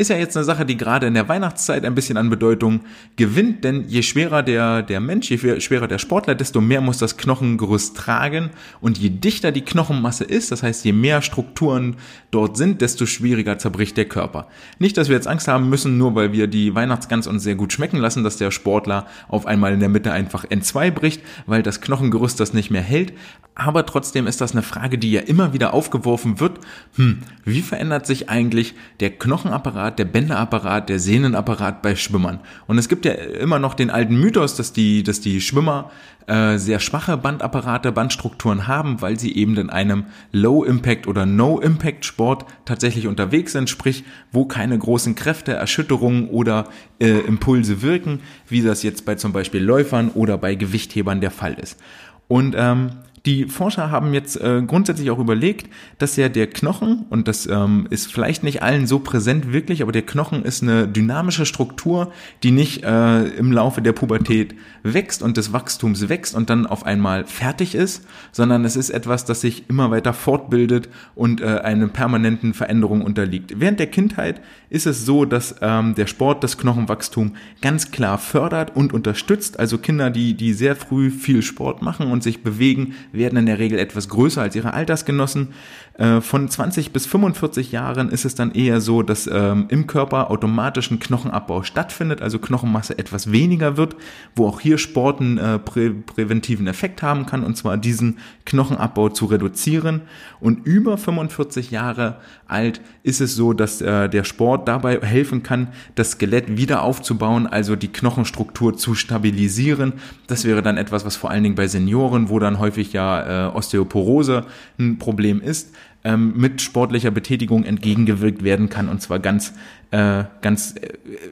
Ist 0.00 0.08
ja 0.08 0.16
jetzt 0.16 0.34
eine 0.34 0.44
Sache, 0.44 0.64
die 0.64 0.78
gerade 0.78 1.06
in 1.06 1.12
der 1.12 1.28
Weihnachtszeit 1.28 1.84
ein 1.84 1.94
bisschen 1.94 2.16
an 2.16 2.30
Bedeutung 2.30 2.80
gewinnt, 3.16 3.64
denn 3.64 3.84
je 3.86 4.02
schwerer 4.02 4.42
der, 4.42 4.82
der 4.82 4.98
Mensch, 4.98 5.30
je 5.30 5.60
schwerer 5.60 5.88
der 5.88 5.98
Sportler, 5.98 6.34
desto 6.34 6.62
mehr 6.62 6.80
muss 6.80 6.96
das 6.96 7.18
Knochengerüst 7.18 7.98
tragen 7.98 8.48
und 8.80 8.96
je 8.96 9.10
dichter 9.10 9.52
die 9.52 9.60
Knochenmasse 9.60 10.24
ist, 10.24 10.52
das 10.52 10.62
heißt, 10.62 10.86
je 10.86 10.92
mehr 10.92 11.20
Strukturen 11.20 11.96
dort 12.30 12.56
sind, 12.56 12.80
desto 12.80 13.04
schwieriger 13.04 13.58
zerbricht 13.58 13.98
der 13.98 14.06
Körper. 14.06 14.48
Nicht, 14.78 14.96
dass 14.96 15.08
wir 15.08 15.16
jetzt 15.16 15.28
Angst 15.28 15.48
haben 15.48 15.68
müssen, 15.68 15.98
nur 15.98 16.14
weil 16.14 16.32
wir 16.32 16.46
die 16.46 16.74
Weihnachtsgans 16.74 17.26
uns 17.26 17.42
sehr 17.42 17.54
gut 17.54 17.74
schmecken 17.74 17.98
lassen, 17.98 18.24
dass 18.24 18.38
der 18.38 18.50
Sportler 18.50 19.06
auf 19.28 19.44
einmal 19.44 19.74
in 19.74 19.80
der 19.80 19.90
Mitte 19.90 20.12
einfach 20.12 20.46
N2 20.46 20.92
bricht, 20.92 21.22
weil 21.44 21.62
das 21.62 21.82
Knochengerüst 21.82 22.40
das 22.40 22.54
nicht 22.54 22.70
mehr 22.70 22.80
hält. 22.80 23.12
Aber 23.54 23.84
trotzdem 23.84 24.26
ist 24.26 24.40
das 24.40 24.52
eine 24.52 24.62
Frage, 24.62 24.96
die 24.96 25.12
ja 25.12 25.20
immer 25.20 25.52
wieder 25.52 25.74
aufgeworfen 25.74 26.40
wird. 26.40 26.60
Hm, 26.94 27.18
wie 27.44 27.60
verändert 27.60 28.06
sich 28.06 28.30
eigentlich 28.30 28.74
der 29.00 29.10
Knochenapparat, 29.10 29.89
der 29.98 30.04
Bänderapparat, 30.04 30.88
der 30.88 30.98
Sehnenapparat 30.98 31.82
bei 31.82 31.96
Schwimmern? 31.96 32.40
Und 32.66 32.78
es 32.78 32.88
gibt 32.88 33.04
ja 33.04 33.12
immer 33.12 33.58
noch 33.58 33.74
den 33.74 33.90
alten 33.90 34.18
Mythos, 34.18 34.54
dass 34.56 34.72
die, 34.72 35.02
dass 35.02 35.20
die 35.20 35.40
Schwimmer 35.40 35.90
äh, 36.26 36.58
sehr 36.58 36.78
schwache 36.78 37.16
Bandapparate, 37.16 37.92
Bandstrukturen 37.92 38.68
haben, 38.68 39.02
weil 39.02 39.18
sie 39.18 39.34
eben 39.34 39.56
in 39.56 39.70
einem 39.70 40.04
Low-Impact 40.32 41.06
oder 41.06 41.26
No-Impact-Sport 41.26 42.44
tatsächlich 42.64 43.06
unterwegs 43.06 43.52
sind, 43.52 43.68
sprich, 43.68 44.04
wo 44.30 44.44
keine 44.44 44.78
großen 44.78 45.14
Kräfte, 45.14 45.54
Erschütterungen 45.54 46.28
oder 46.28 46.68
äh, 47.00 47.18
Impulse 47.20 47.82
wirken, 47.82 48.20
wie 48.48 48.62
das 48.62 48.82
jetzt 48.82 49.04
bei 49.04 49.16
zum 49.16 49.32
Beispiel 49.32 49.62
Läufern 49.62 50.10
oder 50.10 50.38
bei 50.38 50.54
Gewichthebern 50.54 51.20
der 51.20 51.30
Fall 51.30 51.54
ist. 51.54 51.80
Und 52.28 52.54
ähm, 52.56 52.90
die 53.26 53.46
Forscher 53.46 53.90
haben 53.90 54.14
jetzt 54.14 54.40
äh, 54.40 54.62
grundsätzlich 54.66 55.10
auch 55.10 55.18
überlegt, 55.18 55.68
dass 55.98 56.16
ja 56.16 56.28
der 56.28 56.46
Knochen, 56.46 57.04
und 57.10 57.28
das 57.28 57.46
ähm, 57.46 57.86
ist 57.90 58.10
vielleicht 58.10 58.42
nicht 58.42 58.62
allen 58.62 58.86
so 58.86 58.98
präsent 58.98 59.52
wirklich, 59.52 59.82
aber 59.82 59.92
der 59.92 60.02
Knochen 60.02 60.44
ist 60.44 60.62
eine 60.62 60.88
dynamische 60.88 61.44
Struktur, 61.44 62.12
die 62.42 62.50
nicht 62.50 62.82
äh, 62.82 63.24
im 63.24 63.52
Laufe 63.52 63.82
der 63.82 63.92
Pubertät 63.92 64.54
wächst 64.82 65.22
und 65.22 65.36
des 65.36 65.52
Wachstums 65.52 66.08
wächst 66.08 66.34
und 66.34 66.48
dann 66.48 66.66
auf 66.66 66.86
einmal 66.86 67.26
fertig 67.26 67.74
ist, 67.74 68.06
sondern 68.32 68.64
es 68.64 68.76
ist 68.76 68.90
etwas, 68.90 69.26
das 69.26 69.42
sich 69.42 69.68
immer 69.68 69.90
weiter 69.90 70.14
fortbildet 70.14 70.88
und 71.14 71.42
äh, 71.42 71.58
einer 71.58 71.88
permanenten 71.88 72.54
Veränderung 72.54 73.02
unterliegt. 73.02 73.60
Während 73.60 73.80
der 73.80 73.88
Kindheit 73.88 74.40
ist 74.70 74.86
es 74.86 75.04
so, 75.04 75.24
dass 75.24 75.56
ähm, 75.60 75.94
der 75.94 76.06
Sport 76.06 76.42
das 76.42 76.56
Knochenwachstum 76.56 77.36
ganz 77.60 77.90
klar 77.90 78.16
fördert 78.16 78.74
und 78.74 78.94
unterstützt. 78.94 79.58
Also 79.58 79.78
Kinder, 79.78 80.10
die, 80.10 80.34
die 80.34 80.54
sehr 80.54 80.76
früh 80.76 81.10
viel 81.10 81.42
Sport 81.42 81.82
machen 81.82 82.10
und 82.10 82.22
sich 82.22 82.42
bewegen, 82.42 82.94
werden 83.12 83.38
in 83.38 83.46
der 83.46 83.58
Regel 83.58 83.78
etwas 83.78 84.08
größer 84.08 84.42
als 84.42 84.56
ihre 84.56 84.74
Altersgenossen. 84.74 85.48
Äh, 85.94 86.20
von 86.20 86.48
20 86.48 86.92
bis 86.92 87.06
45 87.06 87.72
Jahren 87.72 88.10
ist 88.10 88.24
es 88.24 88.34
dann 88.34 88.52
eher 88.52 88.80
so, 88.80 89.02
dass 89.02 89.26
ähm, 89.26 89.66
im 89.68 89.86
Körper 89.86 90.30
automatisch 90.30 90.90
ein 90.90 90.98
Knochenabbau 90.98 91.62
stattfindet, 91.62 92.22
also 92.22 92.38
Knochenmasse 92.38 92.98
etwas 92.98 93.32
weniger 93.32 93.76
wird, 93.76 93.96
wo 94.34 94.46
auch 94.46 94.60
hier 94.60 94.78
Sport 94.78 95.20
einen 95.20 95.38
äh, 95.38 95.58
prä 95.58 95.90
präventiven 95.90 96.66
Effekt 96.66 97.02
haben 97.02 97.26
kann, 97.26 97.44
und 97.44 97.56
zwar 97.56 97.76
diesen 97.76 98.18
Knochenabbau 98.46 99.08
zu 99.10 99.26
reduzieren. 99.26 100.02
Und 100.40 100.66
über 100.66 100.96
45 100.96 101.70
Jahre 101.70 102.16
alt 102.50 102.80
ist 103.02 103.20
es 103.20 103.34
so, 103.34 103.52
dass 103.52 103.80
äh, 103.80 104.08
der 104.08 104.24
Sport 104.24 104.68
dabei 104.68 105.00
helfen 105.00 105.42
kann, 105.42 105.68
das 105.94 106.12
Skelett 106.12 106.56
wieder 106.56 106.82
aufzubauen, 106.82 107.46
also 107.46 107.76
die 107.76 107.88
Knochenstruktur 107.88 108.76
zu 108.76 108.94
stabilisieren. 108.94 109.94
Das 110.26 110.44
wäre 110.44 110.62
dann 110.62 110.76
etwas, 110.76 111.04
was 111.04 111.16
vor 111.16 111.30
allen 111.30 111.42
Dingen 111.42 111.54
bei 111.54 111.66
Senioren, 111.66 112.28
wo 112.28 112.38
dann 112.38 112.58
häufig 112.58 112.92
ja 112.92 113.48
äh, 113.48 113.52
Osteoporose 113.54 114.44
ein 114.78 114.98
Problem 114.98 115.40
ist, 115.40 115.74
ähm, 116.04 116.34
mit 116.36 116.62
sportlicher 116.62 117.10
Betätigung 117.10 117.64
entgegengewirkt 117.64 118.42
werden 118.42 118.68
kann 118.68 118.88
und 118.88 119.02
zwar 119.02 119.18
ganz, 119.18 119.54
äh, 119.90 120.24
ganz 120.40 120.74
äh, 120.76 120.88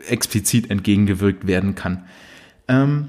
explizit 0.09 0.71
entgegengewirkt 0.71 1.47
werden 1.47 1.75
kann. 1.75 2.05
Ähm, 2.69 3.09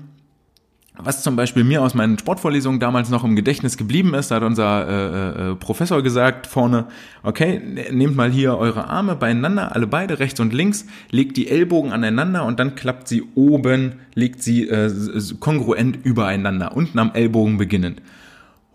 was 1.02 1.24
zum 1.24 1.36
Beispiel 1.36 1.64
mir 1.64 1.82
aus 1.82 1.94
meinen 1.94 2.20
Sportvorlesungen 2.20 2.80
damals 2.80 3.10
noch 3.10 3.24
im 3.24 3.36
Gedächtnis 3.36 3.78
geblieben 3.78 4.14
ist, 4.14 4.32
da 4.32 4.36
hat 4.36 4.44
unser 4.44 4.88
äh, 4.88 5.52
äh, 5.52 5.56
Professor 5.56 6.02
gesagt 6.02 6.48
vorne, 6.48 6.86
okay, 7.24 7.62
nehmt 7.92 8.16
mal 8.16 8.30
hier 8.30 8.58
eure 8.58 8.88
Arme 8.88 9.16
beieinander, 9.16 9.76
alle 9.76 9.88
beide, 9.88 10.20
rechts 10.20 10.40
und 10.40 10.54
links, 10.54 10.86
legt 11.10 11.38
die 11.38 11.48
Ellbogen 11.48 11.92
aneinander 11.92 12.46
und 12.46 12.60
dann 12.60 12.76
klappt 12.76 13.08
sie 13.08 13.24
oben, 13.36 13.94
legt 14.14 14.44
sie 14.44 14.68
äh, 14.68 14.92
kongruent 15.40 16.00
übereinander, 16.04 16.76
unten 16.76 17.00
am 17.00 17.12
Ellbogen 17.14 17.58
beginnend. 17.58 18.02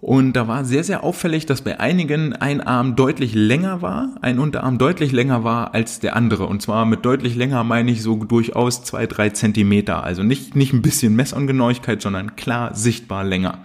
Und 0.04 0.34
da 0.34 0.46
war 0.46 0.66
sehr, 0.66 0.84
sehr 0.84 1.02
auffällig, 1.02 1.46
dass 1.46 1.62
bei 1.62 1.80
einigen 1.80 2.34
ein 2.34 2.60
Arm 2.60 2.94
deutlich 2.94 3.34
länger 3.34 3.80
war, 3.80 4.10
ein 4.20 4.38
Unterarm 4.38 4.76
deutlich 4.76 5.12
länger 5.12 5.44
war 5.44 5.72
als 5.72 5.98
der 5.98 6.14
andere. 6.14 6.46
Und 6.46 6.60
zwar 6.60 6.84
mit 6.84 7.06
deutlich 7.06 7.36
länger 7.36 7.64
meine 7.64 7.90
ich 7.90 8.02
so 8.02 8.22
durchaus 8.22 8.84
zwei, 8.84 9.06
drei 9.06 9.30
Zentimeter. 9.30 10.04
Also 10.04 10.22
nicht, 10.22 10.54
nicht 10.56 10.74
ein 10.74 10.82
bisschen 10.82 11.16
Messungenauigkeit, 11.16 12.02
sondern 12.02 12.36
klar 12.36 12.74
sichtbar 12.74 13.24
länger. 13.24 13.60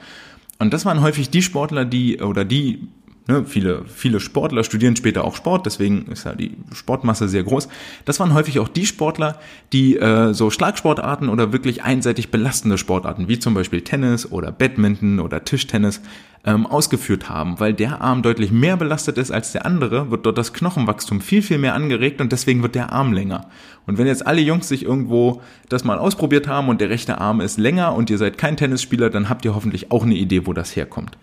Und 0.60 0.74
das 0.74 0.86
waren 0.86 1.02
häufig 1.02 1.30
die 1.30 1.42
Sportler, 1.42 1.84
die, 1.84 2.22
oder 2.22 2.46
die 2.46 2.88
Ne, 3.30 3.46
viele, 3.46 3.86
viele 3.86 4.20
Sportler 4.20 4.64
studieren 4.64 4.96
später 4.96 5.24
auch 5.24 5.36
Sport, 5.36 5.68
deswegen 5.68 6.08
ist 6.08 6.24
ja 6.24 6.34
die 6.34 6.58
Sportmasse 6.74 7.30
sehr 7.30 7.44
groß. 7.44 7.70
Das 8.04 8.20
waren 8.20 8.34
häufig 8.34 8.58
auch 8.58 8.68
die 8.68 8.88
Sportler, 8.88 9.38
die 9.72 9.98
äh, 9.98 10.34
so 10.34 10.50
Schlagsportarten 10.50 11.30
oder 11.30 11.54
wirklich 11.54 11.84
einseitig 11.84 12.32
belastende 12.32 12.80
Sportarten, 12.80 13.28
wie 13.28 13.38
zum 13.38 13.54
Beispiel 13.54 13.82
Tennis 13.82 14.32
oder 14.32 14.52
Badminton 14.52 15.20
oder 15.20 15.46
Tischtennis, 15.46 16.02
ähm, 16.44 16.66
ausgeführt 16.66 17.30
haben. 17.30 17.60
Weil 17.60 17.76
der 17.76 18.02
Arm 18.02 18.24
deutlich 18.24 18.50
mehr 18.50 18.78
belastet 18.78 19.20
ist 19.20 19.30
als 19.30 19.52
der 19.52 19.64
andere, 19.64 20.10
wird 20.10 20.26
dort 20.26 20.40
das 20.40 20.52
Knochenwachstum 20.52 21.22
viel, 21.22 21.44
viel 21.44 21.60
mehr 21.60 21.76
angeregt 21.76 22.22
und 22.22 22.32
deswegen 22.32 22.64
wird 22.64 22.74
der 22.74 22.92
Arm 22.92 23.14
länger. 23.14 23.46
Und 23.86 24.00
wenn 24.00 24.08
jetzt 24.08 24.26
alle 24.26 24.42
Jungs 24.42 24.68
sich 24.68 24.84
irgendwo 24.84 25.44
das 25.68 25.84
mal 25.84 26.00
ausprobiert 26.00 26.48
haben 26.48 26.68
und 26.68 26.82
der 26.82 26.90
rechte 26.90 27.22
Arm 27.22 27.42
ist 27.42 27.60
länger 27.60 27.94
und 27.94 28.10
ihr 28.10 28.18
seid 28.18 28.40
kein 28.40 28.58
Tennisspieler, 28.58 29.12
dann 29.12 29.30
habt 29.30 29.46
ihr 29.46 29.54
hoffentlich 29.54 29.92
auch 29.92 30.02
eine 30.02 30.16
Idee, 30.16 30.48
wo 30.48 30.54
das 30.54 30.76
herkommt. 30.76 31.16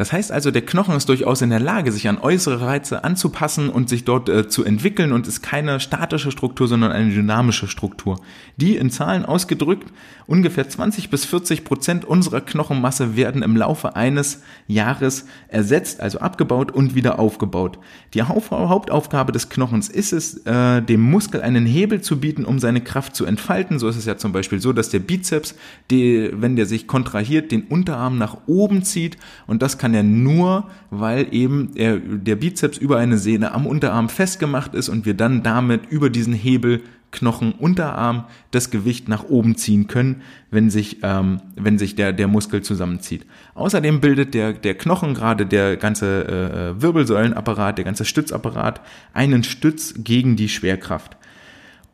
Das 0.00 0.14
heißt 0.14 0.32
also, 0.32 0.50
der 0.50 0.64
Knochen 0.64 0.96
ist 0.96 1.10
durchaus 1.10 1.42
in 1.42 1.50
der 1.50 1.60
Lage, 1.60 1.92
sich 1.92 2.08
an 2.08 2.16
äußere 2.16 2.62
Reize 2.62 3.04
anzupassen 3.04 3.68
und 3.68 3.90
sich 3.90 4.06
dort 4.06 4.30
äh, 4.30 4.48
zu 4.48 4.64
entwickeln 4.64 5.12
und 5.12 5.26
ist 5.26 5.42
keine 5.42 5.78
statische 5.78 6.30
Struktur, 6.30 6.68
sondern 6.68 6.90
eine 6.90 7.10
dynamische 7.10 7.68
Struktur, 7.68 8.18
die 8.56 8.76
in 8.76 8.88
Zahlen 8.88 9.26
ausgedrückt 9.26 9.92
ungefähr 10.30 10.68
20 10.68 11.10
bis 11.10 11.24
40 11.24 11.64
Prozent 11.64 12.04
unserer 12.04 12.40
Knochenmasse 12.40 13.16
werden 13.16 13.42
im 13.42 13.56
Laufe 13.56 13.96
eines 13.96 14.42
Jahres 14.68 15.26
ersetzt, 15.48 16.00
also 16.00 16.20
abgebaut 16.20 16.70
und 16.70 16.94
wieder 16.94 17.18
aufgebaut. 17.18 17.80
Die 18.14 18.22
Hauptaufgabe 18.22 19.32
des 19.32 19.48
Knochens 19.48 19.88
ist 19.88 20.12
es, 20.12 20.46
äh, 20.46 20.82
dem 20.82 21.00
Muskel 21.00 21.42
einen 21.42 21.66
Hebel 21.66 22.00
zu 22.00 22.20
bieten, 22.20 22.44
um 22.44 22.60
seine 22.60 22.80
Kraft 22.80 23.16
zu 23.16 23.24
entfalten. 23.24 23.80
So 23.80 23.88
ist 23.88 23.96
es 23.96 24.04
ja 24.04 24.16
zum 24.18 24.30
Beispiel 24.30 24.60
so, 24.60 24.72
dass 24.72 24.88
der 24.90 25.00
Bizeps, 25.00 25.56
die, 25.90 26.30
wenn 26.32 26.54
der 26.54 26.66
sich 26.66 26.86
kontrahiert, 26.86 27.50
den 27.50 27.64
Unterarm 27.64 28.16
nach 28.16 28.36
oben 28.46 28.84
zieht 28.84 29.16
und 29.48 29.62
das 29.62 29.78
kann 29.78 29.89
kann 29.90 29.94
er 29.94 30.02
nur, 30.04 30.68
weil 30.90 31.34
eben 31.34 31.70
er, 31.74 31.98
der 31.98 32.36
Bizeps 32.36 32.78
über 32.78 32.98
eine 32.98 33.18
Sehne 33.18 33.52
am 33.52 33.66
Unterarm 33.66 34.08
festgemacht 34.08 34.72
ist 34.74 34.88
und 34.88 35.04
wir 35.04 35.14
dann 35.14 35.42
damit 35.42 35.90
über 35.90 36.10
diesen 36.10 36.32
Hebel 36.32 36.82
Knochen 37.10 37.50
Unterarm 37.50 38.26
das 38.52 38.70
Gewicht 38.70 39.08
nach 39.08 39.24
oben 39.24 39.56
ziehen 39.56 39.88
können, 39.88 40.22
wenn 40.52 40.70
sich, 40.70 40.98
ähm, 41.02 41.40
wenn 41.56 41.76
sich 41.76 41.96
der, 41.96 42.12
der 42.12 42.28
Muskel 42.28 42.62
zusammenzieht. 42.62 43.26
Außerdem 43.54 44.00
bildet 44.00 44.32
der, 44.32 44.52
der 44.52 44.74
Knochen, 44.74 45.14
gerade 45.14 45.44
der 45.44 45.76
ganze 45.76 46.76
äh, 46.78 46.80
Wirbelsäulenapparat, 46.80 47.78
der 47.78 47.84
ganze 47.84 48.04
Stützapparat, 48.04 48.80
einen 49.12 49.42
Stütz 49.42 49.94
gegen 49.98 50.36
die 50.36 50.48
Schwerkraft. 50.48 51.16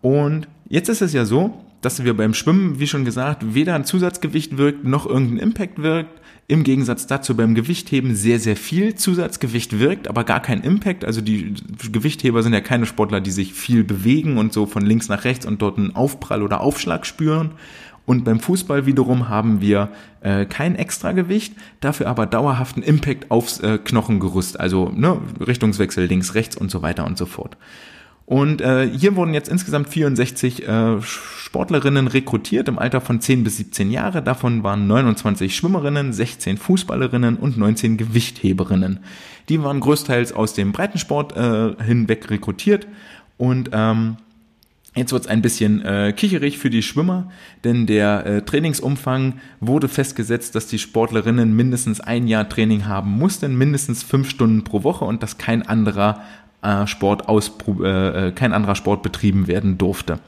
Und 0.03 0.49
jetzt 0.69 0.91
ist 0.91 1.01
es 1.01 1.15
ja 1.15 1.25
so, 1.25 1.65
dass 1.81 2.05
wir 2.05 2.15
beim 2.15 2.35
Schwimmen, 2.35 2.79
wie 2.79 2.87
schon 2.87 3.07
gesagt, 3.07 3.55
weder 3.55 3.75
ein 3.75 3.87
Zusatzgewicht 3.87 4.59
wirkt, 4.59 4.85
noch 4.85 5.07
irgendein 5.07 5.39
Impact 5.39 5.81
wirkt, 5.83 6.21
im 6.49 6.63
Gegensatz 6.63 7.07
dazu 7.07 7.37
beim 7.37 7.55
Gewichtheben 7.55 8.15
sehr, 8.15 8.39
sehr 8.39 8.57
viel 8.57 8.95
Zusatzgewicht 8.95 9.81
wirkt, 9.81 10.07
aber 10.07 10.23
gar 10.23 10.41
kein 10.41 10.63
Impact. 10.63 11.05
Also 11.05 11.21
die 11.21 11.55
Gewichtheber 11.91 12.43
sind 12.43 12.53
ja 12.53 12.61
keine 12.61 12.87
Sportler, 12.87 13.21
die 13.21 13.33
sich 13.33 13.53
viel 13.53 13.83
bewegen 13.83 14.39
und 14.39 14.53
so 14.53 14.67
von 14.67 14.87
links 14.87 15.09
nach 15.09 15.25
rechts 15.25 15.45
und 15.45 15.61
dort 15.61 15.77
einen 15.77 15.97
Aufprall 15.97 16.43
oder 16.43 16.61
Aufschlag 16.61 17.05
spüren. 17.05 17.53
Und 18.05 18.25
beim 18.25 18.39
Fußball 18.39 18.87
wiederum 18.87 19.29
haben 19.29 19.61
wir 19.61 19.89
äh, 20.21 20.47
kein 20.47 20.77
Extragewicht, 20.77 21.55
dafür 21.81 22.07
aber 22.07 22.27
dauerhaften 22.27 22.85
Impact 22.85 23.33
aufs 23.33 23.59
äh, 23.59 23.79
Knochengerüst, 23.79 24.61
also 24.61 24.93
ne, 24.95 25.21
Richtungswechsel 25.45 26.07
links, 26.07 26.35
rechts 26.35 26.57
und 26.57 26.71
so 26.71 26.83
weiter 26.83 27.05
und 27.05 27.19
so 27.19 27.27
fort. 27.27 27.57
Und 28.27 28.61
äh, 28.61 28.89
hier 28.89 29.15
wurden 29.15 29.35
jetzt 29.35 29.49
insgesamt 29.49 29.89
64 29.89 30.67
äh, 30.67 31.01
Sportlerinnen 31.01 32.09
rekrutiert 32.09 32.69
im 32.69 32.79
Alter 32.79 33.01
von 33.01 33.21
10 33.21 33.45
bis 33.45 33.57
17 33.59 33.93
Jahre. 33.93 34.21
Davon 34.21 34.65
waren 34.65 34.89
29 34.89 35.55
Schwimmerinnen, 35.55 36.13
16 36.13 36.59
Fußballerinnen 36.59 37.37
und 37.37 37.57
19 37.57 37.97
Gewichtheberinnen. 37.97 38.99
Die 39.49 39.63
waren 39.63 39.79
größtenteils 39.79 40.33
aus 40.33 40.55
dem 40.55 40.73
Breitensport 40.73 41.37
äh, 41.37 41.83
hinweg 41.85 42.29
rekrutiert. 42.29 42.89
Und 43.39 43.71
ähm, 43.73 44.17
Jetzt 44.97 45.13
wird's 45.13 45.27
ein 45.27 45.43
bisschen 45.43 45.85
äh, 45.85 46.15
kicherig 46.17 46.57
für 46.57 46.71
die 46.71 46.83
Schwimmer, 46.83 47.31
denn 47.65 47.85
der 47.85 48.25
äh, 48.25 48.43
Trainingsumfang 48.43 49.35
wurde 49.61 49.89
festgesetzt, 49.89 50.55
dass 50.55 50.69
die 50.69 50.79
Sportlerinnen 50.79 51.55
mindestens 51.55 52.01
ein 52.01 52.27
Jahr 52.27 52.49
Training 52.49 52.87
haben 52.87 53.11
mussten, 53.11 53.59
mindestens 53.59 54.03
fünf 54.03 54.31
Stunden 54.31 54.65
pro 54.65 54.85
Woche 54.85 55.05
und 55.05 55.23
dass 55.23 55.37
kein 55.37 55.61
anderer 55.61 56.23
Sport 56.87 57.29
auspro 57.29 57.83
äh, 57.85 58.33
kein 58.33 58.53
anderer 58.53 58.75
Sport 58.75 59.03
betrieben 59.03 59.47
werden 59.47 59.79
durfte. 59.79 60.19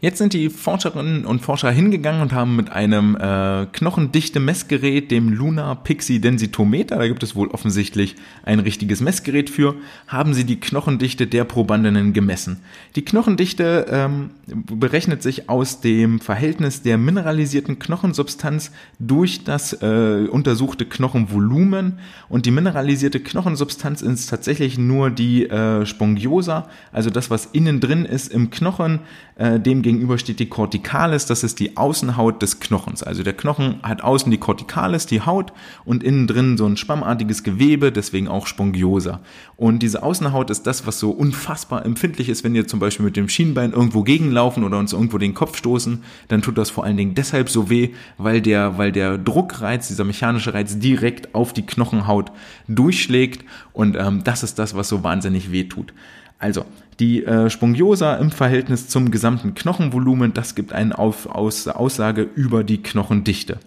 Jetzt 0.00 0.18
sind 0.18 0.32
die 0.32 0.48
Forscherinnen 0.48 1.24
und 1.24 1.40
Forscher 1.40 1.72
hingegangen 1.72 2.22
und 2.22 2.32
haben 2.32 2.54
mit 2.54 2.70
einem 2.70 3.16
äh, 3.16 3.66
knochendichte 3.72 4.38
Messgerät, 4.38 5.10
dem 5.10 5.32
Lunar 5.32 5.82
Pixie 5.82 6.20
Densitometer, 6.20 6.98
da 6.98 7.08
gibt 7.08 7.24
es 7.24 7.34
wohl 7.34 7.48
offensichtlich 7.48 8.14
ein 8.44 8.60
richtiges 8.60 9.00
Messgerät 9.00 9.50
für, 9.50 9.74
haben 10.06 10.34
sie 10.34 10.44
die 10.44 10.60
Knochendichte 10.60 11.26
der 11.26 11.42
Probandinnen 11.42 12.12
gemessen. 12.12 12.60
Die 12.94 13.04
Knochendichte 13.04 13.86
ähm, 13.90 14.30
berechnet 14.46 15.24
sich 15.24 15.50
aus 15.50 15.80
dem 15.80 16.20
Verhältnis 16.20 16.82
der 16.82 16.96
mineralisierten 16.96 17.80
Knochensubstanz 17.80 18.70
durch 19.00 19.42
das 19.42 19.72
äh, 19.82 20.28
untersuchte 20.30 20.86
Knochenvolumen 20.86 21.98
und 22.28 22.46
die 22.46 22.52
mineralisierte 22.52 23.18
Knochensubstanz 23.18 24.02
ist 24.02 24.30
tatsächlich 24.30 24.78
nur 24.78 25.10
die 25.10 25.50
äh, 25.50 25.84
Spongiosa, 25.84 26.68
also 26.92 27.10
das, 27.10 27.30
was 27.30 27.46
innen 27.46 27.80
drin 27.80 28.04
ist 28.04 28.32
im 28.32 28.50
Knochen, 28.50 29.00
äh, 29.34 29.58
dem 29.58 29.87
gegenüber 29.88 30.18
steht 30.18 30.38
die 30.38 30.50
Corticalis, 30.50 31.24
das 31.24 31.42
ist 31.42 31.60
die 31.60 31.78
Außenhaut 31.78 32.42
des 32.42 32.60
Knochens. 32.60 33.02
Also 33.02 33.22
der 33.22 33.32
Knochen 33.32 33.80
hat 33.82 34.02
außen 34.02 34.30
die 34.30 34.36
Corticalis, 34.36 35.06
die 35.06 35.22
Haut, 35.22 35.50
und 35.86 36.04
innen 36.04 36.26
drin 36.26 36.58
so 36.58 36.66
ein 36.66 36.76
schwammartiges 36.76 37.42
Gewebe, 37.42 37.90
deswegen 37.90 38.28
auch 38.28 38.46
Spongiosa. 38.46 39.20
Und 39.56 39.78
diese 39.78 40.02
Außenhaut 40.02 40.50
ist 40.50 40.66
das, 40.66 40.86
was 40.86 40.98
so 40.98 41.10
unfassbar 41.10 41.86
empfindlich 41.86 42.28
ist, 42.28 42.44
wenn 42.44 42.52
wir 42.52 42.68
zum 42.68 42.80
Beispiel 42.80 43.06
mit 43.06 43.16
dem 43.16 43.30
Schienbein 43.30 43.72
irgendwo 43.72 44.02
gegenlaufen 44.02 44.62
oder 44.62 44.78
uns 44.78 44.92
irgendwo 44.92 45.16
den 45.16 45.32
Kopf 45.32 45.56
stoßen, 45.56 46.04
dann 46.28 46.42
tut 46.42 46.58
das 46.58 46.68
vor 46.68 46.84
allen 46.84 46.98
Dingen 46.98 47.14
deshalb 47.14 47.48
so 47.48 47.70
weh, 47.70 47.88
weil 48.18 48.42
der, 48.42 48.76
weil 48.76 48.92
der 48.92 49.16
Druckreiz, 49.16 49.88
dieser 49.88 50.04
mechanische 50.04 50.52
Reiz 50.52 50.78
direkt 50.78 51.34
auf 51.34 51.54
die 51.54 51.64
Knochenhaut 51.64 52.30
durchschlägt 52.68 53.42
und 53.72 53.96
ähm, 53.98 54.22
das 54.22 54.42
ist 54.42 54.58
das, 54.58 54.74
was 54.74 54.90
so 54.90 55.02
wahnsinnig 55.02 55.50
weh 55.50 55.64
tut. 55.64 55.94
Also, 56.38 56.66
die 57.00 57.24
äh, 57.24 57.48
Spongiosa 57.48 58.16
im 58.16 58.30
Verhältnis 58.30 58.88
zum 58.88 59.10
gesamten 59.10 59.54
Knochenvolumen, 59.54 60.34
das 60.34 60.54
gibt 60.54 60.72
eine 60.72 60.98
Auf, 60.98 61.26
Aus, 61.26 61.68
Aussage 61.68 62.22
über 62.34 62.64
die 62.64 62.82
Knochendichte. 62.82 63.58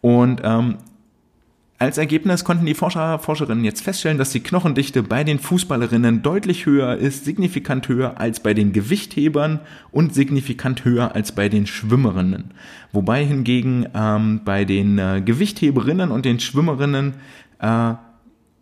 Und 0.00 0.40
ähm, 0.44 0.78
als 1.80 1.96
Ergebnis 1.96 2.44
konnten 2.44 2.66
die 2.66 2.74
Forscher, 2.74 3.18
Forscherinnen 3.18 3.64
jetzt 3.64 3.82
feststellen, 3.82 4.18
dass 4.18 4.32
die 4.32 4.40
Knochendichte 4.40 5.02
bei 5.02 5.24
den 5.24 5.38
Fußballerinnen 5.38 6.20
deutlich 6.20 6.66
höher 6.66 6.96
ist, 6.96 7.24
signifikant 7.24 7.88
höher 7.88 8.20
als 8.20 8.40
bei 8.40 8.52
den 8.52 8.74
Gewichthebern 8.74 9.60
und 9.90 10.14
signifikant 10.14 10.84
höher 10.84 11.14
als 11.14 11.32
bei 11.32 11.48
den 11.48 11.66
Schwimmerinnen. 11.66 12.50
Wobei 12.92 13.24
hingegen 13.24 13.86
ähm, 13.94 14.42
bei 14.44 14.66
den 14.66 14.98
äh, 14.98 15.22
Gewichtheberinnen 15.24 16.10
und 16.10 16.26
den 16.26 16.38
Schwimmerinnen 16.38 17.14
äh, 17.60 17.94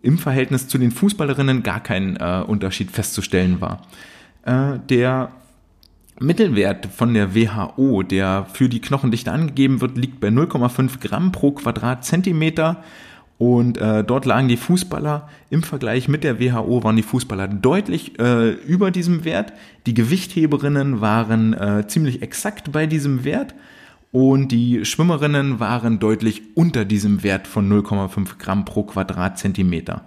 im 0.02 0.18
Verhältnis 0.18 0.68
zu 0.68 0.78
den 0.78 0.90
Fußballerinnen 0.90 1.62
gar 1.62 1.80
kein 1.80 2.16
äh, 2.16 2.42
Unterschied 2.46 2.90
festzustellen 2.90 3.60
war. 3.60 3.82
Äh, 4.44 4.78
der 4.88 5.32
Mittelwert 6.20 6.86
von 6.86 7.14
der 7.14 7.34
WHO, 7.34 8.02
der 8.02 8.46
für 8.52 8.68
die 8.68 8.80
Knochendichte 8.80 9.30
angegeben 9.30 9.80
wird, 9.80 9.96
liegt 9.96 10.20
bei 10.20 10.28
0,5 10.28 11.00
Gramm 11.00 11.32
pro 11.32 11.52
Quadratzentimeter. 11.52 12.82
Und 13.38 13.78
äh, 13.78 14.02
dort 14.02 14.24
lagen 14.24 14.48
die 14.48 14.56
Fußballer 14.56 15.28
im 15.48 15.62
Vergleich 15.62 16.08
mit 16.08 16.24
der 16.24 16.40
WHO 16.40 16.82
waren 16.82 16.96
die 16.96 17.04
Fußballer 17.04 17.46
deutlich 17.46 18.18
äh, 18.18 18.50
über 18.50 18.90
diesem 18.90 19.24
Wert. 19.24 19.52
Die 19.86 19.94
Gewichtheberinnen 19.94 21.00
waren 21.00 21.52
äh, 21.54 21.86
ziemlich 21.86 22.20
exakt 22.20 22.72
bei 22.72 22.86
diesem 22.86 23.22
Wert 23.22 23.54
und 24.10 24.48
die 24.48 24.84
Schwimmerinnen 24.84 25.60
waren 25.60 25.98
deutlich 25.98 26.42
unter 26.54 26.84
diesem 26.84 27.22
Wert 27.22 27.46
von 27.46 27.70
0,5 27.70 28.38
Gramm 28.38 28.64
pro 28.64 28.84
Quadratzentimeter. 28.84 30.04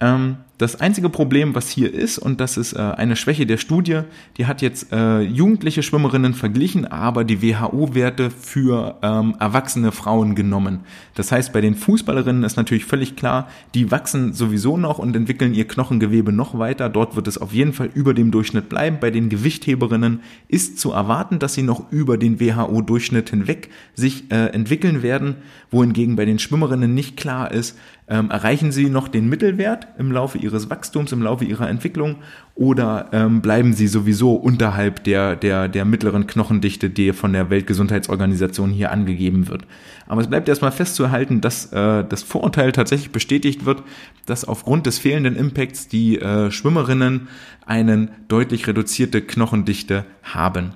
Ähm, 0.00 0.36
das 0.62 0.80
einzige 0.80 1.08
Problem, 1.08 1.56
was 1.56 1.68
hier 1.68 1.92
ist, 1.92 2.18
und 2.18 2.40
das 2.40 2.56
ist 2.56 2.74
äh, 2.74 2.78
eine 2.78 3.16
Schwäche 3.16 3.46
der 3.46 3.56
Studie, 3.56 4.02
die 4.36 4.46
hat 4.46 4.62
jetzt 4.62 4.92
äh, 4.92 5.20
jugendliche 5.20 5.82
Schwimmerinnen 5.82 6.34
verglichen, 6.34 6.86
aber 6.86 7.24
die 7.24 7.42
WHO-Werte 7.42 8.30
für 8.30 8.96
ähm, 9.02 9.34
erwachsene 9.40 9.90
Frauen 9.90 10.36
genommen. 10.36 10.80
Das 11.14 11.32
heißt, 11.32 11.52
bei 11.52 11.60
den 11.60 11.74
Fußballerinnen 11.74 12.44
ist 12.44 12.56
natürlich 12.56 12.84
völlig 12.84 13.16
klar, 13.16 13.48
die 13.74 13.90
wachsen 13.90 14.34
sowieso 14.34 14.76
noch 14.76 15.00
und 15.00 15.16
entwickeln 15.16 15.52
ihr 15.52 15.66
Knochengewebe 15.66 16.32
noch 16.32 16.56
weiter. 16.56 16.88
Dort 16.88 17.16
wird 17.16 17.26
es 17.26 17.38
auf 17.38 17.52
jeden 17.52 17.72
Fall 17.72 17.90
über 17.92 18.14
dem 18.14 18.30
Durchschnitt 18.30 18.68
bleiben. 18.68 18.98
Bei 19.00 19.10
den 19.10 19.28
Gewichtheberinnen 19.30 20.20
ist 20.46 20.78
zu 20.78 20.92
erwarten, 20.92 21.40
dass 21.40 21.54
sie 21.54 21.62
noch 21.62 21.90
über 21.90 22.18
den 22.18 22.38
WHO-Durchschnitt 22.38 23.30
hinweg 23.30 23.68
sich 23.94 24.30
äh, 24.30 24.46
entwickeln 24.46 25.02
werden, 25.02 25.36
wohingegen 25.72 26.14
bei 26.14 26.24
den 26.24 26.38
Schwimmerinnen 26.38 26.94
nicht 26.94 27.16
klar 27.16 27.50
ist, 27.50 27.76
ähm, 28.12 28.30
erreichen 28.30 28.72
sie 28.72 28.90
noch 28.90 29.08
den 29.08 29.26
Mittelwert 29.30 29.88
im 29.96 30.12
Laufe 30.12 30.36
ihres 30.36 30.68
Wachstums, 30.68 31.12
im 31.12 31.22
Laufe 31.22 31.46
ihrer 31.46 31.70
Entwicklung 31.70 32.16
oder 32.54 33.08
ähm, 33.12 33.40
bleiben 33.40 33.72
sie 33.72 33.86
sowieso 33.86 34.34
unterhalb 34.34 35.02
der, 35.04 35.34
der, 35.34 35.66
der 35.66 35.86
mittleren 35.86 36.26
Knochendichte, 36.26 36.90
die 36.90 37.14
von 37.14 37.32
der 37.32 37.48
Weltgesundheitsorganisation 37.48 38.70
hier 38.70 38.92
angegeben 38.92 39.48
wird. 39.48 39.62
Aber 40.06 40.20
es 40.20 40.26
bleibt 40.26 40.46
erstmal 40.50 40.72
festzuhalten, 40.72 41.40
dass 41.40 41.72
äh, 41.72 42.04
das 42.06 42.22
Vorurteil 42.22 42.72
tatsächlich 42.72 43.12
bestätigt 43.12 43.64
wird, 43.64 43.82
dass 44.26 44.44
aufgrund 44.44 44.84
des 44.84 44.98
fehlenden 44.98 45.34
Impacts 45.34 45.88
die 45.88 46.18
äh, 46.18 46.50
Schwimmerinnen 46.50 47.28
einen 47.64 48.10
deutlich 48.28 48.66
reduzierte 48.66 49.22
Knochendichte 49.22 50.04
haben. 50.22 50.74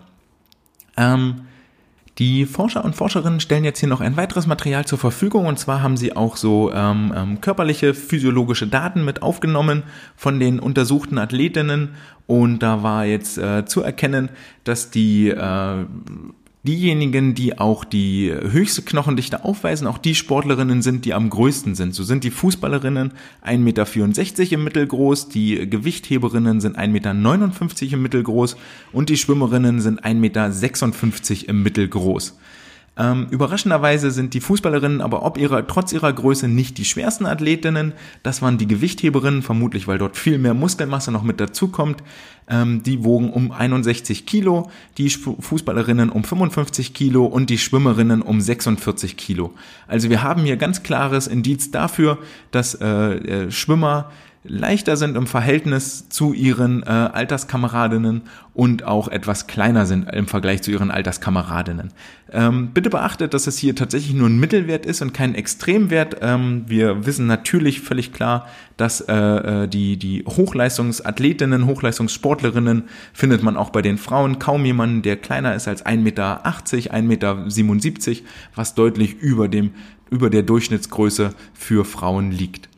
Ähm, 0.97 1.43
die 2.19 2.47
Forscher 2.47 2.85
und 2.85 2.97
Forscherinnen 2.97 3.41
stellen 3.41 3.65
jetzt 3.65 3.81
hier 3.81 3.91
noch 3.91 4.01
ein 4.01 4.17
weiteres 4.17 4.47
Material 4.47 4.87
zur 4.87 4.99
Verfügung. 4.99 5.47
Und 5.47 5.59
zwar 5.59 5.83
haben 5.83 5.99
sie 5.99 6.17
auch 6.17 6.37
so 6.37 6.73
ähm, 6.73 7.13
ähm, 7.15 7.41
körperliche 7.43 7.93
physiologische 7.93 8.67
Daten 8.67 9.05
mit 9.05 9.23
aufgenommen 9.23 9.83
von 10.17 10.41
den 10.41 10.59
untersuchten 10.59 11.19
Athletinnen. 11.19 11.91
Und 12.27 12.61
da 12.61 12.83
war 12.83 13.05
jetzt 13.05 13.37
äh, 13.37 13.67
zu 13.67 13.83
erkennen, 13.83 14.31
dass 14.65 14.91
die 14.91 15.29
äh, 15.29 15.85
diejenigen, 16.67 17.35
die 17.35 17.59
auch 17.59 17.85
die 17.85 18.31
höchste 18.31 18.83
Knochendichte 18.83 19.45
aufweisen, 19.45 19.87
auch 19.87 19.97
die 19.97 20.15
Sportlerinnen 20.15 20.83
sind, 20.83 21.07
die 21.07 21.15
am 21.15 21.31
größten 21.31 21.75
sind. 21.75 21.95
So 21.95 22.05
sind 22.05 22.25
die 22.25 22.31
Fußballerinnen 22.31 23.13
1,64 23.45 23.57
Meter 23.59 24.53
im 24.53 24.65
Mittel 24.65 24.87
groß, 24.87 25.31
die 25.31 25.71
Gewichtheberinnen 25.71 26.61
sind 26.61 26.79
1,59 26.79 26.89
Meter 26.91 27.93
im 27.95 28.03
Mittel 28.03 28.23
groß 28.23 28.57
und 28.93 29.09
die 29.09 29.17
Schwimmerinnen 29.17 29.81
sind 29.81 30.05
1,56 30.05 30.15
Meter 30.15 31.49
im 31.49 31.63
Mittel 31.63 31.89
groß. 31.89 32.37
Ähm, 32.99 33.27
überraschenderweise 33.31 34.11
sind 34.11 34.33
die 34.33 34.41
Fußballerinnen 34.41 35.03
aber 35.03 35.23
ob 35.23 35.37
ihrer, 35.37 35.67
trotz 35.67 35.93
ihrer 35.93 36.13
Größe 36.13 36.49
nicht 36.49 36.79
die 36.79 36.87
schwersten 36.87 37.27
Athletinnen. 37.27 37.93
Das 38.23 38.41
waren 38.41 38.57
die 38.57 38.67
Gewichtheberinnen, 38.67 39.43
vermutlich 39.43 39.87
weil 39.87 39.99
dort 39.99 40.17
viel 40.17 40.39
mehr 40.39 40.55
Muskelmasse 40.55 41.13
noch 41.13 41.23
mit 41.23 41.39
dazukommt. 41.39 42.03
Ähm, 42.49 42.83
die 42.83 43.05
wogen 43.05 43.31
um 43.31 43.53
61 43.53 44.25
Kilo, 44.25 44.71
die 44.97 45.11
Fußballerinnen 45.11 46.11
um 46.11 46.25
55 46.25 46.95
Kilo 46.95 47.27
und 47.27 47.51
die 47.51 47.59
Schwimmerinnen 47.59 48.23
um 48.23 48.41
46 48.41 49.17
Kilo. 49.17 49.53
Also 49.87 50.09
wir 50.09 50.23
haben 50.23 50.45
hier 50.45 50.57
ganz 50.57 50.83
klares 50.83 51.27
Indiz 51.27 51.71
dafür, 51.71 52.19
dass 52.53 52.75
äh, 52.75 52.87
äh 52.87 53.51
Schwimmer 53.51 54.11
leichter 54.49 54.97
sind 54.97 55.17
im 55.17 55.27
Verhältnis 55.27 56.09
zu 56.09 56.33
ihren 56.33 56.83
äh, 56.83 56.87
Alterskameradinnen 56.87 58.23
und 58.55 58.85
auch 58.85 59.09
etwas 59.09 59.47
kleiner 59.47 59.87
sind 59.87 60.11
im 60.13 60.27
Vergleich 60.27 60.63
zu 60.63 60.71
ihren 60.71 60.91
Alterskameradinnen. 60.91 61.93
Ähm, 62.33 62.71
bitte 62.73 62.91
beachtet, 62.91 63.35
dass 63.35 63.47
es 63.47 63.59
hier 63.59 63.77
tatsächlich 63.77 64.15
nur 64.15 64.29
ein 64.29 64.39
Mittelwert 64.39 64.87
ist 64.87 65.03
und 65.03 65.13
kein 65.13 65.35
Extremwert. 65.35 66.17
Ähm, 66.21 66.65
wir 66.67 67.07
wissen 67.07 67.27
natürlich 67.27 67.81
völlig 67.81 68.13
klar, 68.13 68.47
dass 68.77 69.01
äh, 69.03 69.15
äh 69.15 69.69
die, 69.69 69.97
die 69.97 70.25
Hochleistungsathletinnen, 70.27 71.67
Hochleistungssportlerinnen 71.67 72.85
findet 73.13 73.43
man 73.43 73.57
auch 73.57 73.71
bei 73.71 73.83
den 73.83 73.99
Frauen 73.99 74.39
kaum 74.39 74.65
jemanden, 74.65 75.03
der 75.03 75.17
kleiner 75.17 75.55
ist 75.55 75.69
als 75.69 75.85
1,80 75.85 75.97
Meter, 75.99 76.47
1,77 76.47 77.03
Meter, 77.03 78.23
was 78.55 78.75
deutlich 78.75 79.15
über 79.15 79.49
dem 79.49 79.73
über 80.11 80.31
der 80.31 80.43
Durchschnittsgröße 80.43 81.35
für 81.53 81.85
Frauen 81.85 82.31
liegt. 82.31 82.69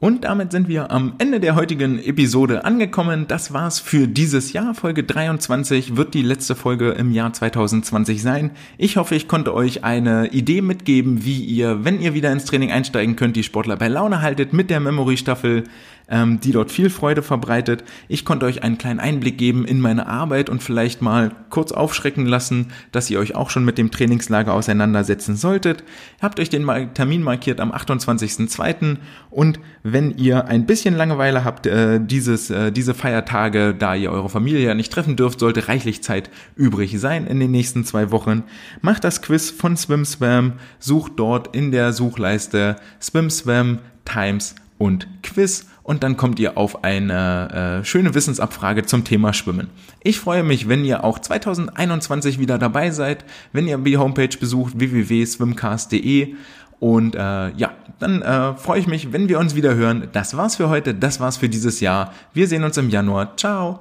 Und 0.00 0.22
damit 0.22 0.52
sind 0.52 0.68
wir 0.68 0.92
am 0.92 1.14
Ende 1.18 1.40
der 1.40 1.56
heutigen 1.56 1.98
Episode 1.98 2.64
angekommen. 2.64 3.26
Das 3.26 3.52
war's 3.52 3.80
für 3.80 4.06
dieses 4.06 4.52
Jahr. 4.52 4.72
Folge 4.72 5.02
23 5.02 5.96
wird 5.96 6.14
die 6.14 6.22
letzte 6.22 6.54
Folge 6.54 6.90
im 6.90 7.10
Jahr 7.10 7.32
2020 7.32 8.22
sein. 8.22 8.52
Ich 8.76 8.96
hoffe, 8.96 9.16
ich 9.16 9.26
konnte 9.26 9.52
euch 9.52 9.82
eine 9.82 10.28
Idee 10.28 10.62
mitgeben, 10.62 11.24
wie 11.24 11.42
ihr, 11.42 11.84
wenn 11.84 12.00
ihr 12.00 12.14
wieder 12.14 12.30
ins 12.30 12.44
Training 12.44 12.70
einsteigen 12.70 13.16
könnt, 13.16 13.34
die 13.34 13.42
Sportler 13.42 13.76
bei 13.76 13.88
Laune 13.88 14.22
haltet 14.22 14.52
mit 14.52 14.70
der 14.70 14.78
Memory 14.78 15.16
Staffel 15.16 15.64
ähm, 16.08 16.40
die 16.40 16.52
dort 16.52 16.72
viel 16.72 16.90
Freude 16.90 17.22
verbreitet. 17.22 17.84
Ich 18.08 18.24
konnte 18.24 18.46
euch 18.46 18.62
einen 18.62 18.78
kleinen 18.78 19.00
Einblick 19.00 19.38
geben 19.38 19.64
in 19.64 19.80
meine 19.80 20.06
Arbeit 20.06 20.48
und 20.48 20.62
vielleicht 20.62 21.02
mal 21.02 21.32
kurz 21.50 21.72
aufschrecken 21.72 22.26
lassen, 22.26 22.68
dass 22.92 23.10
ihr 23.10 23.18
euch 23.18 23.34
auch 23.34 23.50
schon 23.50 23.64
mit 23.64 23.78
dem 23.78 23.90
Trainingslager 23.90 24.54
auseinandersetzen 24.54 25.36
solltet. 25.36 25.84
Habt 26.20 26.40
euch 26.40 26.48
den 26.48 26.66
Termin 26.94 27.22
markiert 27.22 27.60
am 27.60 27.72
28.02. 27.72 28.96
und 29.30 29.60
wenn 29.82 30.16
ihr 30.16 30.46
ein 30.46 30.66
bisschen 30.66 30.96
Langeweile 30.96 31.44
habt, 31.44 31.66
äh, 31.66 32.00
dieses, 32.00 32.50
äh, 32.50 32.72
diese 32.72 32.94
Feiertage, 32.94 33.74
da 33.78 33.94
ihr 33.94 34.10
eure 34.10 34.28
Familie 34.28 34.60
ja 34.60 34.74
nicht 34.74 34.92
treffen 34.92 35.16
dürft, 35.16 35.40
sollte 35.40 35.68
reichlich 35.68 36.02
Zeit 36.02 36.30
übrig 36.56 36.98
sein 36.98 37.26
in 37.26 37.40
den 37.40 37.50
nächsten 37.50 37.84
zwei 37.84 38.10
Wochen. 38.10 38.44
Macht 38.80 39.04
das 39.04 39.22
Quiz 39.22 39.50
von 39.50 39.76
SwimSwam, 39.76 40.54
sucht 40.78 41.12
dort 41.16 41.54
in 41.54 41.70
der 41.70 41.92
Suchleiste 41.92 42.76
SwimSwam 43.00 43.78
Times 44.04 44.54
und 44.78 45.06
Quiz 45.22 45.66
und 45.88 46.02
dann 46.02 46.18
kommt 46.18 46.38
ihr 46.38 46.58
auf 46.58 46.84
eine 46.84 47.80
äh, 47.80 47.84
schöne 47.84 48.14
Wissensabfrage 48.14 48.84
zum 48.84 49.04
Thema 49.04 49.32
Schwimmen. 49.32 49.70
Ich 50.02 50.20
freue 50.20 50.42
mich, 50.42 50.68
wenn 50.68 50.84
ihr 50.84 51.02
auch 51.02 51.18
2021 51.18 52.38
wieder 52.38 52.58
dabei 52.58 52.90
seid, 52.90 53.24
wenn 53.54 53.66
ihr 53.66 53.78
die 53.78 53.96
Homepage 53.96 54.36
besucht 54.38 54.78
www.swimcast.de 54.78 56.34
und 56.78 57.14
äh, 57.14 57.18
ja, 57.52 57.70
dann 58.00 58.20
äh, 58.20 58.54
freue 58.56 58.80
ich 58.80 58.86
mich, 58.86 59.14
wenn 59.14 59.30
wir 59.30 59.38
uns 59.38 59.54
wieder 59.54 59.76
hören. 59.76 60.08
Das 60.12 60.36
war's 60.36 60.56
für 60.56 60.68
heute, 60.68 60.92
das 60.92 61.20
war's 61.20 61.38
für 61.38 61.48
dieses 61.48 61.80
Jahr. 61.80 62.12
Wir 62.34 62.46
sehen 62.48 62.64
uns 62.64 62.76
im 62.76 62.90
Januar. 62.90 63.34
Ciao. 63.38 63.80